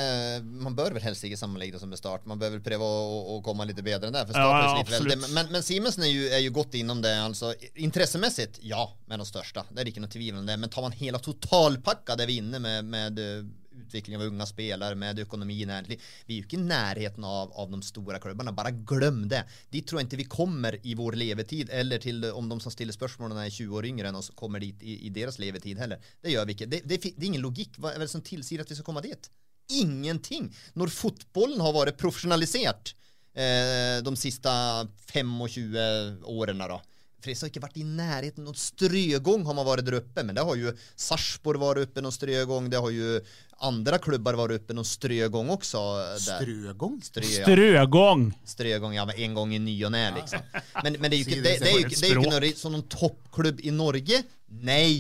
man 0.44 0.76
bør 0.78 0.98
vel 0.98 1.06
helst 1.06 1.26
ikke 1.28 1.40
sammenligne 1.40 1.82
som 1.82 1.92
med 1.92 2.02
Start. 2.02 2.26
Man 2.30 2.42
bør 2.42 2.58
vel 2.58 2.64
prøve 2.66 2.88
å, 2.88 3.20
å, 3.36 3.40
komme 3.46 3.68
litt 3.70 3.80
bedre 3.84 4.10
enn 4.10 4.18
det. 4.18 4.26
Ja. 4.36 4.84
Men, 5.32 5.52
men 5.54 5.64
Simensen 5.66 6.08
er 6.08 6.12
jo, 6.14 6.26
er 6.32 6.44
jo 6.46 6.56
godt 6.56 6.78
innom 6.80 7.04
det. 7.04 7.14
Altså, 7.22 7.54
Interessemessig, 7.76 8.50
ja, 8.68 8.84
med 9.08 9.22
de 9.22 9.30
største. 9.30 9.66
Det 9.72 9.84
er 9.84 9.92
ikke 9.94 10.04
noe 10.04 10.12
tvil 10.12 10.42
om 10.42 10.48
det. 10.48 10.58
Men 10.60 10.74
tar 10.74 10.86
man 10.86 10.98
hele 10.98 11.22
totalpakka 11.24 12.18
det 12.20 12.28
vi 12.30 12.40
er 12.40 12.46
inne 12.46 12.62
med, 12.64 12.92
med 12.92 13.24
utvikling 13.84 14.18
av 14.18 14.26
unga 14.28 14.48
spelare, 14.50 14.96
med 14.96 15.22
næringsliv. 15.22 16.02
Vi 16.28 16.36
er 16.36 16.42
jo 16.42 16.48
ikke 16.48 16.60
i 16.60 16.68
nærheten 16.68 17.26
av, 17.28 17.52
av 17.56 17.72
de 17.72 17.82
store 17.86 18.20
klubbene. 18.24 18.54
Bare 18.56 18.74
glem 18.88 19.26
det. 19.32 19.44
Dit 19.74 19.88
tror 19.88 20.02
jeg 20.02 20.10
ikke 20.10 20.22
vi 20.24 20.30
kommer 20.32 20.78
i 20.84 20.96
vår 20.98 21.18
levetid, 21.20 21.72
eller 21.72 22.02
til 22.04 22.26
om 22.32 22.50
de 22.50 22.60
som 22.64 22.74
stiller 22.74 22.96
spørsmålene 22.96 23.46
er 23.46 23.54
20 23.54 23.80
år 23.80 23.90
yngre 23.90 24.12
enn 24.12 24.20
oss, 24.20 24.32
kommer 24.36 24.64
dit 24.64 24.84
i, 24.84 25.00
i 25.08 25.14
deres 25.14 25.40
levetid 25.42 25.80
heller. 25.82 26.02
Det 26.22 26.34
gjør 26.34 26.48
vi 26.48 26.58
ikke. 26.58 26.70
Det, 26.72 26.84
det, 26.86 27.02
det 27.08 27.24
er 27.24 27.30
ingen 27.32 27.46
logikk. 27.46 27.80
Hva 27.82 27.94
er 27.94 28.04
det 28.04 28.12
som 28.12 28.26
tilsier 28.26 28.64
at 28.64 28.72
vi 28.72 28.78
skal 28.78 28.88
komme 28.88 29.06
dit? 29.06 29.32
Ingenting. 29.78 30.52
Når 30.80 30.94
fotbollen 30.96 31.62
har 31.64 31.76
vært 31.76 32.00
profesjonalisert 32.00 32.94
eh, 33.38 33.98
de 34.04 34.14
siste 34.20 34.54
25 35.12 36.24
årene, 36.28 36.70
da. 36.72 36.80
Fredrikstad 37.18 37.48
har 37.48 37.52
ikke 37.52 37.64
vært 37.64 37.80
i 37.82 37.86
nærheten 37.98 38.46
noen 38.46 38.58
strøgång 38.62 39.46
har 39.48 39.56
man 39.58 39.66
vært 39.66 39.88
der 39.88 39.98
oppe, 40.00 40.24
men 40.24 40.38
det 40.38 40.44
har 40.46 40.60
jo 40.60 40.74
Sarpsborg 41.02 41.62
vært 41.64 41.88
oppe 41.88 42.04
noen 42.04 42.14
strøgång, 42.14 42.70
det 42.70 42.82
har 42.84 42.94
jo 42.94 43.16
andre 43.66 43.98
klubber 44.04 44.38
var 44.38 44.54
oppe 44.54 44.76
noen 44.76 44.88
strøgång 44.88 45.50
også. 45.56 45.82
Der. 46.14 46.44
Strøgång? 46.44 46.98
Strø, 47.06 47.24
ja. 47.26 47.46
Strøgång! 47.46 48.28
Strøgång, 48.46 48.94
ja, 48.98 49.08
en 49.16 49.38
gang 49.38 49.56
i 49.56 49.62
ny 49.64 49.76
og 49.88 49.94
ne, 49.96 50.04
liksom. 50.20 50.46
Men, 50.84 51.00
men 51.00 51.10
det 51.10 51.18
er 51.18 51.24
jo 51.24 51.26
ikke, 51.26 51.42
det 51.42 51.44
det, 51.44 51.56
er 51.56 51.56
ikke, 51.56 51.58
et 51.58 51.64
det 51.64 51.72
er 51.72 51.80
jo 51.80 51.88
ikke 51.88 52.02
språk. 52.04 52.30
noe 52.30 52.54
sånn 52.62 52.78
noen 52.78 52.88
toppklubb 52.94 53.66
i 53.66 53.74
Norge. 53.74 54.22
Nei, 54.68 54.92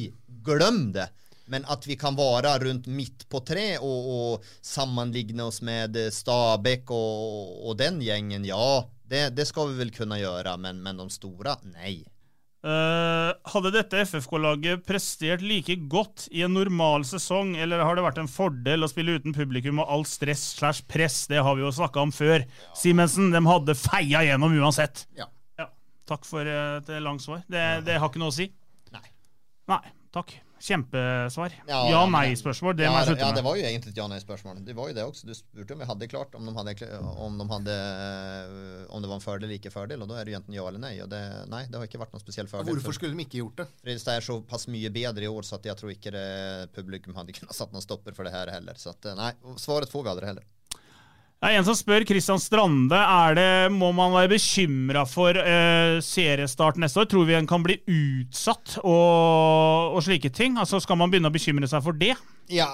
glem 0.47 0.81
det. 0.95 1.07
Men 1.47 1.63
at 1.71 1.85
vi 1.87 1.95
kan 1.99 2.17
være 2.17 2.57
rundt 2.65 2.89
midt 2.91 3.23
på 3.31 3.39
tre 3.47 3.77
og, 3.77 4.11
og 4.11 4.49
sammenligne 4.65 5.45
oss 5.47 5.61
med 5.63 5.95
eh, 5.95 6.11
Stabæk 6.11 6.91
og, 6.91 7.53
og 7.69 7.77
den 7.79 8.01
gjengen, 8.03 8.43
ja, 8.47 8.83
det, 9.07 9.29
det 9.37 9.47
skal 9.47 9.71
vi 9.71 9.79
vel 9.79 9.93
kunne 9.95 10.19
gjøre, 10.19 10.57
men, 10.59 10.81
men 10.83 10.99
de 10.99 11.07
store, 11.13 11.55
nei. 11.71 12.01
Eh, 12.65 13.31
hadde 13.53 13.69
dette 13.75 13.99
FFK-laget 14.01 14.81
prestert 14.87 15.43
like 15.45 15.75
godt 15.91 16.25
i 16.33 16.41
en 16.43 16.55
normal 16.57 17.05
sesong, 17.05 17.53
eller 17.55 17.83
har 17.85 17.95
det 17.95 18.05
vært 18.07 18.21
en 18.23 18.31
fordel 18.31 18.83
å 18.83 18.89
spille 18.89 19.19
uten 19.19 19.35
publikum 19.35 19.83
og 19.83 19.91
alt 19.93 20.09
stress 20.09 20.41
slash 20.57 20.81
press? 20.89 21.25
Det 21.29 21.37
har 21.43 21.55
vi 21.55 21.63
jo 21.63 21.71
snakka 21.75 22.01
om 22.01 22.13
før. 22.15 22.47
Simensen, 22.77 23.29
de 23.35 23.43
hadde 23.45 23.77
feia 23.77 24.25
gjennom 24.25 24.57
uansett. 24.57 25.05
Ja. 25.19 25.29
Ja, 25.61 25.69
Takk 26.09 26.25
for 26.25 26.49
et 26.49 26.89
langt 27.03 27.23
svar. 27.23 27.45
Det, 27.51 27.63
det 27.85 27.99
har 28.01 28.09
ikke 28.09 28.23
noe 28.23 28.33
å 28.33 28.37
si. 28.39 28.49
Nei. 28.95 29.05
Nei, 29.69 29.83
takk. 30.15 30.33
Kjempesvar. 30.59 31.53
Ja, 31.67 31.77
ja, 31.77 31.89
Ja-nei-spørsmål, 31.93 32.75
det 32.77 32.87
må 32.87 32.95
ja, 32.95 33.03
jeg 33.03 33.11
slutte 33.11 33.25
ja, 33.25 33.35
det 33.37 33.43
var 33.45 33.59
jo 33.59 33.65
egentlig 33.67 33.93
et 33.93 33.99
ja-nei-spørsmål. 34.01 34.61
Det 34.65 34.75
var 34.77 34.89
jo 34.91 34.95
det 34.97 35.05
også. 35.05 35.27
Du 35.29 35.33
spurte 35.37 35.75
om 35.75 35.83
vi 35.83 35.89
hadde 35.91 36.09
klart 36.11 36.37
om 36.39 36.49
de 36.49 36.55
hadde, 36.57 36.75
om 37.27 37.37
de 37.37 37.47
hadde 37.51 37.77
om 38.89 39.03
det 39.03 39.11
var 39.11 39.19
en 39.19 39.25
fordel 39.25 39.47
eller 39.47 39.59
ikke 39.59 39.73
fordel, 39.73 40.03
og 40.03 40.11
da 40.11 40.19
er 40.21 40.29
det 40.29 40.37
enten 40.39 40.57
ja 40.57 40.65
eller 40.67 40.81
nei. 40.81 40.93
Og 41.03 41.11
det, 41.11 41.21
nei, 41.53 41.63
det 41.69 41.79
har 41.79 41.89
ikke 41.89 42.01
vært 42.01 42.15
noen 42.15 42.25
spesiell 42.25 42.49
fordel. 42.51 42.73
Hvorfor 42.73 42.97
skulle 42.97 43.17
de 43.17 43.27
ikke 43.27 43.41
gjort 43.43 43.63
det? 43.63 43.69
Fredrikstad 43.83 44.19
er 44.19 44.27
såpass 44.27 44.67
mye 44.73 44.91
bedre 44.93 45.27
i 45.27 45.31
år, 45.31 45.47
så 45.47 45.59
at 45.59 45.69
jeg 45.69 45.79
tror 45.79 45.93
ikke 45.93 46.13
det, 46.15 46.27
publikum 46.77 47.17
hadde 47.19 47.37
kunnet 47.37 47.57
satt 47.57 47.75
noen 47.75 47.85
stopper 47.85 48.17
for 48.17 48.27
det 48.27 48.33
her 48.35 48.51
heller. 48.57 48.79
Så 48.81 48.95
at, 48.95 49.11
nei, 49.19 49.33
svaret 49.61 49.91
får 49.93 50.07
vi 50.07 50.15
aldri 50.15 50.31
heller. 50.33 50.47
Det 51.37 51.51
er 51.51 51.59
en 51.59 51.65
som 51.67 51.75
spør 51.77 52.01
Kristian 52.09 52.39
Strande 52.41 52.97
er 52.97 53.35
det, 53.37 53.49
må 53.69 53.91
man 53.93 54.15
være 54.15 54.31
bekymra 54.31 55.03
for 55.05 55.37
eh, 55.37 55.99
seriestart 56.01 56.79
neste 56.81 57.03
år. 57.03 57.09
Tror 57.11 57.27
vi 57.29 57.35
en 57.37 57.49
kan 57.49 57.61
bli 57.61 57.75
utsatt 57.85 58.79
og, 58.81 59.93
og 59.93 60.01
slike 60.01 60.31
ting? 60.33 60.57
Altså 60.57 60.81
Skal 60.81 60.97
man 60.97 61.13
begynne 61.13 61.29
å 61.29 61.35
bekymre 61.35 61.69
seg 61.69 61.85
for 61.85 61.93
det? 61.93 62.15
Ja, 62.49 62.71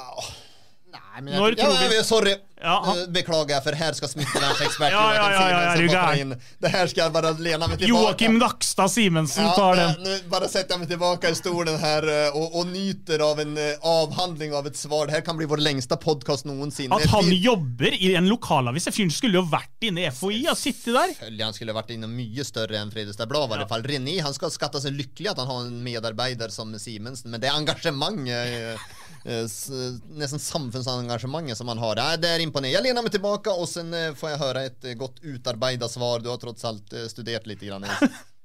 Nei, 0.94 1.22
men 1.22 1.34
jeg, 1.34 1.58
ja 1.58 1.68
tror 1.68 2.04
sorry. 2.08 2.34
Ja, 2.64 2.78
Eh, 2.94 3.08
Beklager, 3.12 3.60
for 3.60 3.76
her 3.76 3.96
skal 3.98 4.08
smittevernseksperten 4.08 4.96
Ja, 4.96 5.08
ja, 5.18 5.24
ja, 5.34 5.48
ja, 5.52 5.72
Simensen? 5.76 6.30
Det 6.64 6.70
her 6.72 6.88
skal 6.88 7.02
jeg 7.04 7.14
bare 7.16 7.32
lene 7.44 7.68
meg 7.68 7.82
tilbake. 7.82 7.90
Joakim 7.90 8.38
Nakstad 8.40 8.92
Simensen 8.94 9.44
Ja, 9.44 9.56
tar 9.58 9.82
eh, 9.82 9.90
den. 9.98 10.06
Nu 10.08 10.30
bare 10.32 10.48
setter 10.48 10.78
jeg 10.78 10.84
meg 10.86 10.92
tilbake 10.94 11.34
i 11.34 11.36
stolen 11.36 11.76
her 11.82 12.08
og, 12.08 12.38
och, 12.40 12.60
och 12.62 12.70
nyter 12.72 13.20
av 13.26 13.42
en 13.44 13.58
eh, 13.60 13.84
avhandling 13.84 14.56
av 14.56 14.70
et 14.70 14.80
svar. 14.80 15.10
Det 15.10 15.18
her 15.18 15.26
kan 15.28 15.38
bli 15.38 15.50
vår 15.50 15.60
lengste 15.66 15.98
podcast 16.00 16.48
noensinne. 16.48 16.96
At 16.96 17.12
han 17.12 17.34
jobber 17.36 17.98
i 18.00 18.14
en 18.16 18.32
lokalavis. 18.32 18.88
Fyren 18.96 19.12
skulle 19.12 19.42
jo 19.42 19.46
vært 19.52 19.90
inne 19.90 20.06
i 20.06 20.14
FHI 20.14 20.46
og 20.54 20.60
sittet 20.60 20.94
der. 20.96 21.12
Selvfølgelig, 21.18 21.46
han 21.50 21.58
skulle 21.60 21.78
vært 21.82 21.94
inne 21.98 22.12
mye 22.14 22.48
større 22.48 22.80
enn 22.80 22.96
Fredrikstad 22.96 23.28
Blad 23.34 23.50
i 23.52 23.58
hvert 23.58 23.76
fall. 23.76 23.84
René 23.92 24.22
han 24.24 24.40
skal 24.40 24.56
skatte 24.56 24.80
seg 24.84 24.96
lykkelig 24.96 25.34
at 25.34 25.44
han 25.44 25.52
har 25.52 25.68
en 25.68 25.84
medarbeider 25.84 26.54
som 26.54 26.72
Simensen, 26.80 27.28
men 27.34 27.44
det 27.44 27.52
engasjementet 27.52 27.84
engasjement. 27.84 28.28
eh, 28.30 28.78
Nesten 29.24 30.42
samfunnsengasjementet 30.42 31.58
som 31.58 31.70
man 31.70 31.80
har, 31.80 32.00
nei, 32.00 32.18
det 32.20 32.32
er 32.34 32.44
imponerende. 32.44 32.76
Jeg 32.76 32.86
lener 32.90 33.06
meg 33.06 33.14
tilbake, 33.14 33.54
og 33.56 33.70
så 33.70 33.86
får 34.20 34.34
jeg 34.34 34.42
høre 34.42 34.66
et 34.68 34.90
eh, 34.90 34.98
godt 35.00 35.22
utarbeidet 35.24 35.90
svar. 35.92 36.24
Du 36.24 36.28
har 36.32 36.42
tross 36.42 36.66
alt 36.68 36.92
eh, 36.96 37.08
studert 37.12 37.48
litt. 37.48 37.64
Grann. 37.64 37.88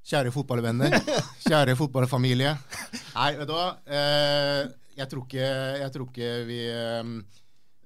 Kjære 0.06 0.30
fotballvenner, 0.36 0.94
kjære 1.42 1.74
fotballfamilie. 1.78 2.54
Nei, 3.16 3.32
vet 3.40 3.50
du 3.50 3.54
hva. 3.56 3.72
Eh, 3.90 4.62
jeg, 5.00 5.10
tror 5.10 5.26
ikke, 5.26 5.50
jeg 5.82 5.94
tror 5.96 6.08
ikke 6.12 6.30
vi 6.46 6.60
eh, 6.70 7.12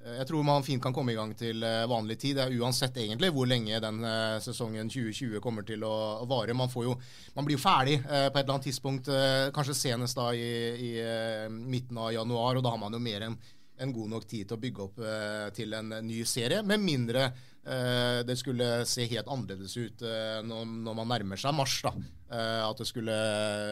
Jeg 0.02 0.26
tror 0.26 0.42
man 0.46 0.64
fint 0.66 0.82
kan 0.82 0.94
komme 0.94 1.12
i 1.14 1.16
gang 1.18 1.30
til 1.38 1.62
eh, 1.62 1.84
vanlig 1.90 2.16
tid. 2.18 2.36
Det 2.38 2.44
er 2.44 2.56
uansett 2.58 2.96
egentlig 2.98 3.30
hvor 3.34 3.46
lenge 3.46 3.78
den 3.82 4.02
eh, 4.08 4.38
sesongen 4.42 4.90
2020 4.90 5.42
kommer 5.44 5.66
til 5.66 5.84
å 5.86 5.94
vare. 6.30 6.56
Man, 6.58 6.70
jo, 6.74 6.96
man 7.36 7.46
blir 7.46 7.58
jo 7.58 7.62
ferdig 7.62 8.00
eh, 8.00 8.28
på 8.28 8.34
et 8.34 8.42
eller 8.42 8.56
annet 8.56 8.68
tidspunkt, 8.70 9.10
eh, 9.12 9.48
kanskje 9.54 9.78
senest 9.78 10.18
da 10.18 10.32
i, 10.34 10.52
i 10.74 10.92
eh, 11.02 11.46
midten 11.50 12.00
av 12.02 12.12
januar, 12.16 12.58
og 12.58 12.66
da 12.66 12.74
har 12.74 12.82
man 12.82 12.98
jo 12.98 13.02
mer 13.02 13.28
enn 13.28 13.38
en 13.82 13.92
god 13.92 14.10
nok 14.12 14.26
tid 14.30 14.46
til 14.46 14.56
å 14.56 14.62
bygge 14.62 14.84
opp 14.84 15.00
eh, 15.02 15.46
til 15.56 15.74
en 15.74 15.94
ny 16.06 16.20
serie, 16.28 16.62
med 16.66 16.82
mindre 16.82 17.24
eh, 17.26 18.20
det 18.26 18.36
skulle 18.38 18.82
se 18.88 19.06
helt 19.10 19.30
annerledes 19.30 19.76
ut 19.78 20.04
eh, 20.06 20.40
når, 20.46 20.66
man 20.92 21.08
nærmer 21.14 21.40
seg 21.40 21.56
mars. 21.56 21.78
da. 21.84 21.94
Eh, 22.32 22.62
at 22.66 22.82
det 22.82 22.88
skulle 22.90 23.16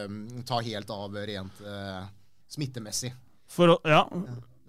eh, 0.05 0.15
ta 0.47 0.61
helt 0.65 0.95
av 0.95 1.15
rent 1.15 1.61
eh, 1.65 2.01
smittemessig. 2.51 3.13
For 3.51 3.75
å, 3.75 3.77
ja. 3.87 4.03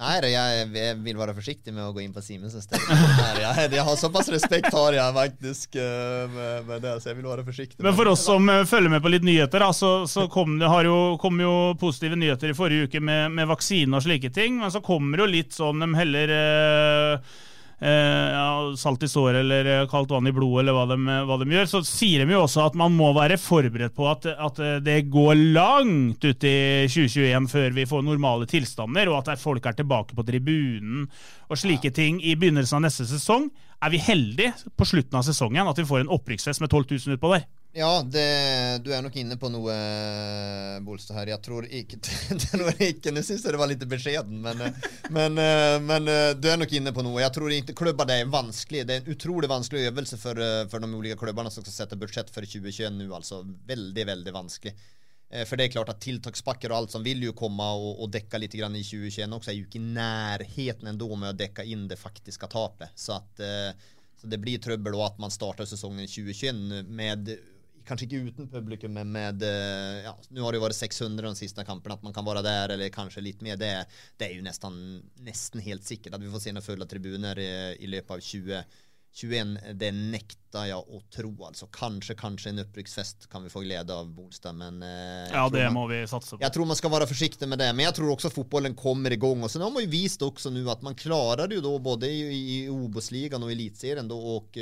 Nei, 0.00 0.16
jeg, 0.32 0.68
jeg 0.74 0.96
vil 1.04 1.18
være 1.18 1.34
forsiktig 1.36 1.70
med 1.74 1.84
å 1.84 1.92
gå 1.94 2.00
inn 2.02 2.14
på 2.14 2.22
Simensens 2.24 2.64
sted. 2.66 2.80
Jeg, 3.42 3.68
jeg 3.76 3.84
har 3.86 3.98
såpass 3.98 4.30
respekt 4.32 4.72
har 4.74 4.96
jeg 4.96 5.14
faktisk 5.14 5.76
eh, 5.78 6.24
med, 6.32 6.66
med 6.66 6.82
det, 6.82 6.96
så 7.02 7.10
jeg 7.10 7.18
vil 7.20 7.28
være 7.28 7.44
forsiktig. 7.46 7.78
Men 7.84 7.94
for 7.94 8.10
oss 8.10 8.24
som 8.26 8.48
eh, 8.50 8.64
følger 8.68 8.92
med 8.96 9.04
på 9.04 9.12
litt 9.12 9.26
nyheter, 9.26 9.64
så, 9.76 9.92
så 10.10 10.26
kom, 10.32 10.56
det, 10.58 10.70
har 10.72 10.88
jo, 10.88 10.96
kom 11.22 11.38
jo 11.42 11.52
positive 11.80 12.18
nyheter 12.18 12.50
i 12.50 12.56
forrige 12.56 12.88
uke 12.88 13.02
med, 13.04 13.30
med 13.36 13.50
vaksine 13.52 13.98
og 13.98 14.04
slike 14.06 14.32
ting. 14.34 14.58
Men 14.62 14.74
så 14.74 14.82
kommer 14.84 15.22
jo 15.22 15.30
litt 15.30 15.54
sånn 15.54 15.84
de 15.84 15.90
heller 16.00 16.34
eh, 16.38 17.32
ja, 17.82 18.46
salt 18.78 19.02
i 19.02 19.08
såret 19.10 19.40
eller 19.40 19.66
eh, 19.66 19.86
kaldt 19.90 20.12
vann 20.14 20.28
i 20.30 20.34
blodet, 20.34 20.62
eller 20.62 20.76
hva 20.76 20.84
de, 20.92 21.16
hva 21.26 21.38
de 21.40 21.48
gjør. 21.50 21.70
Så 21.70 21.80
sier 21.86 22.22
de 22.22 22.36
jo 22.36 22.44
også 22.44 22.66
at 22.66 22.76
man 22.78 22.94
må 22.94 23.08
være 23.16 23.40
forberedt 23.40 23.96
på 23.96 24.06
at, 24.10 24.28
at 24.30 24.60
eh, 24.62 24.76
det 24.84 24.98
går 25.12 25.34
langt 25.56 26.22
ut 26.22 26.46
i 26.46 26.54
2021 26.86 27.50
før 27.50 27.74
vi 27.78 27.88
får 27.90 28.04
normale 28.06 28.46
tilstander, 28.50 29.10
og 29.10 29.22
at 29.22 29.42
folk 29.42 29.66
er 29.66 29.78
tilbake 29.78 30.14
på 30.18 30.26
tribunen 30.28 31.08
og 31.50 31.58
slike 31.58 31.90
ting 31.94 32.22
i 32.22 32.36
begynnelsen 32.38 32.78
av 32.78 32.86
neste 32.86 33.08
sesong. 33.10 33.50
Er 33.82 33.90
vi 33.90 33.98
heldige 34.02 34.54
på 34.78 34.86
slutten 34.86 35.18
av 35.18 35.26
sesongen 35.26 35.66
at 35.66 35.82
vi 35.82 35.88
får 35.88 36.04
en 36.04 36.14
opprykksfest 36.14 36.62
med 36.62 36.70
12 36.70 36.86
000 36.94 37.18
utpå 37.18 37.34
der? 37.34 37.48
Ja, 37.72 38.02
det, 38.04 38.24
du 38.84 38.90
er 38.92 39.00
nok 39.00 39.14
inne 39.16 39.38
på 39.40 39.48
noe, 39.48 39.72
Bolstad 40.84 41.16
her. 41.16 41.30
Jeg 41.32 41.40
tror 41.40 41.64
ikke 41.64 41.96
tror 42.44 42.82
ikke, 42.84 43.12
Nå 43.16 43.22
syns 43.24 43.46
jeg 43.46 43.54
det 43.54 43.60
var 43.62 43.70
litt 43.70 43.84
beskjeden, 43.88 44.42
men, 44.44 44.60
eh, 44.60 44.88
men, 45.08 45.38
eh, 45.40 45.76
men 45.80 46.10
eh, 46.12 46.34
du 46.36 46.50
er 46.52 46.58
nok 46.60 46.74
inne 46.76 46.92
på 46.92 47.04
noe. 47.06 47.22
Jeg 47.22 47.32
tror 47.32 47.54
ikke 47.56 47.76
klubber 47.78 48.08
det 48.08 48.18
er 48.20 48.32
vanskelig. 48.32 48.82
Det 48.84 48.98
er 48.98 49.00
en 49.00 49.14
utrolig 49.14 49.48
vanskelig 49.48 49.86
øvelse 49.88 50.18
for, 50.20 50.42
for 50.68 50.84
de 50.84 50.90
ulike 50.92 51.16
klubbene 51.22 51.52
som 51.54 51.64
skal 51.64 51.78
sette 51.78 51.98
budsjett 52.00 52.28
for 52.34 52.44
2021 52.44 52.98
nå. 52.98 53.08
Altså 53.16 53.40
veldig, 53.40 54.04
veldig 54.10 54.36
vanskelig. 54.36 54.74
For 55.48 55.56
det 55.56 55.64
er 55.64 55.72
klart 55.72 55.88
at 55.88 56.02
tiltakspakker 56.04 56.74
og 56.74 56.76
alt 56.76 56.92
som 56.92 57.00
vil 57.06 57.22
jo 57.24 57.32
komme 57.32 57.64
og, 57.72 58.02
og 58.04 58.10
dekke 58.12 58.36
litt 58.36 58.52
i 58.52 58.60
2021 58.60 59.32
også, 59.32 59.48
er 59.48 59.56
jo 59.56 59.64
ikke 59.64 59.80
i 59.80 59.94
nærheten 59.96 60.90
ennå 60.92 61.08
med 61.16 61.30
å 61.30 61.38
dekke 61.38 61.64
inn 61.72 61.86
det 61.88 61.96
faktiske 61.96 62.50
tapet. 62.52 62.92
Så 63.00 63.16
at 63.16 63.40
så 64.20 64.28
det 64.30 64.38
blir 64.38 64.60
trøbbel 64.62 64.94
at 65.02 65.16
man 65.18 65.32
starter 65.32 65.66
sesongen 65.66 66.04
2021 66.04 66.92
med 66.92 67.32
Kanskje 67.88 68.06
ikke 68.08 68.20
uten 68.30 68.48
publikum, 68.52 68.94
men 68.94 69.10
med 69.14 69.42
eh, 69.46 70.04
ja, 70.06 70.14
Nå 70.30 70.44
har 70.44 70.54
det 70.54 70.60
jo 70.60 70.66
vært 70.66 70.78
600 70.78 71.32
de 71.32 71.40
siste 71.40 71.64
kampene. 71.66 71.98
At 71.98 72.06
man 72.06 72.14
kan 72.16 72.26
være 72.26 72.44
der, 72.46 72.76
eller 72.76 72.92
kanskje 72.94 73.24
litt 73.24 73.42
mer. 73.42 73.58
Det, 73.60 73.72
det 74.20 74.28
er 74.28 74.38
jo 74.38 74.46
nesten, 74.46 74.78
nesten 75.26 75.64
helt 75.64 75.86
sikkert 75.88 76.16
at 76.16 76.22
vi 76.22 76.30
får 76.32 76.46
se 76.46 76.54
noen 76.54 76.66
fulle 76.66 76.88
tribuner 76.90 77.40
i, 77.42 77.50
i 77.82 77.90
løpet 77.90 78.14
av 78.16 78.22
2021. 78.22 79.54
Det 79.80 79.90
nekter 79.98 80.70
jeg 80.70 80.78
å 80.78 81.00
tro. 81.12 81.32
altså. 81.48 81.68
Kanskje, 81.74 82.16
kanskje 82.18 82.52
en 82.52 82.62
opprykksfest 82.64 83.28
kan 83.32 83.44
vi 83.44 83.52
få 83.52 83.64
glede 83.66 83.92
av, 83.96 84.08
Bolstad, 84.14 84.56
men 84.56 84.82
eh, 84.86 85.28
Ja, 85.32 85.48
det 85.52 85.66
man- 85.68 85.80
må 85.82 85.86
vi 85.90 86.02
satse 86.06 86.36
på. 86.36 86.40
jeg 86.44 86.52
tror 86.54 86.66
man 86.70 86.78
skal 86.78 86.94
være 86.94 87.10
forsiktig 87.10 87.48
med 87.48 87.58
det, 87.58 87.72
men 87.74 87.86
jeg 87.88 87.98
tror 87.98 88.14
også 88.14 88.30
fotballen 88.30 88.76
fotbollen 88.76 88.76
kommer 88.78 89.16
gang. 89.16 89.42
Og 89.42 89.50
så 89.50 89.60
har 89.60 89.70
man 89.70 89.84
jo 89.84 89.90
vist 89.90 90.22
også 90.22 90.52
nå 90.52 90.64
at 90.70 90.82
man 90.82 90.94
klarer 90.94 91.50
jo 91.50 91.60
da 91.60 91.78
både 91.78 92.08
i, 92.08 92.22
i 92.66 92.68
Obos-ligaen 92.68 93.42
og 93.42 93.50
elitserien 93.52 94.10
og 94.12 94.22
och 94.36 94.58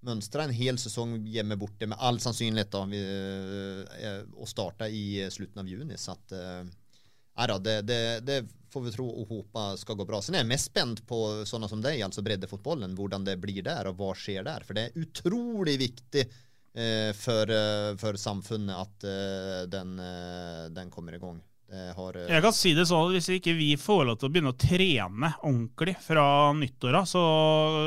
mönstra 0.00 0.44
en 0.44 0.50
hel 0.50 0.78
säsong 0.78 1.26
hjemme 1.26 1.56
borte 1.56 1.86
med 1.86 1.98
all 2.00 2.20
sannsynlighet 2.20 2.70
då, 2.70 2.78
eh, 2.78 4.20
och 4.34 4.48
starta 4.48 4.88
i 4.88 5.14
slutten 5.14 5.32
slutet 5.32 5.56
av 5.56 5.68
juni. 5.68 5.96
Så 5.96 6.12
att, 6.12 6.32
ja, 7.36 7.58
det, 7.58 7.82
det, 7.82 8.20
det 8.20 8.46
får 8.70 8.80
vi 8.80 8.92
tro 8.92 9.08
och 9.08 9.28
håpe 9.28 9.78
ska 9.78 9.94
gå 9.94 10.04
bra. 10.04 10.22
Sen 10.22 10.34
är 10.34 10.38
jag 10.38 10.46
mest 10.46 10.64
spänd 10.64 11.06
på 11.06 11.46
sådana 11.46 11.68
som 11.68 11.82
dig, 11.82 12.02
alltså 12.02 12.22
breddefotbollen, 12.22 12.96
hvordan 12.96 13.24
det 13.24 13.36
blir 13.36 13.62
där 13.62 13.86
och 13.86 13.96
vad 13.96 14.16
sker 14.16 14.42
där. 14.42 14.60
För 14.60 14.74
det 14.74 14.80
är 14.80 14.98
otroligt 15.02 15.80
viktigt 15.80 16.32
eh, 16.74 17.12
eh, 17.50 17.96
för 17.96 18.16
samfunnet 18.16 18.76
att 18.76 19.04
eh, 19.04 19.68
den, 19.68 19.98
eh, 19.98 20.70
den 20.70 20.90
kommer 20.90 21.12
igång. 21.12 21.42
Har, 21.68 22.16
eh, 22.16 22.30
Jeg 22.32 22.40
kan 22.40 22.52
si 22.56 22.70
det 22.72 22.86
sånn 22.88 23.10
at 23.10 23.12
Hvis 23.12 23.26
ikke 23.34 23.52
vi 23.52 23.74
får 23.76 24.06
lov 24.08 24.16
til 24.16 24.30
å 24.30 24.32
begynne 24.32 24.54
å 24.54 24.56
trene 24.56 25.28
ordentlig 25.44 25.98
fra 26.00 26.24
nyttåra, 26.56 27.02
så 27.04 27.20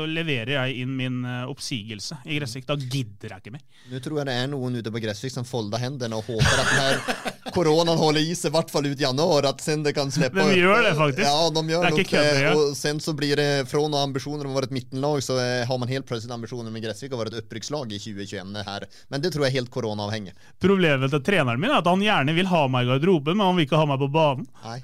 leverer 0.06 0.52
jeg 0.54 0.84
inn 0.84 0.92
min 0.94 1.24
eh, 1.26 1.48
oppsigelse 1.50 2.20
i 2.30 2.38
Gressvik. 2.38 2.66
Da 2.68 2.76
gidder 2.78 3.34
jeg 3.34 3.42
ikke 3.42 3.54
mer. 3.56 3.64
Nå 3.90 3.98
tror 4.04 4.20
jeg 4.20 4.28
det 4.28 4.36
er 4.38 4.46
noen 4.52 4.78
ute 4.78 4.92
på 4.94 5.02
Gressvik 5.02 5.34
som 5.34 5.46
folder 5.48 5.82
hendene 5.82 6.14
og 6.14 6.30
håper 6.30 6.62
at 6.62 6.70
denne 6.76 7.32
koronaen 7.56 7.98
holder 7.98 8.22
i 8.22 8.36
seg, 8.38 8.52
i 8.52 8.54
hvert 8.54 8.70
fall 8.70 8.86
ut 8.86 9.02
januar. 9.02 9.48
at 9.50 9.60
sen 9.64 9.82
det 9.82 9.96
kan 9.96 10.14
slippe. 10.14 10.38
De 10.38 10.60
gjør 10.62 10.86
det 10.86 10.94
faktisk. 11.00 11.26
Ja, 11.26 11.50
de 11.50 11.62
gjør 11.74 11.82
Det 11.88 12.04
er 12.04 12.10
kul, 12.12 12.40
ja. 12.42 12.54
Och 12.54 12.76
sen 12.76 13.00
så 13.00 13.16
blir 13.18 13.36
det, 13.36 13.68
fra 13.68 13.82
ambisjoner 14.02 14.46
om 14.46 14.54
å 14.54 14.60
være 14.60 14.70
et 14.70 14.76
midtenlag, 14.78 15.18
så 15.26 15.40
eh, 15.42 15.66
har 15.66 15.82
man 15.82 15.90
helt 15.90 16.06
plutselig 16.06 16.32
ambisjoner 16.38 16.70
med 16.70 16.86
Gressvik 16.86 17.12
å 17.12 17.18
være 17.18 17.34
et 17.34 17.42
opprykkslag 17.42 17.92
i 17.92 17.98
2021 17.98 18.62
her. 18.62 18.86
Men 19.10 19.26
det 19.26 19.34
tror 19.34 19.46
jeg 19.46 19.56
er 19.56 19.58
helt 19.58 19.74
koronaavhengig. 19.74 20.36
Problemet 20.62 21.10
til 21.10 21.26
treneren 21.26 21.60
min 21.60 21.74
er 21.74 21.82
at 21.82 21.90
han 21.90 22.02
gjerne 22.06 22.38
vil 22.38 22.46
ha 22.52 22.62
meg 22.70 22.86
i 22.86 22.92
garderoben, 22.92 23.36
men 23.36 23.50
han 23.50 23.58
vil 23.58 23.66
ikke 23.66 23.71
ha 23.78 23.86
meg 23.88 24.00
på 24.02 24.08
banen. 24.12 24.46
Nei, 24.64 24.78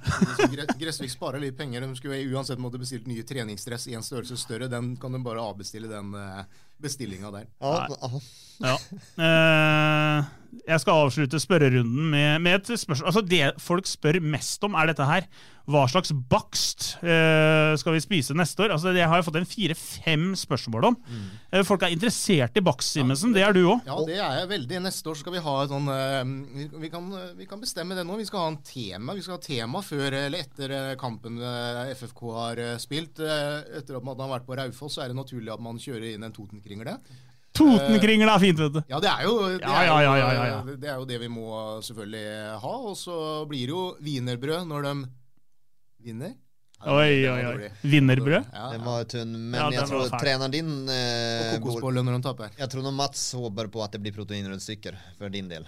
Gressvik 0.80 1.12
sparer 1.12 1.42
litt 1.42 1.56
penger. 1.58 1.86
De 1.86 1.96
skulle 1.98 2.20
uansett 2.32 2.60
måtte 2.62 2.80
bestilt 2.80 3.08
nye 3.10 3.24
treningsdress 3.26 3.88
i 3.88 3.96
en 3.98 4.06
størrelse 4.06 4.38
større. 4.40 4.70
Den 4.72 4.94
kan 5.00 5.14
de 5.14 5.22
bare 5.24 5.42
avbestille, 5.44 5.90
den 5.90 6.14
uh, 6.14 6.44
bestillinga 6.82 7.32
der. 7.34 7.50
Ja, 7.58 7.86
Nej. 7.88 8.22
Ja. 8.62 8.74
Ja. 8.74 8.76
Eh, 9.24 10.34
jeg 10.68 10.82
skal 10.82 11.04
avslutte 11.06 11.38
spørrerunden 11.40 12.10
med, 12.12 12.42
med 12.44 12.58
et 12.58 12.80
spørsmål. 12.80 13.06
Altså 13.08 13.22
Det 13.24 13.44
folk 13.62 13.86
spør 13.88 14.18
mest 14.20 14.64
om, 14.66 14.74
er 14.76 14.90
dette 14.90 15.06
her. 15.08 15.28
Hva 15.68 15.82
slags 15.88 16.14
bakst 16.32 16.94
eh, 17.04 17.74
skal 17.76 17.92
vi 17.92 18.00
spise 18.00 18.36
neste 18.36 18.64
år? 18.64 18.72
Altså 18.72 18.92
Det 18.96 19.04
har 19.04 19.18
jeg 19.20 19.26
fått 19.26 19.36
en 19.40 19.48
fire-fem 19.48 20.26
spørsmål 20.40 20.86
om. 20.90 20.96
Eh, 21.52 21.64
folk 21.68 21.84
er 21.84 21.92
interessert 21.92 22.56
i 22.56 22.64
bakst, 22.64 22.96
Simensen. 22.96 23.34
Det 23.36 23.44
er 23.44 23.56
du 23.56 23.62
òg. 23.66 23.84
Ja, 23.88 23.98
det 24.08 24.16
er 24.16 24.40
jeg 24.40 24.50
veldig. 24.54 24.80
Neste 24.88 25.12
år 25.12 25.20
skal 25.20 25.36
vi 25.36 25.44
ha 25.44 25.54
et 25.62 25.72
sånn 25.72 25.92
vi, 26.80 26.92
kan, 26.92 27.08
vi 27.36 27.48
kan 27.48 27.64
bestemme 27.64 27.96
det 27.96 28.04
nå. 28.08 28.16
Vi 28.20 28.28
skal 28.28 28.44
ha 28.46 28.50
en 28.54 28.60
tema. 28.64 29.16
Vi 29.16 29.24
skal 29.24 29.36
ha 29.36 29.44
tema 29.44 29.84
før 29.84 30.18
eller 30.24 30.44
etter 30.44 30.76
kampen 31.00 31.40
FFK 31.94 32.24
har 32.40 32.64
spilt. 32.80 33.20
Etter 33.20 34.00
at 34.00 34.04
man 34.08 34.20
har 34.24 34.36
vært 34.38 34.48
på 34.48 34.56
Raufoss, 34.56 34.96
så 34.96 35.04
er 35.04 35.12
det 35.12 35.20
naturlig 35.20 35.52
at 35.52 35.64
man 35.64 35.80
kjører 35.80 36.14
inn 36.14 36.28
en 36.28 36.36
Totenkringle. 36.36 36.96
Totenkringel 37.58 38.30
er 38.32 38.42
fint, 38.42 38.58
vet 38.62 38.74
du. 38.78 38.80
Ja, 38.90 39.00
det 39.02 39.10
er 39.12 39.22
jo 39.26 39.36
det, 39.50 39.60
Ja, 39.62 39.76
er 39.82 39.86
ja, 39.86 39.94
jo, 40.00 40.10
ja, 40.14 40.28
ja, 40.32 40.44
ja. 40.52 40.58
det 40.84 40.90
er 40.92 40.98
jo 41.00 41.06
det 41.10 41.18
vi 41.24 41.28
må 41.32 41.48
selvfølgelig 41.84 42.26
ha. 42.64 42.74
Og 42.90 42.96
så 43.00 43.16
blir 43.50 43.66
det 43.66 43.74
jo 43.74 43.84
wienerbrød 44.04 44.68
når 44.70 44.86
de 44.88 44.94
vinner. 46.08 46.36
Ja, 46.78 46.94
Oi, 46.94 47.26
oi, 47.26 47.40
oi. 47.42 47.68
Vinnerbrød? 47.82 48.44
Ja, 48.54 48.68
Den 48.70 48.84
var 48.86 49.02
tunn, 49.10 49.32
men 49.50 49.58
Ja, 49.58 49.66
jeg 49.80 49.88
tror 49.90 50.12
treneren 50.14 50.52
din... 50.54 50.68
Eh, 50.86 51.56
Og 51.56 51.58
går, 51.58 51.64
kokosbolle 51.64 52.04
når 52.06 52.20
de 52.20 52.26
taper. 52.28 52.52
Jeg 52.60 52.70
tror 52.70 52.86
Mats 52.94 53.24
håper 53.34 53.66
på 53.74 53.82
at 53.82 53.96
det 53.96 54.02
blir 54.04 54.14
proteinrundstykker 54.14 54.94
for 55.18 55.34
din 55.34 55.48
del. 55.50 55.66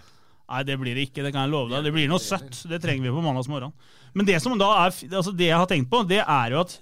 Nei, 0.51 0.61
det 0.67 0.77
blir 0.79 0.95
det 0.99 1.09
ikke. 1.09 1.25
Det 1.27 1.33
kan 1.35 1.49
jeg 1.49 1.51
love 1.51 1.71
deg. 1.73 1.83
Det 1.89 1.93
blir 1.95 2.07
noe 2.11 2.23
søtt. 2.23 2.63
Det 2.71 2.79
trenger 2.83 3.09
vi 3.09 3.15
på 3.17 3.25
mandagsmorgen. 3.27 3.75
Men 4.15 4.27
det 4.27 4.39
som 4.43 4.55
da 4.59 4.71
er, 4.85 4.95
altså 5.11 5.35
det 5.35 5.51
jeg 5.51 5.59
har 5.59 5.67
tenkt 5.71 5.91
på, 5.91 6.05
det 6.11 6.23
er 6.23 6.55
jo 6.55 6.63
at 6.63 6.79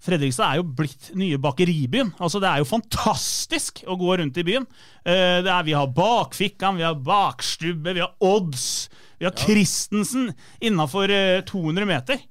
Fredrikstad 0.00 0.54
er 0.54 0.60
jo 0.60 0.64
blitt 0.78 1.10
nye 1.20 1.36
bakeribyen. 1.38 2.14
Altså 2.18 2.40
Det 2.40 2.48
er 2.48 2.62
jo 2.62 2.68
fantastisk 2.70 3.82
å 3.86 3.98
gå 4.00 4.16
rundt 4.20 4.38
i 4.40 4.44
byen. 4.46 4.64
Uh, 5.04 5.40
Det 5.44 5.52
er, 5.52 5.62
vi 5.66 5.76
har 5.76 5.86
Bakfikkan, 5.92 6.76
vi 6.80 6.86
har 6.86 6.96
Bakstubbe, 6.96 7.94
vi 7.94 8.00
har 8.00 8.14
Odds, 8.20 8.88
vi 9.20 9.28
har 9.28 9.36
Christensen 9.36 10.30
innafor 10.60 11.12
200 11.44 11.86
meter. 11.86 12.22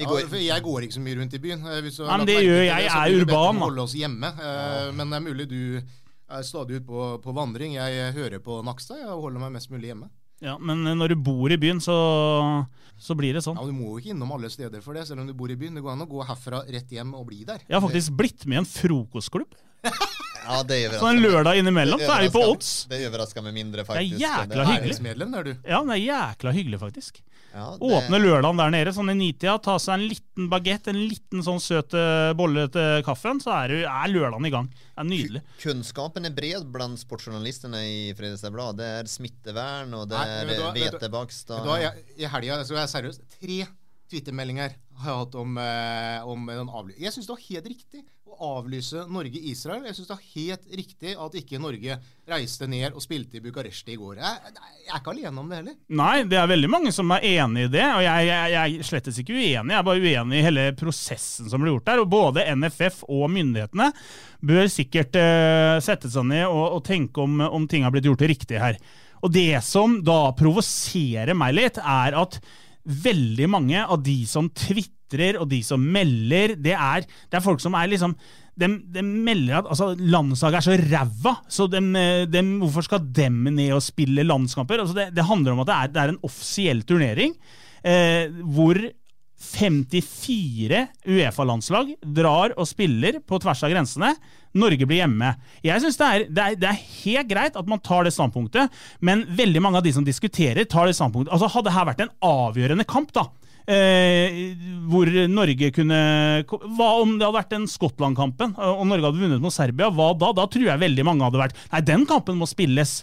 Vi 0.00 0.04
Ja, 0.06 0.08
går, 0.08 0.36
jeg 0.40 0.62
går 0.64 0.86
ikke 0.86 0.96
så 0.96 1.00
mye 1.04 1.18
rundt 1.18 1.34
i 1.36 1.38
byen. 1.42 1.66
Eh, 1.68 1.80
Hvis 1.84 1.98
Nei, 2.00 2.16
men 2.16 2.26
det 2.26 2.38
gjør 2.40 2.62
jeg. 2.64 2.84
Jeg 2.86 2.94
er 2.96 3.16
urban. 3.20 3.58
Holde 3.60 3.82
oss 3.82 3.92
hjemme. 3.92 4.30
ja. 4.40 4.92
Men 4.96 5.10
det 5.12 5.18
er 5.18 5.26
mulig 5.26 5.48
du 5.50 5.82
er 6.30 6.42
stadig 6.46 6.78
ute 6.80 6.86
på, 6.86 7.18
på 7.20 7.34
vandring. 7.36 7.74
Jeg 7.74 8.14
hører 8.16 8.40
på 8.40 8.62
Nakstad 8.64 9.02
og 9.10 9.26
holder 9.26 9.42
meg 9.44 9.52
mest 9.58 9.68
mulig 9.68 9.90
hjemme. 9.90 10.08
Ja, 10.40 10.56
Men 10.58 10.84
når 10.96 11.12
du 11.12 11.16
bor 11.20 11.52
i 11.52 11.58
byen, 11.60 11.80
så, 11.84 11.94
så 12.96 13.16
blir 13.18 13.36
det 13.36 13.42
sånn. 13.44 13.58
Ja, 13.60 13.66
Du 13.68 13.76
må 13.76 13.92
jo 13.92 14.00
ikke 14.00 14.14
innom 14.14 14.32
alle 14.36 14.48
steder 14.52 14.80
for 14.84 14.96
det, 14.96 15.06
selv 15.08 15.22
om 15.22 15.28
du 15.28 15.34
bor 15.36 15.52
i 15.52 15.56
byen. 15.60 15.76
Det 15.76 15.84
går 15.84 15.92
an 15.94 16.06
å 16.06 16.08
gå 16.08 16.24
herfra 16.24 16.62
rett 16.68 16.94
hjem 16.96 17.12
og 17.18 17.26
bli 17.28 17.42
der. 17.48 17.60
Jeg 17.66 17.76
har 17.76 17.84
faktisk 17.84 18.16
blitt 18.16 18.46
med 18.48 18.60
i 18.60 18.62
en 18.64 18.70
frokostklubb. 18.70 19.52
Ja, 19.82 20.62
det 20.62 20.84
är 20.84 20.98
Så 20.98 21.06
en 21.06 21.22
lørdag 21.22 21.58
innimellom 21.58 22.00
så 22.00 22.12
er 22.16 22.22
vi 22.26 22.30
på 22.30 22.42
Odds. 22.52 22.86
Det 22.90 23.00
overrasker 23.08 23.42
meg 23.42 23.54
mindre 23.54 23.84
faktisk. 23.84 24.18
Det 24.18 24.22
er 24.22 24.26
jækla 24.26 24.64
hyggelig. 24.64 25.36
er 25.40 25.44
du. 25.44 25.52
Ja, 25.64 25.82
det 25.84 25.96
er 25.96 26.02
jækla 26.04 26.52
hyggelig, 26.56 26.80
faktisk. 26.80 27.22
Ja, 27.52 27.64
det- 27.74 27.82
Åpne 27.82 28.18
lørdagen 28.22 28.56
der 28.56 28.70
nede, 28.70 28.92
sånn 28.94 29.10
i 29.10 29.14
nitida, 29.18 29.56
ta 29.62 29.76
seg 29.78 29.94
en 29.94 30.08
liten 30.08 30.48
bagett, 30.48 30.86
en 30.86 31.00
liten 31.08 31.42
sånn 31.42 31.58
søt 31.60 31.90
bolle 32.36 32.68
til 32.70 33.02
kaffen, 33.02 33.40
så 33.42 33.50
er, 33.64 33.68
du- 33.68 33.86
er 33.90 34.08
lørdagen 34.08 34.46
i 34.46 34.50
gang. 34.50 34.68
Det 34.70 34.98
er 34.98 35.04
nydelig. 35.04 35.42
Kunnskapen 35.60 36.26
er 36.26 36.30
bred 36.30 36.70
bland 36.70 36.98
sportsjournalistene 36.98 37.82
i 37.82 38.14
Fredrikstad 38.14 38.52
Blad. 38.52 38.76
Det 38.76 38.86
er 39.00 39.04
smittevern, 39.04 39.92
og 39.94 40.08
det 40.08 40.18
er 40.18 40.42
är 40.42 40.46
men 40.46 40.56
då- 40.60 40.72
vet 40.74 40.92
du- 40.92 40.98
vetebakst. 40.98 41.48
Vet 41.48 41.62
du 41.64 41.68
hva, 41.70 41.80
jeg, 41.80 41.92
I 42.18 42.24
helga 42.26 42.62
så 42.64 42.72
er 42.76 42.86
jeg 42.86 42.88
seriøst 42.94 43.20
tre 43.40 43.66
twittermeldinger 44.10 44.78
har 45.00 45.12
jeg 45.12 45.20
hatt 45.24 45.36
om, 45.40 45.58
eh, 45.58 46.28
om 46.28 46.48
den 46.48 46.68
avlysningen. 46.68 47.06
Jeg 47.06 47.14
syns 47.14 47.28
det 47.28 47.36
var 47.36 47.46
helt 47.48 47.70
riktig 47.72 48.02
å 48.30 48.50
avlyse 48.58 49.04
Norge-Israel. 49.10 49.84
Jeg 49.88 49.96
syns 49.96 50.08
det 50.08 50.14
var 50.14 50.28
helt 50.34 50.76
riktig 50.80 51.14
at 51.24 51.36
ikke 51.40 51.60
Norge 51.60 51.96
reiste 52.30 52.68
ned 52.70 52.94
og 52.94 53.02
spilte 53.04 53.38
i 53.38 53.42
Bucuresti 53.44 53.94
i 53.94 53.98
går. 54.00 54.20
Jeg, 54.20 54.52
jeg 54.54 54.92
er 54.92 55.00
ikke 55.00 55.14
alene 55.14 55.42
om 55.42 55.50
det 55.50 55.58
heller. 55.60 55.76
Nei, 56.00 56.14
det 56.30 56.38
er 56.40 56.52
veldig 56.52 56.70
mange 56.72 56.92
som 56.94 57.10
er 57.16 57.26
enig 57.32 57.66
i 57.66 57.72
det, 57.72 57.84
og 57.84 58.04
jeg, 58.04 58.28
jeg, 58.30 58.54
jeg 58.54 58.78
er 58.78 58.88
slettes 58.90 59.20
ikke 59.22 59.36
uenig. 59.36 59.74
Jeg 59.74 59.78
er 59.80 59.88
bare 59.90 60.06
uenig 60.06 60.40
i 60.40 60.46
hele 60.46 60.66
prosessen 60.78 61.50
som 61.52 61.62
ble 61.62 61.74
gjort 61.74 61.90
der. 61.90 62.04
Og 62.04 62.10
både 62.12 62.46
NFF 62.60 63.04
og 63.08 63.26
myndighetene 63.34 63.90
bør 64.52 64.72
sikkert 64.72 65.20
eh, 65.20 65.76
sette 65.84 66.12
seg 66.12 66.28
ned 66.30 66.46
og, 66.48 66.64
og 66.78 66.82
tenke 66.86 67.24
om, 67.24 67.40
om 67.50 67.68
ting 67.68 67.86
har 67.86 67.94
blitt 67.94 68.08
gjort 68.08 68.28
riktig 68.30 68.60
her. 68.62 68.80
Og 69.20 69.32
det 69.34 69.52
som 69.66 69.98
da 70.04 70.30
provoserer 70.36 71.36
meg 71.36 71.56
litt, 71.58 71.80
er 71.80 72.16
at 72.16 72.40
veldig 72.90 73.48
mange 73.50 73.82
av 73.84 74.02
de 74.04 74.18
som 74.28 74.50
tvitrer 74.50 75.40
og 75.40 75.48
de 75.50 75.62
som 75.66 75.82
melder, 75.82 76.56
det 76.60 76.76
er, 76.76 77.06
det 77.06 77.38
er 77.38 77.44
folk 77.44 77.62
som 77.62 77.76
er 77.78 77.90
liksom 77.90 78.14
de, 78.60 78.68
de 78.92 79.02
melder 79.02 79.60
at 79.60 79.70
altså, 79.72 79.92
landslaget 79.96 80.58
er 80.58 80.66
så 80.66 80.76
ræva, 80.90 81.34
så 81.48 81.66
de, 81.70 81.80
de, 82.28 82.42
hvorfor 82.60 82.84
skal 82.86 83.06
dem 83.16 83.42
ned 83.48 83.72
og 83.76 83.82
spille 83.84 84.26
landskamper? 84.26 84.82
Altså, 84.82 84.96
det, 84.98 85.08
det 85.16 85.26
handler 85.26 85.54
om 85.54 85.62
at 85.64 85.70
det 85.70 85.76
er, 85.76 85.92
det 85.94 86.02
er 86.02 86.12
en 86.12 86.22
offisiell 86.28 86.82
turnering 86.88 87.36
eh, 87.86 88.28
hvor 88.44 88.80
54 89.40 90.82
Uefa-landslag 91.08 91.94
drar 92.04 92.52
og 92.60 92.68
spiller 92.68 93.18
på 93.24 93.40
tvers 93.40 93.62
av 93.64 93.72
grensene. 93.72 94.12
Norge 94.60 94.86
blir 94.86 95.00
hjemme. 95.00 95.32
Jeg 95.64 95.80
synes 95.82 95.98
det 96.00 96.08
det, 96.36 96.46
det 96.60 96.68
er 96.68 96.86
helt 97.04 97.30
greit 97.30 97.58
at 97.58 97.68
man 97.70 97.80
tar 97.82 98.04
det 98.04 98.12
standpunktet, 98.14 98.72
men 99.00 99.24
veldig 99.38 99.62
mange 99.62 99.80
av 99.80 99.86
de 99.86 99.94
som 99.96 100.06
diskuterer, 100.06 100.66
tar 100.68 100.90
det 100.90 100.96
standpunktet. 100.98 101.32
Altså 101.32 101.50
Hadde 101.50 101.70
dette 101.70 101.86
vært 101.88 102.02
en 102.04 102.14
avgjørende 102.26 102.86
kamp, 102.88 103.12
da, 103.16 103.28
eh, 103.70 104.56
hvor 104.90 105.08
Norge 105.30 105.70
kunne 105.74 106.00
Hva 106.50 106.90
om 107.00 107.16
det 107.16 107.26
hadde 107.26 107.38
vært 107.38 107.54
den 107.54 107.68
Skottland-kampen, 107.70 108.56
og 108.58 108.84
Norge 108.90 109.08
hadde 109.08 109.22
vunnet 109.22 109.44
mot 109.44 109.54
Serbia? 109.54 109.90
Hva 109.94 110.12
da? 110.18 110.34
Da 110.36 110.48
tror 110.50 110.68
jeg 110.68 110.84
veldig 110.84 111.06
mange 111.06 111.26
hadde 111.26 111.40
vært 111.46 111.56
Nei, 111.72 111.80
den 111.86 112.04
kampen 112.10 112.40
må 112.40 112.48
spilles. 112.50 113.00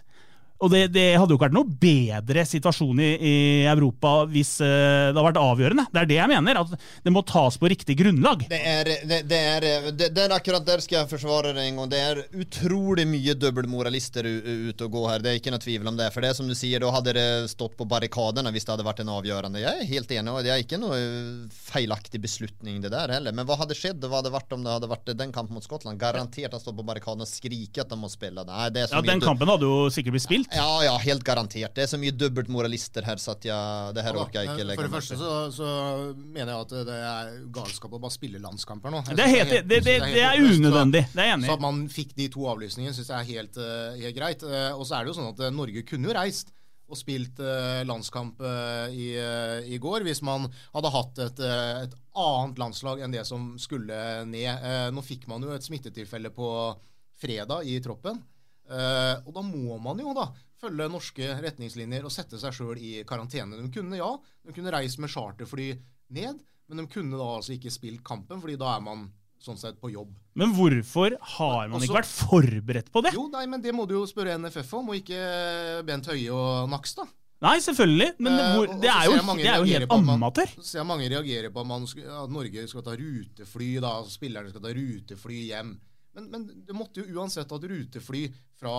Og 0.64 0.72
det, 0.74 0.88
det 0.96 1.06
hadde 1.18 1.34
jo 1.34 1.38
ikke 1.38 1.48
vært 1.48 1.58
noe 1.58 1.70
bedre 1.82 2.44
situasjon 2.50 3.02
i, 3.04 3.10
i 3.18 3.36
Europa 3.70 4.14
hvis 4.32 4.56
uh, 4.64 4.68
det 4.68 5.14
hadde 5.14 5.26
vært 5.28 5.42
avgjørende. 5.42 5.86
Det 5.94 6.02
er 6.02 6.10
det 6.10 6.18
jeg 6.18 6.32
mener. 6.32 6.62
At 6.64 6.88
det 7.06 7.14
må 7.14 7.24
tas 7.28 7.60
på 7.62 7.70
riktig 7.70 7.98
grunnlag. 8.00 8.48
Det 8.50 8.58
er, 8.58 8.92
det, 9.08 9.20
det 9.30 9.42
er, 9.54 9.68
er 10.10 10.36
akkurat 10.36 10.66
der 10.66 10.82
skal 10.84 11.02
jeg 11.04 11.12
forsvare 11.12 11.54
det 11.54 11.68
en 11.68 11.82
gang. 11.82 11.92
Det 11.92 12.02
er 12.02 12.24
utrolig 12.42 13.06
mye 13.10 13.38
dobbeltmoralister 13.38 14.28
ute 14.28 14.88
og 14.88 14.98
gå 14.98 15.04
her. 15.12 15.24
Det 15.24 15.32
er 15.32 15.42
ikke 15.42 15.54
noe 15.54 15.64
tvil 15.64 15.92
om 15.94 16.00
det. 16.00 16.10
For 16.16 16.26
det 16.26 16.34
som 16.40 16.50
du 16.50 16.56
sier, 16.58 16.82
da 16.82 16.94
hadde 16.96 17.16
det 17.18 17.28
stått 17.54 17.78
på 17.78 17.88
barrikadene 17.90 18.54
hvis 18.56 18.66
det 18.66 18.74
hadde 18.74 18.88
vært 18.88 19.04
en 19.06 19.14
avgjørende. 19.14 19.62
Jeg 19.62 19.84
er 19.84 19.92
helt 19.94 20.16
enig, 20.18 20.34
og 20.34 20.42
det 20.46 20.54
er 20.56 20.66
ikke 20.66 20.82
noe 20.82 20.98
feilaktig 21.54 22.22
beslutning 22.24 22.82
det 22.82 22.94
der 22.96 23.14
heller. 23.14 23.36
Men 23.36 23.46
hva 23.48 23.60
hadde 23.62 23.78
skjedd? 23.78 24.02
Hva 24.02 24.24
hadde 24.24 24.34
vært 24.34 24.58
om 24.58 24.66
det 24.66 24.74
hadde 24.74 24.90
vært 24.90 25.14
den 25.22 25.36
kampen 25.36 25.58
mot 25.58 25.66
Skottland? 25.66 26.02
Garantert 26.02 26.50
hadde 26.50 26.64
stått 26.66 26.80
på 26.80 26.88
barrikadene 26.88 27.28
og 27.28 27.32
skriket 27.32 27.86
at 27.86 27.94
de 27.94 28.00
må 28.02 28.10
spille. 28.12 28.42
Nei, 28.48 28.68
det 28.74 28.88
så 28.90 28.98
Ja, 28.98 29.06
Den 29.06 29.22
kampen 29.24 29.50
hadde 29.52 29.70
jo 29.70 29.88
sikkert 29.94 30.18
blitt 30.18 30.26
spilt. 30.26 30.47
Ja, 30.56 30.84
ja, 30.86 30.94
helt 31.04 31.24
garantert. 31.28 31.74
Det 31.76 31.84
er 31.84 31.90
så 31.92 32.00
mye 32.00 32.14
dobbeltmoralister 32.16 33.04
her, 33.08 33.20
så 33.20 33.34
at 33.36 33.48
jeg, 33.48 33.94
det 33.98 34.04
her 34.06 34.16
Ja 34.16 34.22
orker 34.24 34.40
jeg 34.42 34.54
ikke 34.54 34.68
legge 34.70 34.80
For 34.80 34.88
det 34.88 34.94
første 34.96 35.18
så, 35.20 35.32
så 35.54 35.70
mener 36.16 36.54
jeg 36.54 36.68
at 36.68 36.76
det 36.88 37.00
er 37.10 37.32
galskap 37.58 37.98
å 37.98 38.02
bare 38.04 38.16
spille 38.16 38.42
landskamper 38.44 38.94
nå. 38.94 39.02
Det 39.10 39.26
er, 39.26 39.34
helt, 39.34 39.52
det, 39.54 39.64
det, 39.68 39.82
det, 39.88 39.98
det 40.16 40.24
er 40.28 40.44
unødvendig. 40.44 41.04
Det 41.12 41.24
er 41.24 41.32
jeg 41.32 41.40
enig 41.40 41.50
Så 41.50 41.58
at 41.58 41.66
man 41.68 41.82
fikk 41.92 42.14
de 42.20 42.30
to 42.38 42.48
avlysningene, 42.54 42.96
syns 42.96 43.12
jeg 43.12 43.18
er 43.20 43.32
helt, 43.34 43.60
eh, 43.60 43.98
helt 44.06 44.18
greit. 44.20 44.46
Eh, 44.48 44.70
og 44.78 44.86
så 44.88 45.00
er 45.00 45.04
det 45.08 45.14
jo 45.14 45.18
sånn 45.20 45.34
at 45.34 45.44
eh, 45.48 45.54
Norge 45.58 45.84
kunne 45.90 46.08
jo 46.10 46.16
reist 46.16 46.54
og 46.88 46.96
spilt 46.96 47.42
eh, 47.44 47.82
landskamp 47.84 48.40
eh, 48.48 48.96
i, 48.96 49.08
i 49.76 49.80
går 49.84 50.06
hvis 50.08 50.22
man 50.24 50.46
hadde 50.72 50.92
hatt 50.94 51.20
et, 51.26 51.42
et 51.44 51.98
annet 52.16 52.62
landslag 52.64 53.04
enn 53.04 53.12
det 53.12 53.26
som 53.28 53.50
skulle 53.60 53.98
ned. 54.32 54.48
Eh, 54.48 54.88
nå 54.96 55.04
fikk 55.04 55.28
man 55.28 55.44
jo 55.44 55.52
et 55.52 55.68
smittetilfelle 55.68 56.32
på 56.32 56.48
fredag 57.20 57.68
i 57.68 57.80
troppen. 57.84 58.22
Eh, 58.68 59.16
og 59.26 59.34
da 59.34 59.42
må 59.46 59.78
man 59.82 60.00
jo 60.04 60.14
da 60.18 60.28
følge 60.60 60.90
norske 60.92 61.28
retningslinjer 61.44 62.04
og 62.08 62.12
sette 62.12 62.40
seg 62.42 62.52
sjøl 62.58 62.78
i 62.82 63.04
karantene. 63.08 63.60
De 63.62 63.70
kunne 63.72 63.96
ja, 64.00 64.10
de 64.46 64.54
kunne 64.56 64.74
reist 64.74 65.00
med 65.00 65.10
charterfly 65.14 65.70
ned, 66.18 66.42
men 66.68 66.82
de 66.82 66.88
kunne 66.92 67.16
da 67.20 67.28
altså 67.38 67.54
ikke 67.56 67.72
spilt 67.72 68.04
kampen, 68.04 68.42
fordi 68.44 68.58
da 68.60 68.76
er 68.76 68.82
man 68.84 69.08
sånn 69.40 69.58
sett 69.62 69.78
på 69.80 69.92
jobb. 69.94 70.16
Men 70.36 70.52
hvorfor 70.58 71.14
har 71.38 71.68
man 71.70 71.78
Også- 71.80 71.86
ikke 71.86 72.00
vært 72.00 72.10
forberedt 72.10 72.90
på 72.92 73.04
det? 73.06 73.14
Jo, 73.14 73.28
nei, 73.30 73.46
men 73.46 73.62
det 73.62 73.72
må 73.74 73.86
du 73.88 73.94
jo 74.00 74.06
spørre 74.10 74.34
NFF 74.40 74.74
om, 74.74 74.90
og 74.90 74.96
ikke 74.98 75.86
Bent 75.86 76.08
Høie 76.10 76.32
og 76.34 76.68
Nakstad. 76.70 77.08
Nei, 77.40 77.60
selvfølgelig, 77.62 78.16
men 78.18 78.34
det, 78.34 78.46
hvor, 78.58 78.66
og- 78.68 78.76
og 78.76 78.82
det 78.82 78.90
er 78.90 79.04
jo, 79.06 79.12
det 79.38 79.46
er 79.46 79.58
jo 79.62 79.64
helt 79.78 79.92
amatør. 79.94 80.48
Så 80.58 80.64
ser 80.66 80.80
jeg 80.80 80.88
mange 80.88 81.08
reagerer 81.08 81.52
på 81.54 81.60
at, 81.62 81.68
man, 81.68 81.84
at 81.84 82.30
Norge 82.34 82.68
skal 82.68 82.82
ta 82.82 82.96
rutefly, 82.98 83.80
da, 83.80 83.92
spillerne 84.10 84.50
skal 84.50 84.62
ta 84.62 84.74
rutefly 84.74 85.46
hjem. 85.54 85.78
Men, 86.18 86.32
men 86.34 86.48
det 86.66 86.76
måtte 86.76 87.04
jo 87.04 87.20
uansett 87.22 87.52
ha 87.54 87.60
et 87.62 87.70
rutefly 87.72 88.24
fra 88.58 88.78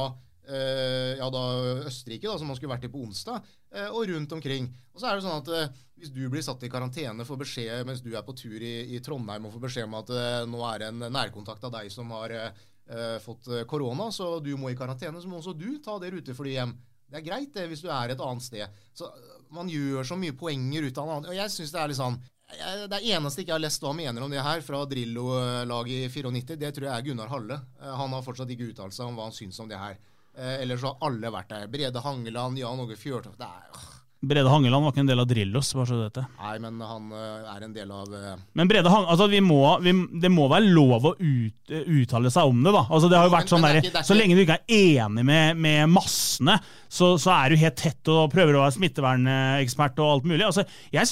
eh, 0.49 1.18
ja, 1.18 1.28
da, 1.30 1.43
Østerrike, 1.86 2.26
da, 2.26 2.39
som 2.39 2.51
man 2.51 2.59
skulle 2.59 2.72
vært 2.72 2.89
i 2.89 2.93
på 2.93 3.03
onsdag, 3.05 3.45
eh, 3.74 3.89
og 3.93 4.09
rundt 4.11 4.34
omkring. 4.34 4.66
Og 4.95 5.03
så 5.03 5.11
er 5.11 5.18
det 5.18 5.26
sånn 5.26 5.43
at 5.43 5.53
eh, 5.55 5.84
Hvis 5.99 6.12
du 6.14 6.20
blir 6.30 6.45
satt 6.47 6.62
i 6.62 6.70
karantene, 6.70 7.26
får 7.26 7.41
beskjed 7.41 7.86
mens 7.86 8.03
du 8.05 8.12
er 8.14 8.22
på 8.22 8.34
tur 8.39 8.62
i, 8.62 8.74
i 8.95 9.01
Trondheim 9.03 9.49
og 9.49 9.57
får 9.57 9.64
beskjed 9.64 9.89
om 9.89 9.97
at 9.99 10.12
eh, 10.14 10.43
nå 10.51 10.61
er 10.68 10.82
det 10.82 10.91
en 10.93 11.09
nærkontakt 11.14 11.64
av 11.66 11.74
deg 11.74 11.91
som 11.91 12.12
har 12.14 12.34
eh, 12.34 12.61
eh, 12.86 13.16
fått 13.22 13.51
korona, 13.70 14.11
så 14.14 14.36
du 14.43 14.53
må 14.59 14.70
i 14.70 14.78
karantene, 14.78 15.18
så 15.22 15.30
må 15.30 15.41
også 15.41 15.57
du 15.59 15.80
ta 15.82 15.99
det 15.99 16.12
ruteflyet 16.14 16.61
hjem. 16.61 16.76
Det 17.09 17.18
er 17.18 17.26
greit 17.26 17.55
det 17.57 17.66
hvis 17.70 17.82
du 17.82 17.89
er 17.91 18.12
et 18.12 18.22
annet 18.22 18.45
sted. 18.45 18.80
Så 18.95 19.09
Man 19.51 19.70
gjør 19.72 20.05
så 20.05 20.16
mye 20.20 20.36
poenger 20.36 20.84
ut 20.84 20.99
av 21.01 21.09
det. 21.09 21.30
Og 21.32 21.39
jeg 21.39 21.53
synes 21.55 21.70
det 21.72 21.80
er 21.80 21.89
litt 21.89 21.99
sånn 21.99 22.18
Det 22.49 23.01
eneste 23.05 23.42
ikke 23.42 23.51
jeg 23.53 23.57
har 23.59 23.61
lest 23.61 23.82
hva 23.84 23.90
han 23.92 23.99
mener 24.01 24.24
om 24.24 24.30
det 24.32 24.40
her 24.40 24.62
fra 24.64 24.80
Drillo-laget 24.88 26.07
i 26.07 26.09
94, 26.09 26.57
det 26.57 26.70
tror 26.74 26.86
jeg 26.88 26.94
er 26.94 27.05
Gunnar 27.11 27.28
Halle. 27.28 27.59
Eh, 27.82 27.94
Han 28.01 28.14
har 28.16 28.24
fortsatt 28.24 28.49
ikke 28.55 28.70
uttalt 28.72 28.96
seg 28.96 29.07
om 29.11 29.18
hva 29.18 29.26
han 29.28 29.36
syns 29.36 29.61
om 29.61 29.68
det 29.68 29.76
her. 29.78 29.99
Eh, 30.34 30.62
Ellers 30.62 30.82
har 30.86 30.96
alle 31.05 31.28
vært 31.34 31.51
der. 31.53 31.66
Brede 31.68 32.01
Hangeland, 32.01 32.57
Jan 32.59 32.80
Åge 32.80 32.96
Fjørtoft 32.96 33.38
Brede 34.20 34.50
Hangeland 34.50 34.82
var 34.82 34.90
ikke 34.90 35.02
en 35.04 35.10
del 35.12 35.20
av 35.22 35.26
Drillos, 35.30 35.68
bare 35.78 35.86
så 35.86 35.94
du 35.94 36.00
vet 36.02 36.16
det. 36.18 36.24
Nei, 36.40 36.54
men 36.64 36.80
han 36.82 37.04
øh, 37.14 37.50
er 37.52 37.66
en 37.68 37.74
del 37.76 37.92
av 37.94 38.16
øh, 38.18 38.32
Men 38.58 38.70
Brede 38.70 38.90
Hang, 38.90 39.06
altså 39.12 39.28
vi 39.30 39.38
må, 39.44 39.60
vi, 39.84 39.92
det 40.18 40.30
må 40.34 40.48
være 40.50 40.72
lov 40.74 41.06
å 41.06 41.12
ut, 41.20 41.72
uttale 41.78 42.32
seg 42.34 42.50
om 42.50 42.64
det, 42.66 42.72
da. 42.74 42.82
Altså 42.88 43.12
det 43.12 43.20
har 43.20 43.28
jo 43.28 43.34
vært 43.36 43.52
sånn 43.52 43.68
er 43.68 43.78
der, 43.78 43.92
er 44.00 44.08
Så 44.08 44.16
lenge 44.18 44.34
du 44.34 44.42
ikke 44.42 44.58
er 44.58 44.74
enig 45.04 45.22
med, 45.28 45.62
med 45.62 45.94
massene, 45.94 46.58
så, 46.90 47.12
så 47.14 47.36
er 47.36 47.54
du 47.54 47.62
helt 47.62 47.78
tett 47.78 48.10
og 48.10 48.32
prøver 48.34 48.58
å 48.58 48.64
være 48.64 48.74
smittevernekspert 48.80 50.02
og 50.02 50.16
alt 50.16 50.28
mulig. 50.32 50.42
Altså, 50.48 50.66
jeg 50.90 51.06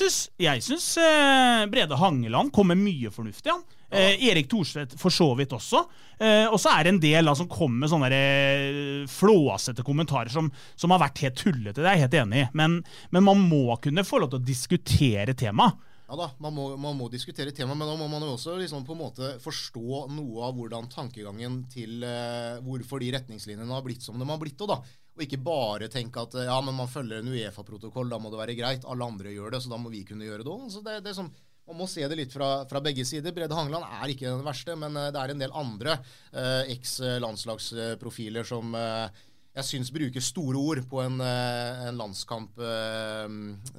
syns, 0.66 0.90
eh, 0.98 1.62
Brede 1.70 2.02
Hangeland 2.02 2.50
kommer 2.56 2.78
mye 2.80 3.14
fornuftig, 3.14 3.54
han. 3.54 3.62
Eh, 3.90 4.28
Erik 4.28 4.48
Thorstvedt 4.50 4.96
for 4.98 5.14
så 5.14 5.28
vidt 5.38 5.54
også. 5.54 5.84
Eh, 6.18 6.46
og 6.50 6.58
så 6.60 6.72
er 6.74 6.86
det 6.86 6.94
en 6.94 7.02
del 7.02 7.28
da, 7.28 7.34
som 7.38 7.50
kommer 7.50 7.84
med 7.84 7.92
sånne 7.92 8.08
eh, 8.16 9.02
flåsete 9.10 9.84
kommentarer 9.86 10.32
som, 10.32 10.50
som 10.74 10.94
har 10.94 11.04
vært 11.04 11.22
helt 11.24 11.38
tullete. 11.38 11.82
Det 11.82 11.86
er 11.86 11.98
jeg 11.98 12.06
helt 12.06 12.20
enig 12.22 12.44
i. 12.44 12.48
Men, 12.58 12.80
men 13.14 13.26
man 13.26 13.44
må 13.46 13.78
kunne 13.82 14.06
få 14.06 14.22
lov 14.22 14.32
til 14.32 14.42
å 14.42 14.48
diskutere 14.48 15.36
temaet. 15.38 15.84
Ja 16.06 16.14
da, 16.14 16.28
man 16.38 16.54
må, 16.54 16.68
man 16.78 16.94
må 16.94 17.08
diskutere 17.10 17.50
temaet, 17.50 17.80
men 17.80 17.88
da 17.90 17.96
må 17.98 18.06
man 18.06 18.22
jo 18.22 18.36
også 18.36 18.54
liksom 18.60 18.84
på 18.86 18.94
en 18.94 19.00
måte 19.00 19.30
forstå 19.42 20.04
noe 20.14 20.44
av 20.46 20.54
hvordan 20.54 20.86
tankegangen 20.92 21.64
til 21.72 22.04
eh, 22.06 22.60
hvorfor 22.62 23.02
de 23.02 23.10
retningslinjene 23.16 23.74
har 23.74 23.82
blitt 23.82 24.06
som 24.06 24.18
de 24.20 24.28
har 24.28 24.38
blitt. 24.38 24.60
Og, 24.62 24.70
da. 24.70 24.78
og 25.16 25.24
ikke 25.26 25.40
bare 25.42 25.90
tenke 25.90 26.22
at 26.22 26.36
eh, 26.38 26.46
ja, 26.46 26.60
men 26.62 26.78
man 26.78 26.90
følger 26.90 27.18
en 27.18 27.32
Uefa-protokoll, 27.34 28.06
da 28.12 28.20
må 28.22 28.30
det 28.30 28.38
være 28.38 28.54
greit. 28.58 28.86
Alle 28.86 29.10
andre 29.10 29.34
gjør 29.34 29.56
det, 29.56 29.64
så 29.64 29.74
da 29.74 29.80
må 29.82 29.90
vi 29.90 30.04
kunne 30.06 30.28
gjøre 30.28 30.46
det 30.46 30.52
òg. 30.54 30.68
Altså, 30.68 30.84
det, 30.86 31.00
det 31.02 31.10
er 31.10 31.18
som, 31.18 31.32
man 31.66 31.80
må 31.80 31.86
se 31.90 32.06
det 32.06 32.18
litt 32.18 32.34
fra, 32.34 32.50
fra 32.70 32.82
begge 32.84 33.04
sider. 33.06 33.34
Brede 33.34 33.56
Hangeland 33.56 33.86
er 33.98 34.12
ikke 34.12 34.28
den 34.28 34.44
verste, 34.46 34.76
men 34.78 34.96
eh, 34.98 35.10
det 35.14 35.22
er 35.22 35.32
en 35.32 35.42
del 35.42 35.56
andre 35.56 35.96
eh, 36.32 36.74
eks-landslagsprofiler 36.76 38.46
som 38.46 38.76
eh, 38.78 39.24
jeg 39.56 39.64
syns 39.64 39.88
bruker 39.88 40.20
store 40.20 40.60
ord 40.60 40.82
på 40.90 41.00
en, 41.00 41.20
eh, 41.24 41.86
en 41.88 41.96
landskamp 41.96 42.58
eh, 42.60 43.36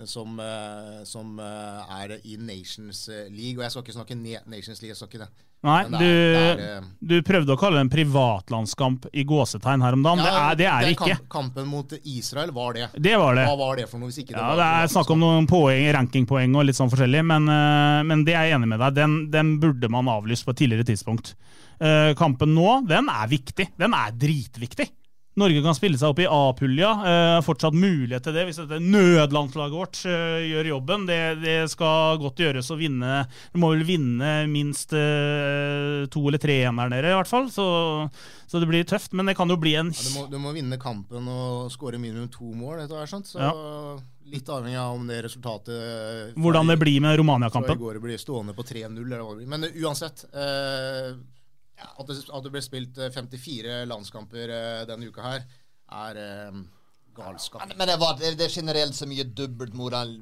som, 0.10 0.40
eh, 0.42 1.04
som 1.06 1.38
er 1.40 2.18
i 2.24 2.38
Nations 2.42 3.08
League. 3.30 3.60
Og 3.60 3.64
jeg 3.66 3.72
skal 3.72 3.86
ikke 3.86 3.98
snakke 4.00 4.18
Nations 4.18 4.82
League, 4.82 4.96
jeg 4.96 4.98
skal 4.98 5.12
ikke 5.12 5.26
det. 5.28 5.47
Nei, 5.66 5.78
er, 5.84 5.90
du, 5.90 6.06
er- 6.06 6.60
eh, 6.78 6.84
du 7.02 7.16
prøvde 7.26 7.56
å 7.56 7.58
kalle 7.60 7.80
det 7.80 7.86
en 7.88 7.90
privatlandskamp 7.90 9.08
i 9.12 9.24
gåsetegn 9.28 9.82
her 9.84 9.94
om 9.98 10.04
dagen. 10.06 10.22
det, 10.22 10.32
er, 10.32 10.56
det 10.60 10.68
er 10.70 10.90
ikke. 10.94 11.18
kampen 11.34 11.66
mot 11.68 11.96
Israel 12.04 12.52
var 12.56 12.74
det. 12.78 12.90
Det 12.94 13.16
var 13.18 13.36
det. 13.40 13.46
Hva 13.50 13.58
var 13.58 13.82
det 13.82 13.88
for 13.90 13.98
noe 14.02 14.12
hvis 14.12 14.20
ikke 14.22 14.36
det 14.36 14.40
Ja, 14.40 14.52
var 14.54 14.62
det 14.62 14.68
er 14.84 14.92
snakk 14.94 15.10
om 15.16 15.20
noen 15.26 15.48
poeng, 15.50 15.88
rankingpoeng 15.98 16.56
og 16.56 16.68
litt 16.70 16.78
sånn 16.78 16.92
forskjellig, 16.94 17.24
men, 17.26 17.50
eh, 17.50 18.04
men 18.08 18.24
det 18.28 18.36
er 18.38 18.48
jeg 18.52 18.60
enig 18.60 18.70
med 18.76 18.80
deg. 18.86 18.94
Den, 19.02 19.18
den 19.34 19.56
burde 19.64 19.90
man 19.90 20.08
avlyst 20.14 20.46
på 20.46 20.54
et 20.54 20.62
tidligere 20.62 20.88
tidspunkt. 20.92 21.34
Eh, 21.82 22.14
kampen 22.18 22.54
nå, 22.56 22.84
den 22.88 23.10
er 23.10 23.28
viktig. 23.34 23.72
Den 23.78 23.94
er 23.98 24.14
dritviktig. 24.14 24.92
Norge 25.38 25.62
kan 25.62 25.76
spille 25.78 26.00
seg 26.02 26.10
opp 26.10 26.20
i 26.24 26.26
A-pulja. 26.26 26.90
Eh, 27.12 27.40
fortsatt 27.46 27.76
mulighet 27.78 28.26
til 28.26 28.34
det 28.34 28.48
hvis 28.48 28.58
dette 28.58 28.80
nødlandslaget 28.82 29.76
vårt 29.78 30.00
eh, 30.10 30.48
gjør 30.50 30.72
jobben. 30.72 31.06
Det, 31.10 31.20
det 31.44 31.58
skal 31.70 32.18
godt 32.24 32.42
gjøres 32.42 32.72
å 32.74 32.78
vinne. 32.80 33.20
Vi 33.54 33.62
må 33.62 33.70
vel 33.76 33.86
vinne 33.86 34.32
minst 34.50 34.96
eh, 34.98 36.08
to 36.10 36.24
eller 36.28 36.42
tre 36.42 36.58
igjen 36.64 36.82
der 36.82 36.90
nede, 36.96 37.14
i 37.14 37.18
hvert 37.20 37.30
fall. 37.30 37.52
Så, 37.54 37.68
så 38.50 38.62
det 38.64 38.70
blir 38.72 38.88
tøft. 38.90 39.14
Men 39.14 39.30
det 39.30 39.38
kan 39.38 39.50
jo 39.54 39.60
bli 39.62 39.76
en 39.78 39.94
Ja, 39.94 40.02
du, 40.10 40.14
må, 40.18 40.26
du 40.34 40.38
må 40.42 40.56
vinne 40.58 40.82
kampen 40.82 41.30
og 41.30 41.70
skåre 41.74 42.02
minimum 42.02 42.32
to 42.34 42.50
mål 42.58 42.82
etter 42.88 42.98
hvert. 42.98 43.14
sånt, 43.14 43.30
Så 43.30 43.40
Ja. 43.46 43.54
litt 44.28 44.50
avhengig 44.52 44.76
av 44.82 44.98
om 44.98 45.06
det 45.08 45.22
resultatet 45.24 46.34
hvordan 46.36 46.68
det 46.68 46.76
blir 46.82 46.98
med 47.00 47.14
Romania-kampen. 47.16 47.78
Romania-kampen. 47.78 47.80
går 47.80 48.02
blir 48.04 48.18
stående 48.20 48.58
på 48.58 48.66
3-0. 48.68 48.98
eller 49.06 49.22
hva 49.24 49.32
det 49.38 49.46
blir. 49.46 49.54
Men 49.54 49.70
uansett 49.86 50.26
eh, 50.34 51.14
at, 51.78 52.08
det, 52.10 52.18
at 52.26 52.44
det 52.46 52.54
ble 52.54 52.64
spilt 52.66 53.00
eh, 53.02 53.14
54 53.14 53.78
landskamper 53.90 54.54
eh, 54.54 54.84
denne 54.90 55.10
uka 55.12 55.26
her, 55.26 55.48
er 56.06 56.22
eh, 56.22 56.62
galskap. 57.18 57.64
Men 57.76 57.90
det, 57.90 57.98
var, 58.00 58.18
det 58.20 58.46
er 58.46 58.54
generelt 58.54 58.96
så 58.96 59.08
mye 59.10 59.26
dobbeltmoral 59.38 60.14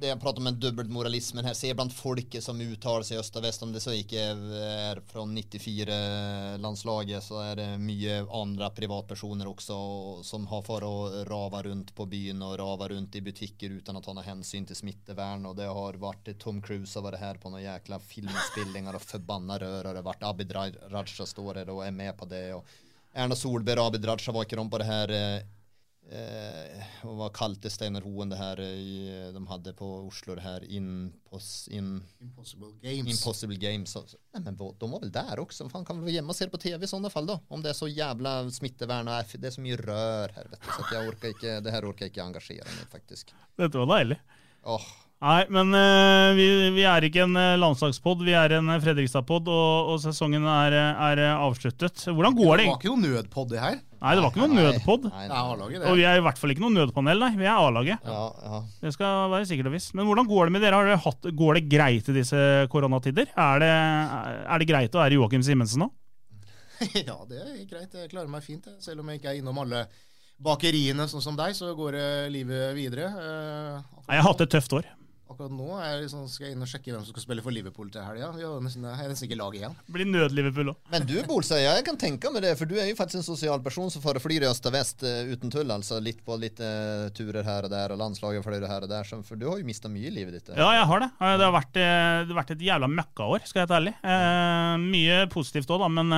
Det 0.00 0.10
jeg 0.10 0.20
prater 0.22 0.42
om 0.42 0.48
en 0.50 0.58
dubbelmoralismen 0.60 1.46
her. 1.46 1.56
Se 1.56 1.72
blant 1.76 1.94
folket 1.94 2.44
som 2.44 2.60
uttaler 2.60 3.06
seg 3.06 3.18
i 3.18 3.20
øst 3.20 3.36
og 3.38 3.44
vest, 3.44 3.64
om 3.66 3.74
det 3.74 3.82
så 3.84 3.94
ikke 3.96 4.24
er 4.24 5.02
fra 5.10 5.24
94-landslaget, 5.28 7.24
så 7.24 7.40
er 7.44 7.60
det 7.60 7.68
mye 7.82 8.20
andre 8.40 8.70
privatpersoner 8.76 9.50
også 9.50 9.78
som 10.26 10.48
har 10.50 10.64
for 10.66 10.86
å 10.86 10.94
rave 11.28 11.64
rundt 11.68 11.94
på 11.96 12.08
byen 12.10 12.42
og 12.46 12.56
rave 12.60 12.90
rundt 12.94 13.16
i 13.18 13.24
butikker 13.24 13.78
uten 13.78 14.00
å 14.00 14.04
ta 14.04 14.16
noe 14.16 14.26
hensyn 14.26 14.68
til 14.68 14.78
smittevern. 14.78 15.46
Og 15.50 15.56
det 15.58 15.68
har 15.70 16.00
vært 16.00 16.32
Tom 16.40 16.60
Cruise 16.64 16.96
har 16.96 17.06
vært 17.06 17.22
her 17.22 17.40
på 17.40 17.52
noen 17.52 17.66
jækla 17.66 18.00
filmspillinger 18.10 18.96
og 18.96 19.04
forbanna 19.04 19.58
rør, 19.60 19.90
og 19.90 19.92
det 19.92 20.02
har 20.02 20.10
vært 20.12 20.28
Abid 20.30 20.54
Raja 20.56 21.26
står 21.26 21.62
her 21.62 21.72
og 21.74 21.84
er 21.86 21.94
med 21.94 22.16
på 22.18 22.28
det. 22.30 22.44
og 22.56 22.64
Erna 23.12 23.34
Solberg 23.34 23.82
og 23.82 23.90
Abid 23.90 24.06
Raja 24.06 24.32
var 24.32 24.46
ikke 24.46 24.58
de 24.60 24.68
på 24.70 24.80
det 24.80 24.86
her 24.86 25.14
eh, 26.12 26.60
Eh, 26.80 27.06
och 27.06 27.16
vad 27.16 27.32
kalte 27.32 27.70
Steinar 27.70 28.00
Hoen 28.00 28.28
det 28.28 28.36
här 28.36 28.60
i, 28.60 29.30
de 29.34 29.46
hade 29.46 29.72
på 29.72 29.86
Oslo 29.86 30.34
det 30.34 30.40
här 30.40 30.72
Impos, 30.72 31.68
in, 31.68 32.02
Impossible 32.20 32.66
Games. 32.82 33.08
Impossible 33.08 33.56
Games. 33.56 33.90
Så, 33.90 34.04
nej 34.34 34.42
men 34.42 34.56
de 34.56 34.90
var 34.90 35.00
väl 35.00 35.12
där 35.12 35.38
också. 35.38 35.68
Fan 35.68 35.84
kan 35.84 35.96
vi 35.96 36.02
vara 36.02 36.12
hemma 36.12 36.28
och 36.28 36.36
se 36.36 36.44
det 36.44 36.50
på 36.50 36.58
tv 36.58 36.84
i 36.84 36.88
sådana 36.88 37.10
fall 37.10 37.26
då? 37.26 37.40
Om 37.48 37.62
det 37.62 37.68
är 37.68 37.72
så 37.72 37.88
jävla 37.88 38.50
smittevärn 38.50 39.08
och 39.08 39.14
F- 39.14 39.34
det 39.38 39.46
är 39.46 39.50
så 39.50 39.60
mycket 39.60 39.86
rör 39.86 40.28
här 40.36 40.44
vet 40.50 40.60
du, 40.60 40.66
så 40.76 40.80
att 40.80 40.92
jag 40.92 41.08
orkar 41.08 41.28
inte, 41.28 41.60
det 41.60 41.70
här 41.70 41.90
orkar 41.90 42.04
jag 42.04 42.08
inte 42.10 42.22
engagera 42.22 42.64
mig 42.64 42.84
i, 42.88 42.90
faktiskt. 42.92 43.34
Dette 43.56 43.78
var 43.78 43.96
deilig. 43.98 44.20
Oh. 44.62 44.82
Nei, 45.20 45.46
men 45.50 45.74
uh, 45.74 46.34
vi, 46.36 46.70
vi 46.72 46.84
er 46.88 47.04
ikke 47.04 47.26
en 47.26 47.36
uh, 47.36 47.58
landslagspod, 47.60 48.22
vi 48.24 48.32
er 48.32 48.54
en 48.56 48.70
uh, 48.72 48.78
Fredrikstad-pod, 48.80 49.50
og, 49.52 49.90
og 49.92 49.98
sesongen 50.00 50.46
er, 50.48 50.72
eh, 50.72 51.02
er 51.10 51.20
eh, 51.26 51.42
avsluttet. 51.44 52.06
Hvordan 52.08 52.38
går 52.38 52.56
det? 52.56 52.64
Det 52.64 52.70
var 52.70 52.78
ikke 52.80 52.94
noe 52.94 53.02
nødpod, 53.04 53.50
det 53.52 53.60
her. 53.60 53.76
Nei, 54.00 54.14
det 54.16 54.22
var 54.24 54.30
ikke 54.32 54.40
noen 54.40 54.56
nødpod. 54.56 55.06
Og 55.90 55.96
vi 55.98 56.04
er 56.08 56.16
i 56.16 56.22
hvert 56.24 56.38
fall 56.40 56.54
ikke 56.54 56.62
noe 56.64 56.72
nødpanel, 56.72 57.20
nei. 57.20 57.30
Vi 57.36 57.44
er 57.44 57.52
A-laget. 57.60 58.06
Ja, 58.08 58.20
ja. 58.46 58.60
Det 58.80 58.92
skal 58.96 59.26
være 59.34 59.48
sikkert 59.50 59.68
og 59.68 59.74
visst. 59.76 59.92
Men 59.98 60.08
hvordan 60.08 60.28
går 60.30 60.48
det 60.48 60.54
med 60.56 60.64
dere? 60.64 60.78
Har 60.80 60.88
dere 60.88 61.02
hatt, 61.04 61.28
går 61.42 61.58
det 61.58 61.64
greit 61.68 62.08
i 62.08 62.14
disse 62.16 62.44
koronatider? 62.72 63.28
Er 63.36 63.60
det, 63.60 63.72
er 64.48 64.62
det 64.64 64.68
greit 64.70 64.96
å 64.96 65.02
være 65.02 65.18
Joakim 65.20 65.44
Simensen 65.44 65.84
nå? 65.84 65.90
ja, 67.10 67.18
det 67.28 67.42
er 67.44 67.58
greit. 67.68 67.92
Jeg 67.92 68.08
klarer 68.14 68.32
meg 68.32 68.46
fint. 68.46 68.70
Selv 68.80 69.04
om 69.04 69.12
jeg 69.12 69.20
ikke 69.20 69.34
er 69.34 69.42
innom 69.42 69.60
alle 69.60 69.84
bakeriene 70.40 71.04
sånn 71.12 71.20
som 71.20 71.36
deg, 71.36 71.52
så 71.58 71.74
går 71.76 71.98
eh, 72.00 72.30
livet 72.32 72.72
videre. 72.78 73.10
Eh, 73.12 74.00
Nei, 74.06 74.16
Jeg 74.16 74.24
har 74.24 74.30
hatt 74.30 74.46
et 74.46 74.54
tøft 74.56 74.72
år. 74.80 74.88
Akkurat 75.30 75.52
nå 75.54 75.66
er 75.78 75.92
jeg 75.92 75.98
liksom, 76.08 76.22
skal 76.26 76.48
jeg 76.48 76.56
inn 76.56 76.64
og 76.64 76.68
sjekke 76.70 76.90
hvem 76.90 77.02
som 77.06 77.14
skal 77.14 77.22
spille 77.22 77.42
for 77.44 77.54
Liverpool 77.54 77.90
til 77.94 78.02
helga. 78.02 78.32
Vi 78.34 78.42
har 78.42 78.62
nesten, 78.64 78.82
jeg 78.82 79.10
nesten 79.12 79.28
ikke 79.28 79.36
lag 79.38 79.54
igjen. 79.54 79.76
Blir 79.94 80.08
nød-Liverpool 80.10 80.72
òg. 80.72 80.78
Men 80.90 81.04
du 81.06 81.12
Bolsa, 81.28 81.60
jeg 81.62 81.84
kan 81.86 81.98
tenke 82.00 82.32
meg 82.34 82.42
det, 82.42 82.56
for 82.58 82.66
du 82.66 82.74
er 82.74 82.88
jo 82.90 82.96
faktisk 82.98 83.20
en 83.20 83.26
sosial 83.28 83.62
person 83.62 83.92
som 83.94 84.02
föreflyr 84.02 84.42
i 84.42 84.48
øst 84.50 84.66
og 84.66 84.74
vest 84.74 85.04
eh, 85.06 85.30
uten 85.30 85.52
tull, 85.54 85.70
altså 85.70 86.00
Litt 86.02 86.24
på 86.26 86.34
litt 86.40 86.58
uh, 86.58 87.06
turer 87.14 87.46
her 87.46 87.68
og 87.68 87.70
der, 87.70 87.94
og 87.94 88.00
landslaget 88.02 88.42
flyr 88.42 88.66
her 88.66 88.88
og 88.88 88.90
der. 88.90 89.06
så, 89.06 89.20
for 89.22 89.38
du 89.38 89.46
har 89.52 89.62
jo 89.62 89.68
mista 89.70 89.92
mye 89.92 90.10
i 90.10 90.14
livet 90.16 90.34
ditt. 90.34 90.50
eh. 90.50 90.58
Ja, 90.58 90.72
jeg 90.80 90.90
har 90.90 91.04
det. 91.06 91.10
Det 91.20 91.46
har 91.46 91.54
vært, 91.60 91.72
det 91.78 91.86
har 92.32 92.40
vært 92.40 92.52
et 92.56 92.66
jævla 92.66 92.90
møkkaår, 92.98 93.46
skal 93.46 93.62
jeg 93.62 93.70
være 93.70 93.80
ærlig. 93.84 93.94
Eh, 94.02 94.74
mye 94.82 95.22
positivt 95.30 95.70
òg, 95.70 95.84
da, 95.84 95.92
men, 96.00 96.10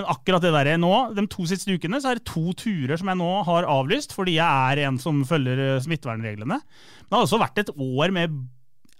men 0.00 0.10
akkurat 0.16 0.48
det 0.48 0.54
der 0.56 0.72
nå, 0.80 0.94
de 1.12 1.28
to 1.28 1.44
siste 1.52 1.76
ukene, 1.76 2.00
så 2.00 2.14
er 2.14 2.22
det 2.22 2.28
to 2.32 2.56
turer 2.56 2.96
som 2.96 3.12
jeg 3.12 3.20
nå 3.20 3.30
har 3.52 3.68
avlyst, 3.68 4.16
fordi 4.16 4.38
jeg 4.40 4.72
er 4.72 4.86
en 4.88 4.96
som 5.02 5.20
følger 5.28 5.76
smittevernreglene. 5.84 6.62
Men 7.06 7.12
det 7.12 7.18
har 7.20 7.26
også 7.28 7.38
vært 7.44 7.60
et 7.62 7.74
år 7.76 8.14
med 8.14 8.45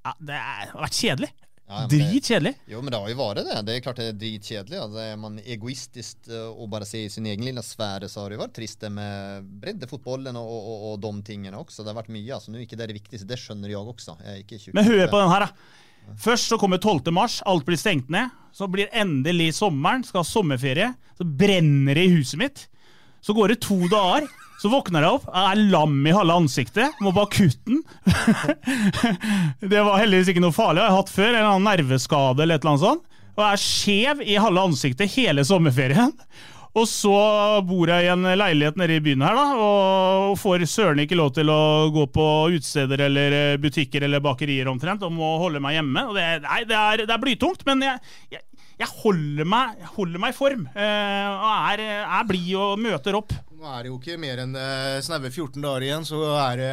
ja, 0.06 0.14
Det 0.30 0.38
har 0.38 0.80
vært 0.86 1.00
kjedelig. 1.02 1.32
Ja, 1.66 1.86
det- 1.90 1.98
Dritkjedelig. 1.98 2.54
Jo 2.70 2.80
men 2.80 2.92
det 2.92 2.98
har 3.00 3.08
jo 3.10 3.16
vært 3.18 3.40
det. 3.42 3.56
Det 3.66 3.74
er 3.74 3.80
klart 3.82 3.96
det 3.98 4.04
er 4.12 4.18
dritkjedelig. 4.20 4.78
Altså, 4.84 5.00
er 5.02 5.16
man 5.18 5.38
egoistisk 5.42 6.28
og 6.30 6.68
bare 6.70 6.86
ser 6.86 7.06
i 7.06 7.10
sin 7.10 7.26
egen 7.26 7.42
lille 7.42 7.64
sfære, 7.66 8.06
så 8.06 8.22
har 8.22 8.30
det 8.30 8.38
jo 8.38 8.44
vært 8.44 8.54
trist 8.54 8.84
det 8.84 8.92
med 8.94 9.48
breddefotballen 9.64 10.38
og, 10.38 10.46
og, 10.46 10.84
og, 10.92 11.00
de 11.02 11.10
tingene 11.26 11.58
også. 11.58 11.82
Det 11.82 11.90
har 11.90 11.98
vært 11.98 12.12
mye. 12.14 12.30
altså. 12.36 12.52
Nå 12.52 12.60
er 12.60 12.68
ikke 12.68 12.78
det 12.78 12.86
det 12.92 12.98
viktigste, 13.00 13.26
det 13.26 13.40
skjønner 13.42 13.74
jeg 13.74 13.82
også. 13.82 14.14
Jeg 14.22 14.30
er 14.30 14.44
ikke. 14.44 14.74
Men 14.78 14.84
hør 14.86 15.10
på 15.10 15.24
den 15.24 15.34
her, 15.34 15.48
da. 15.48 16.14
Først 16.22 16.52
så 16.52 16.58
kommer 16.60 16.78
12. 16.78 17.10
mars, 17.10 17.40
alt 17.50 17.66
blir 17.66 17.80
stengt 17.80 18.08
ned. 18.14 18.30
Så 18.54 18.70
blir 18.70 18.86
endelig 18.94 19.50
sommeren, 19.58 20.06
skal 20.06 20.22
ha 20.22 20.28
sommerferie. 20.28 20.92
Så 21.18 21.26
brenner 21.26 21.98
det 21.98 22.06
i 22.06 22.14
huset 22.14 22.38
mitt. 22.38 22.68
Så 23.26 23.34
går 23.34 23.52
det 23.54 23.62
to 23.66 23.78
dager. 23.90 24.28
Så 24.56 24.70
våkner 24.72 25.04
jeg 25.04 25.18
opp, 25.18 25.26
jeg 25.28 25.52
er 25.52 25.64
lam 25.68 25.98
i 26.08 26.14
halve 26.16 26.36
ansiktet, 26.40 27.00
må 27.04 27.10
bare 27.12 27.28
kutte 27.28 27.60
den. 27.68 27.82
det 29.72 29.82
var 29.84 30.00
heldigvis 30.00 30.30
ikke 30.32 30.40
noe 30.40 30.56
farlig, 30.56 30.80
jeg 30.80 30.94
har 30.94 30.96
hatt 31.02 31.12
før, 31.12 31.28
en 31.28 31.34
eller 31.34 31.50
annen 31.50 31.68
nerveskade 31.68 32.40
eller 32.40 32.56
et 32.56 32.64
eller 32.64 32.72
annet 32.72 32.84
sånt. 32.86 33.18
Og 33.36 33.42
jeg 33.42 33.52
er 33.52 33.62
skjev 33.66 34.22
i 34.24 34.38
halve 34.40 34.64
ansiktet 34.70 35.12
hele 35.12 35.44
sommerferien. 35.44 36.14
Og 36.76 36.88
så 36.88 37.12
bor 37.68 37.88
jeg 37.88 38.04
i 38.04 38.10
en 38.12 38.24
leilighet 38.36 38.80
nede 38.80 38.96
i 38.96 39.04
byen 39.04 39.24
her, 39.24 39.36
da, 39.36 39.44
og 39.60 40.34
får 40.40 40.64
søren 40.68 41.00
ikke 41.04 41.16
lov 41.20 41.30
til 41.36 41.52
å 41.52 41.60
gå 41.92 42.04
på 42.12 42.26
utesteder 42.52 43.06
eller 43.06 43.36
butikker 43.60 44.04
eller 44.04 44.24
bakerier 44.24 44.68
omtrent, 44.72 45.04
og 45.04 45.14
må 45.16 45.36
holde 45.40 45.60
meg 45.64 45.78
hjemme. 45.78 46.04
Det, 46.16 46.26
nei, 46.44 46.60
det, 46.68 46.80
er, 46.80 47.04
det 47.04 47.16
er 47.16 47.22
blytungt, 47.22 47.64
men 47.68 47.84
jeg, 47.84 48.42
jeg, 48.76 48.92
holder 49.00 49.48
meg, 49.48 49.84
holder 49.96 50.20
meg, 50.20 50.34
i 50.34 50.36
form. 50.36 50.66
Eh, 50.76 51.28
og 51.32 51.72
er, 51.72 51.82
er 52.04 52.26
blid 52.28 52.52
og 52.60 52.80
møter 52.84 53.16
opp. 53.16 53.32
Nå 53.56 53.64
er 53.72 53.86
det 53.86 53.88
jo 53.88 53.94
ikke 53.96 54.18
mer 54.20 54.42
enn 54.42 54.50
uh, 54.52 54.98
snaue 55.00 55.30
14 55.30 55.62
dager 55.64 55.84
igjen, 55.86 56.02
så 56.04 56.18
er 56.42 56.60
det 56.60 56.66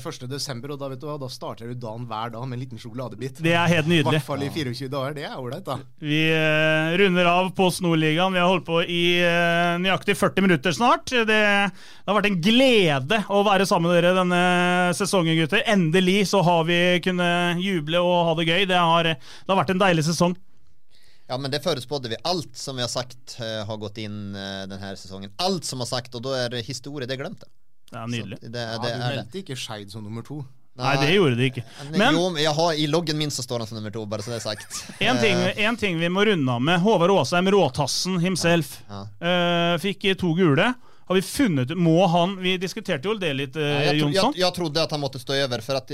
uh, 0.00 0.06
1. 0.08 0.24
desember, 0.30 0.72
og 0.72 0.80
da 0.80 0.88
vet 0.88 1.02
du 1.02 1.04
hva, 1.04 1.18
da 1.20 1.28
starter 1.28 1.68
du 1.68 1.76
dagen 1.76 2.06
hver 2.08 2.32
dag 2.32 2.46
med 2.48 2.56
en 2.56 2.62
liten 2.62 2.80
sjokoladebit. 2.80 3.42
Det 3.44 3.52
er 3.52 3.68
helt 3.68 3.90
nydelig. 3.90 4.08
I 4.08 4.16
hvert 4.16 4.28
fall 4.30 4.46
i 4.46 4.48
24 4.54 4.88
dager. 4.88 5.18
Det 5.18 5.28
er 5.28 5.36
ålreit, 5.36 5.66
da. 5.68 5.76
Vi 6.00 6.22
uh, 6.32 6.96
runder 7.02 7.28
av 7.28 7.52
på 7.60 7.68
Snorligaen. 7.76 8.32
Vi 8.32 8.40
har 8.40 8.48
holdt 8.48 8.68
på 8.70 8.80
i 8.80 9.04
nøyaktig 9.84 10.16
40 10.16 10.48
minutter 10.48 10.72
snart. 10.80 11.12
Det, 11.12 11.28
det, 11.28 12.08
har 12.08 12.16
vært 12.22 12.32
en 12.32 12.40
glede 12.40 13.20
å 13.28 13.44
være 13.44 13.68
sammen 13.68 13.92
med 13.92 14.00
dere 14.00 14.16
denne 14.16 14.44
sesongen, 14.96 15.36
gutter. 15.42 15.66
Endelig 15.68 16.22
så 16.32 16.40
har 16.46 16.64
vi 16.72 16.80
kunnet 17.04 17.60
juble 17.60 18.00
og 18.00 18.30
ha 18.30 18.38
det 18.40 18.48
gøy. 18.48 18.62
Det 18.70 18.80
har, 18.80 19.12
det 19.12 19.52
har 19.52 19.60
vært 19.60 19.76
en 19.76 19.84
deilig 19.90 20.08
sesong. 20.08 20.40
Ja, 21.30 21.38
men 21.38 21.50
det 21.50 21.60
förutspådde 21.60 22.08
vi. 22.08 22.16
Allt 22.22 22.56
som 22.56 22.76
vi 22.76 22.82
har 22.82 22.88
sagt 22.88 23.36
uh, 23.40 23.66
har 23.66 23.76
gått 23.76 23.98
inn 24.02 24.34
uh, 24.34 24.94
sesongen. 24.98 25.30
Alt. 25.36 25.64
Som 25.64 25.78
har 25.78 25.86
sagt, 25.86 26.14
og 26.18 26.24
da 26.26 26.32
er 26.44 26.48
det 26.50 26.64
historie, 26.66 27.06
det 27.06 27.20
glemte. 27.20 27.46
Ja, 27.92 28.06
nydelig. 28.06 28.40
Det, 28.42 28.48
det, 28.50 28.64
ja, 28.66 28.80
du 28.82 29.04
meldte 29.04 29.38
ikke 29.38 29.56
Skeid 29.58 29.92
som 29.92 30.02
nummer 30.02 30.26
to. 30.26 30.40
Nei, 30.80 30.96
det 30.98 31.12
gjorde 31.12 31.36
det 31.38 31.48
ikke. 31.52 31.62
Men 31.92 32.18
jo, 32.18 32.52
har, 32.56 32.74
i 32.74 32.86
loggen 32.90 33.18
min 33.18 33.30
så 33.30 33.44
står 33.46 33.62
han 33.62 33.70
som 33.70 33.78
nummer 33.78 33.94
to, 33.94 34.02
bare 34.10 34.26
så 34.26 34.32
det 34.34 34.40
er 34.40 34.44
sagt. 34.48 34.82
En 35.06 35.22
ting, 35.22 35.38
eh. 35.38 35.62
en 35.66 35.78
ting 35.78 35.98
vi 36.02 36.10
må 36.10 36.24
runde 36.26 36.54
av 36.54 36.66
med. 36.66 36.82
Håvard 36.82 37.14
Aasheim, 37.14 37.50
råtassen 37.54 38.18
himself, 38.22 38.80
ja. 38.88 39.04
Ja. 39.20 39.34
Uh, 39.74 39.80
fikk 39.82 40.10
to 40.18 40.32
gule. 40.38 40.72
Har 41.10 41.14
vi 41.14 41.22
funnet 41.22 41.76
Må 41.76 42.06
han 42.06 42.36
Vi 42.42 42.52
diskuterte 42.56 43.08
jo 43.08 43.16
det 43.18 43.32
litt, 43.34 43.56
eh, 43.58 43.64
jeg, 43.82 43.96
Jonsson. 43.98 44.30
Jeg, 44.36 44.44
jeg, 44.44 44.54
trodde 44.54 44.82
at 44.84 44.92
han 44.94 45.00
måtte 45.02 45.18
stå 45.18 45.34
over, 45.42 45.62
for 45.66 45.78
at 45.80 45.90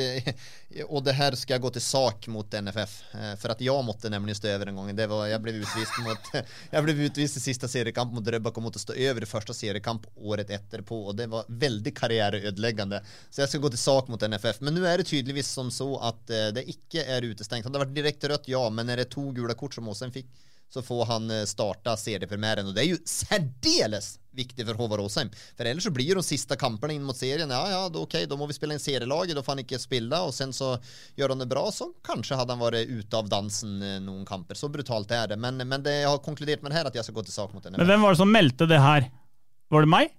og 0.85 1.05
det 1.07 1.15
her 1.17 1.33
skal 1.41 1.63
gå 1.63 1.71
til 1.73 1.81
sak 1.81 2.27
mot 2.29 2.53
NFF. 2.53 2.93
Eh, 3.17 3.31
for 3.41 3.55
at 3.55 3.63
jeg 3.65 3.87
måtte 3.87 4.11
nemlig 4.13 4.35
stå 4.37 4.51
over 4.53 4.69
en 4.69 4.83
gang. 4.83 4.91
Det 4.99 5.07
var, 5.09 5.23
jeg 5.31 5.41
ble 5.41 5.55
utvist 5.63 6.03
mot 6.05 6.29
Jeg 6.75 6.85
ble 6.85 6.95
utvist 7.07 7.41
i 7.41 7.43
siste 7.47 7.71
seriekamp 7.73 8.13
mot 8.13 8.27
Drøbak 8.27 8.61
og 8.61 8.67
måtte 8.67 8.83
stå 8.83 8.93
over 8.93 9.25
i 9.25 9.31
første 9.31 9.57
seriekamp 9.57 10.05
året 10.21 10.53
etterpå. 10.53 10.99
Og 11.09 11.17
det 11.17 11.31
var 11.33 11.49
veldig 11.65 11.95
karriereødeleggende. 11.97 13.01
Så 13.31 13.47
jeg 13.47 13.55
skal 13.55 13.65
gå 13.65 13.71
til 13.73 13.81
sak 13.87 14.13
mot 14.13 14.21
NFF. 14.21 14.61
Men 14.69 14.77
nå 14.77 14.85
er 14.85 15.01
det 15.01 15.09
tydeligvis 15.15 15.49
som 15.49 15.73
så 15.73 15.95
at 16.11 16.29
eh, 16.29 16.51
det 16.59 16.67
ikke 16.77 17.09
er 17.09 17.25
utestengt. 17.25 17.65
Det 17.65 17.73
hadde 17.73 17.87
vært 17.87 17.97
direkte 17.97 18.35
rødt, 18.35 18.53
ja, 18.53 18.67
men 18.69 18.93
er 18.93 19.01
det 19.01 19.09
to 19.17 19.31
gule 19.33 19.57
kort 19.57 19.81
som 19.81 19.89
Åsen 19.89 20.13
fikk 20.13 20.29
så 20.69 20.83
får 20.83 21.05
han 21.05 21.31
eh, 21.31 21.45
starta 21.45 21.97
seriepremiären 21.97 22.67
Og 22.67 22.75
det 22.75 22.83
er 22.83 22.89
jo 22.91 23.03
särdeles 23.07 24.17
viktigt 24.37 24.67
for 24.69 24.81
Håvard 24.81 25.05
Åsheim. 25.05 25.31
For 25.57 25.69
ellers 25.69 25.87
så 25.89 25.93
blir 25.95 26.19
de 26.19 26.25
siste 26.27 26.59
kampene 26.61 26.97
inn 26.97 27.07
mot 27.07 27.17
serien, 27.17 27.51
ja 27.51 27.63
ja, 27.73 27.83
da, 27.93 28.03
ok, 28.05 28.19
da 28.29 28.39
må 28.39 28.49
vi 28.51 28.57
spille 28.57 28.77
inn 28.77 28.83
serielaget, 28.83 29.37
da 29.37 29.45
får 29.47 29.57
han 29.57 29.65
ikke 29.65 29.81
spille, 29.83 30.21
og 30.29 30.35
sen 30.37 30.55
så 30.57 30.75
gjør 31.19 31.35
han 31.35 31.45
det 31.45 31.51
bra, 31.51 31.65
så 31.75 31.91
kanskje 32.07 32.39
hadde 32.39 32.57
han 32.57 32.63
vært 32.63 32.93
ute 32.93 33.21
av 33.21 33.31
dansen 33.33 33.81
eh, 33.83 33.99
noen 34.05 34.27
kamper. 34.29 34.59
Så 34.59 34.71
brutalt 34.73 35.13
er 35.15 35.33
det. 35.33 35.41
Men, 35.43 35.61
men 35.65 35.83
det, 35.85 36.01
jeg 36.03 36.13
har 36.13 36.23
konkludert 36.25 36.65
med 36.65 36.73
det 36.73 36.81
her 36.81 36.91
at 36.91 36.99
jeg 36.99 37.09
skal 37.09 37.19
gå 37.19 37.27
til 37.27 37.37
sak 37.37 37.57
mot 37.57 37.65
NFF. 37.65 37.81
Men 37.81 37.91
hvem 37.93 38.07
var 38.07 38.17
det 38.17 38.23
som 38.23 38.33
meldte 38.33 38.71
det 38.71 38.83
her? 38.83 39.11
Var 39.73 39.87
det 39.87 39.91
meg? 39.91 40.15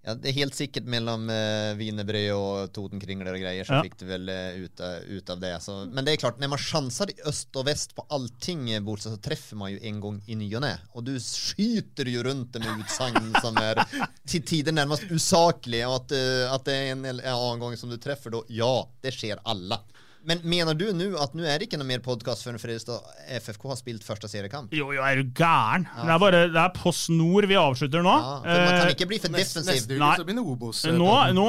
Ja, 0.00 0.14
det 0.16 0.30
er 0.30 0.36
helt 0.38 0.56
sikkert 0.56 0.86
mellom 0.88 1.26
eh, 1.28 1.74
wienerbrød 1.76 2.30
og 2.32 2.70
Totenkringler 2.72 3.34
og 3.34 3.42
greier, 3.42 3.66
så 3.68 3.76
ja. 3.76 3.80
fikk 3.84 3.98
du 4.00 4.06
vel 4.08 4.30
uh, 4.32 4.62
ut, 4.64 4.80
ut, 5.10 5.32
av 5.34 5.42
det. 5.42 5.50
Så, 5.60 5.74
men 5.92 6.06
det 6.06 6.14
er 6.14 6.22
klart, 6.22 6.38
når 6.40 6.54
man 6.54 6.62
sjanser 6.62 7.12
i 7.12 7.18
øst 7.28 7.58
og 7.60 7.66
vest 7.68 7.92
på 7.96 8.06
allting, 8.16 8.64
bortsett, 8.86 9.18
så 9.18 9.20
treffer 9.28 9.60
man 9.60 9.74
jo 9.74 9.82
en 9.90 10.00
gang 10.00 10.22
i 10.24 10.38
ny 10.40 10.48
og 10.56 10.64
ne. 10.64 10.72
Og 10.96 11.04
du 11.04 11.12
skyter 11.20 12.08
jo 12.08 12.24
rundt 12.24 12.56
det 12.56 12.64
med 12.64 12.80
utsagn 12.80 13.28
som 13.44 13.60
er 13.60 13.82
til 14.30 14.40
tider 14.48 14.72
nærmest 14.72 15.04
usaklige, 15.12 15.84
og 15.90 15.98
at, 16.00 16.16
uh, 16.16 16.56
at 16.56 16.64
det 16.70 16.78
er 16.78 16.94
en, 16.94 17.04
en 17.12 17.20
annen 17.34 17.66
gang 17.66 17.76
som 17.76 17.92
du 17.92 18.00
treffer, 18.00 18.32
da 18.32 18.40
ja, 18.56 18.72
det 19.04 19.12
skjer 19.18 19.44
alle. 19.44 19.82
Men 20.28 20.42
mener 20.44 20.76
du 20.76 20.86
nå 20.92 21.06
at 21.20 21.32
nå 21.36 21.46
er 21.48 21.60
det 21.60 21.68
ikke 21.70 21.78
noe 21.80 21.88
mer 21.88 22.02
podkast 22.04 22.44
før 22.44 22.58
Fredrikstad 22.60 23.06
FFK 23.40 23.62
har 23.70 23.78
spilt 23.78 24.04
første 24.04 24.28
seriekamp? 24.28 24.74
Jo, 24.76 24.90
jo, 24.92 25.00
er 25.00 25.22
du 25.22 25.30
gæren? 25.36 25.86
Ja. 25.88 26.04
Det 26.04 26.14
er 26.14 26.20
bare 26.20 26.42
det 26.52 26.60
er 26.60 26.74
Post 26.76 27.08
Nord 27.14 27.48
vi 27.48 27.56
avslutter 27.56 28.04
nå. 28.04 28.12
Ja, 28.12 28.34
for 28.44 28.66
Man 28.66 28.76
kan 28.76 28.92
ikke 28.92 29.08
bli 29.08 29.20
for 29.22 29.32
defensiv. 29.32 29.70
Neste 29.70 29.96
uke 29.96 30.12
så 30.20 30.28
begynner 30.28 30.52
Obos. 30.52 30.82
Nå, 30.92 31.10
nå, 31.36 31.46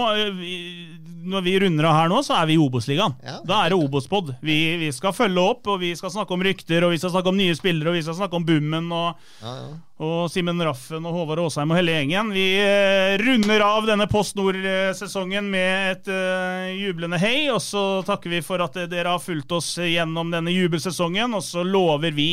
når 1.36 1.46
vi 1.46 1.58
runder 1.66 1.90
av 1.92 1.98
her 2.00 2.12
nå, 2.14 2.22
så 2.26 2.40
er 2.40 2.48
vi 2.50 2.56
i 2.56 2.62
Obos-ligaen. 2.62 3.18
Ja. 3.28 3.38
Da 3.48 3.62
er 3.66 3.74
det 3.74 3.82
Obos-pod. 3.82 4.34
Vi, 4.40 4.58
vi, 4.82 4.92
skal 4.96 5.16
følge 5.16 5.44
opp, 5.52 5.68
og 5.68 5.82
vi 5.84 5.92
skal 6.00 6.14
snakke 6.14 6.38
om 6.38 6.48
rykter, 6.48 6.88
og 6.88 6.96
vi 6.96 7.02
skal 7.02 7.14
snakke 7.14 7.34
om 7.34 7.40
nye 7.40 7.58
spillere, 7.58 7.92
og 7.92 8.00
vi 8.00 8.06
skal 8.08 8.18
snakke 8.24 8.40
om 8.40 8.48
boomen. 8.48 8.92
og, 8.96 9.32
ja, 9.44 9.56
ja. 9.66 9.72
Og 10.02 10.32
Simen 10.34 10.62
Raffen 10.66 11.06
og 11.06 11.14
Håvard 11.14 11.44
Aasheim 11.44 11.72
og 11.74 11.78
hele 11.78 11.94
gjengen. 11.94 12.32
Vi 12.34 12.46
uh, 12.58 13.14
runder 13.22 13.64
av 13.66 13.86
denne 13.90 14.08
Post 14.10 14.38
Nord-sesongen 14.40 15.50
med 15.54 15.92
et 15.92 16.10
uh, 16.10 16.72
jublende 16.74 17.22
hei, 17.22 17.46
og 17.54 17.62
så 17.62 18.02
takker 18.08 18.34
vi 18.34 18.42
for 18.46 18.64
at 18.66 18.82
dere 18.90 19.14
har 19.14 19.22
fulgt 19.22 19.54
oss 19.54 19.76
gjennom 19.78 20.34
denne 20.34 20.54
jubelsesongen, 20.56 21.38
og 21.38 21.46
så 21.46 21.66
lover 21.68 22.18
vi 22.18 22.32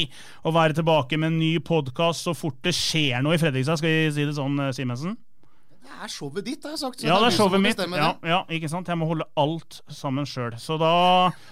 å 0.48 0.54
være 0.56 0.80
tilbake 0.80 1.20
med 1.20 1.34
en 1.34 1.40
ny 1.42 1.54
podkast 1.60 2.24
så 2.24 2.36
fort 2.36 2.58
det 2.64 2.76
skjer 2.76 3.20
noe 3.24 3.36
i 3.36 3.42
Fredrikstad. 3.42 3.82
Skal 3.82 3.92
vi 3.92 4.12
si 4.16 4.28
det 4.28 4.38
sånn, 4.38 4.70
Simensen? 4.72 5.18
Det 5.78 6.04
er 6.04 6.10
showet 6.12 6.44
ditt, 6.46 6.62
har 6.62 6.74
jeg 6.74 6.80
sagt. 6.80 7.02
ja, 7.02 7.16
det 7.18 7.28
er 7.30 7.34
showet 7.34 7.62
mitt. 7.62 7.80
Ja, 7.98 8.10
ja, 8.26 8.38
ikke 8.54 8.68
sant? 8.70 8.88
Jeg 8.90 8.98
må 9.00 9.06
holde 9.08 9.26
alt 9.38 9.80
sammen 9.90 10.26
sjøl. 10.28 10.54
Så 10.60 10.76
da 10.78 10.90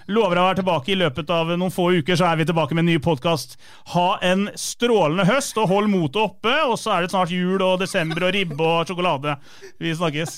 lover 0.07 0.37
jeg 0.37 0.43
å 0.43 0.47
være 0.47 0.59
tilbake 0.61 0.93
i 0.93 0.97
løpet 0.99 1.31
av 1.33 1.51
noen 1.55 1.73
få 1.73 1.89
uker, 1.97 2.15
så 2.19 2.29
er 2.29 2.39
vi 2.39 2.47
tilbake 2.47 2.77
med 2.77 2.85
en 2.85 2.91
ny 2.93 2.97
podkast. 3.03 3.57
Ha 3.95 4.07
en 4.27 4.47
strålende 4.55 5.25
høst, 5.27 5.57
og 5.59 5.67
hold 5.71 5.91
motet 5.91 6.21
oppe. 6.23 6.53
Og 6.67 6.77
så 6.79 6.95
er 6.95 7.05
det 7.05 7.11
snart 7.15 7.33
jul 7.33 7.59
og 7.59 7.79
desember 7.83 8.27
og 8.27 8.35
ribbe 8.35 8.63
og 8.63 8.87
sjokolade. 8.91 9.35
Vi 9.83 9.95
snakkes. 9.95 10.37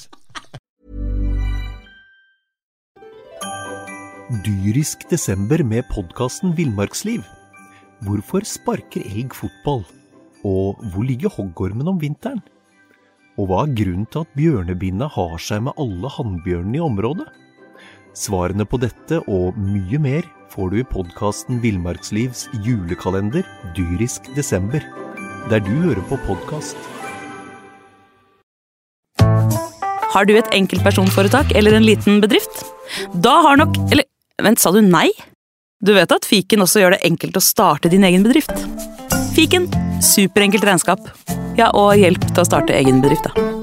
Dyrisk 4.46 5.08
desember 5.10 5.64
med 5.66 5.86
podkasten 5.90 6.54
Villmarksliv. 6.58 7.26
Hvorfor 8.06 8.46
sparker 8.46 9.02
elg 9.06 9.34
fotball? 9.36 9.84
Og 10.46 10.80
hvor 10.94 11.04
ligger 11.04 11.34
hoggormen 11.34 11.90
om 11.90 11.98
vinteren? 12.00 12.40
Og 13.40 13.48
hva 13.48 13.62
er 13.64 13.72
grunnen 13.72 14.08
til 14.12 14.26
at 14.26 14.32
bjørnebinna 14.36 15.08
har 15.14 15.38
seg 15.40 15.62
med 15.64 15.78
alle 15.80 16.10
hannbjørnene 16.12 16.76
i 16.76 16.84
området? 16.84 17.28
Svarene 18.18 18.66
på 18.68 18.80
dette 18.82 19.22
og 19.32 19.56
mye 19.56 20.00
mer 20.04 20.28
får 20.52 20.74
du 20.74 20.80
i 20.82 20.88
podkasten 20.90 21.62
Villmarkslivs 21.64 22.50
julekalender 22.66 23.48
dyrisk 23.78 24.28
desember, 24.36 24.84
der 25.48 25.64
du 25.64 25.72
hører 25.86 26.04
på 26.10 26.20
podkast. 26.28 26.76
Har 30.10 30.28
du 30.28 30.36
et 30.36 30.52
enkeltpersonforetak 30.58 31.56
eller 31.56 31.78
en 31.78 31.88
liten 31.88 32.20
bedrift? 32.20 32.66
Da 33.14 33.40
har 33.46 33.60
nok 33.62 33.78
Eller 33.94 34.04
vent, 34.42 34.60
sa 34.60 34.74
du 34.76 34.82
nei? 34.84 35.08
Du 35.80 35.94
vet 35.96 36.12
at 36.12 36.28
fiken 36.28 36.66
også 36.66 36.84
gjør 36.84 36.98
det 36.98 37.06
enkelt 37.08 37.40
å 37.40 37.46
starte 37.46 37.94
din 37.94 38.04
egen 38.04 38.26
bedrift? 38.26 38.52
Fiken 39.38 39.70
superenkelt 40.04 40.66
regnskap 40.68 41.08
ja, 41.58 41.72
og 41.74 41.96
hjelp 41.98 42.30
til 42.30 42.44
å 42.44 42.48
starte 42.48 42.78
egen 42.78 43.02
bedrift. 43.02 43.30
da. 43.30 43.59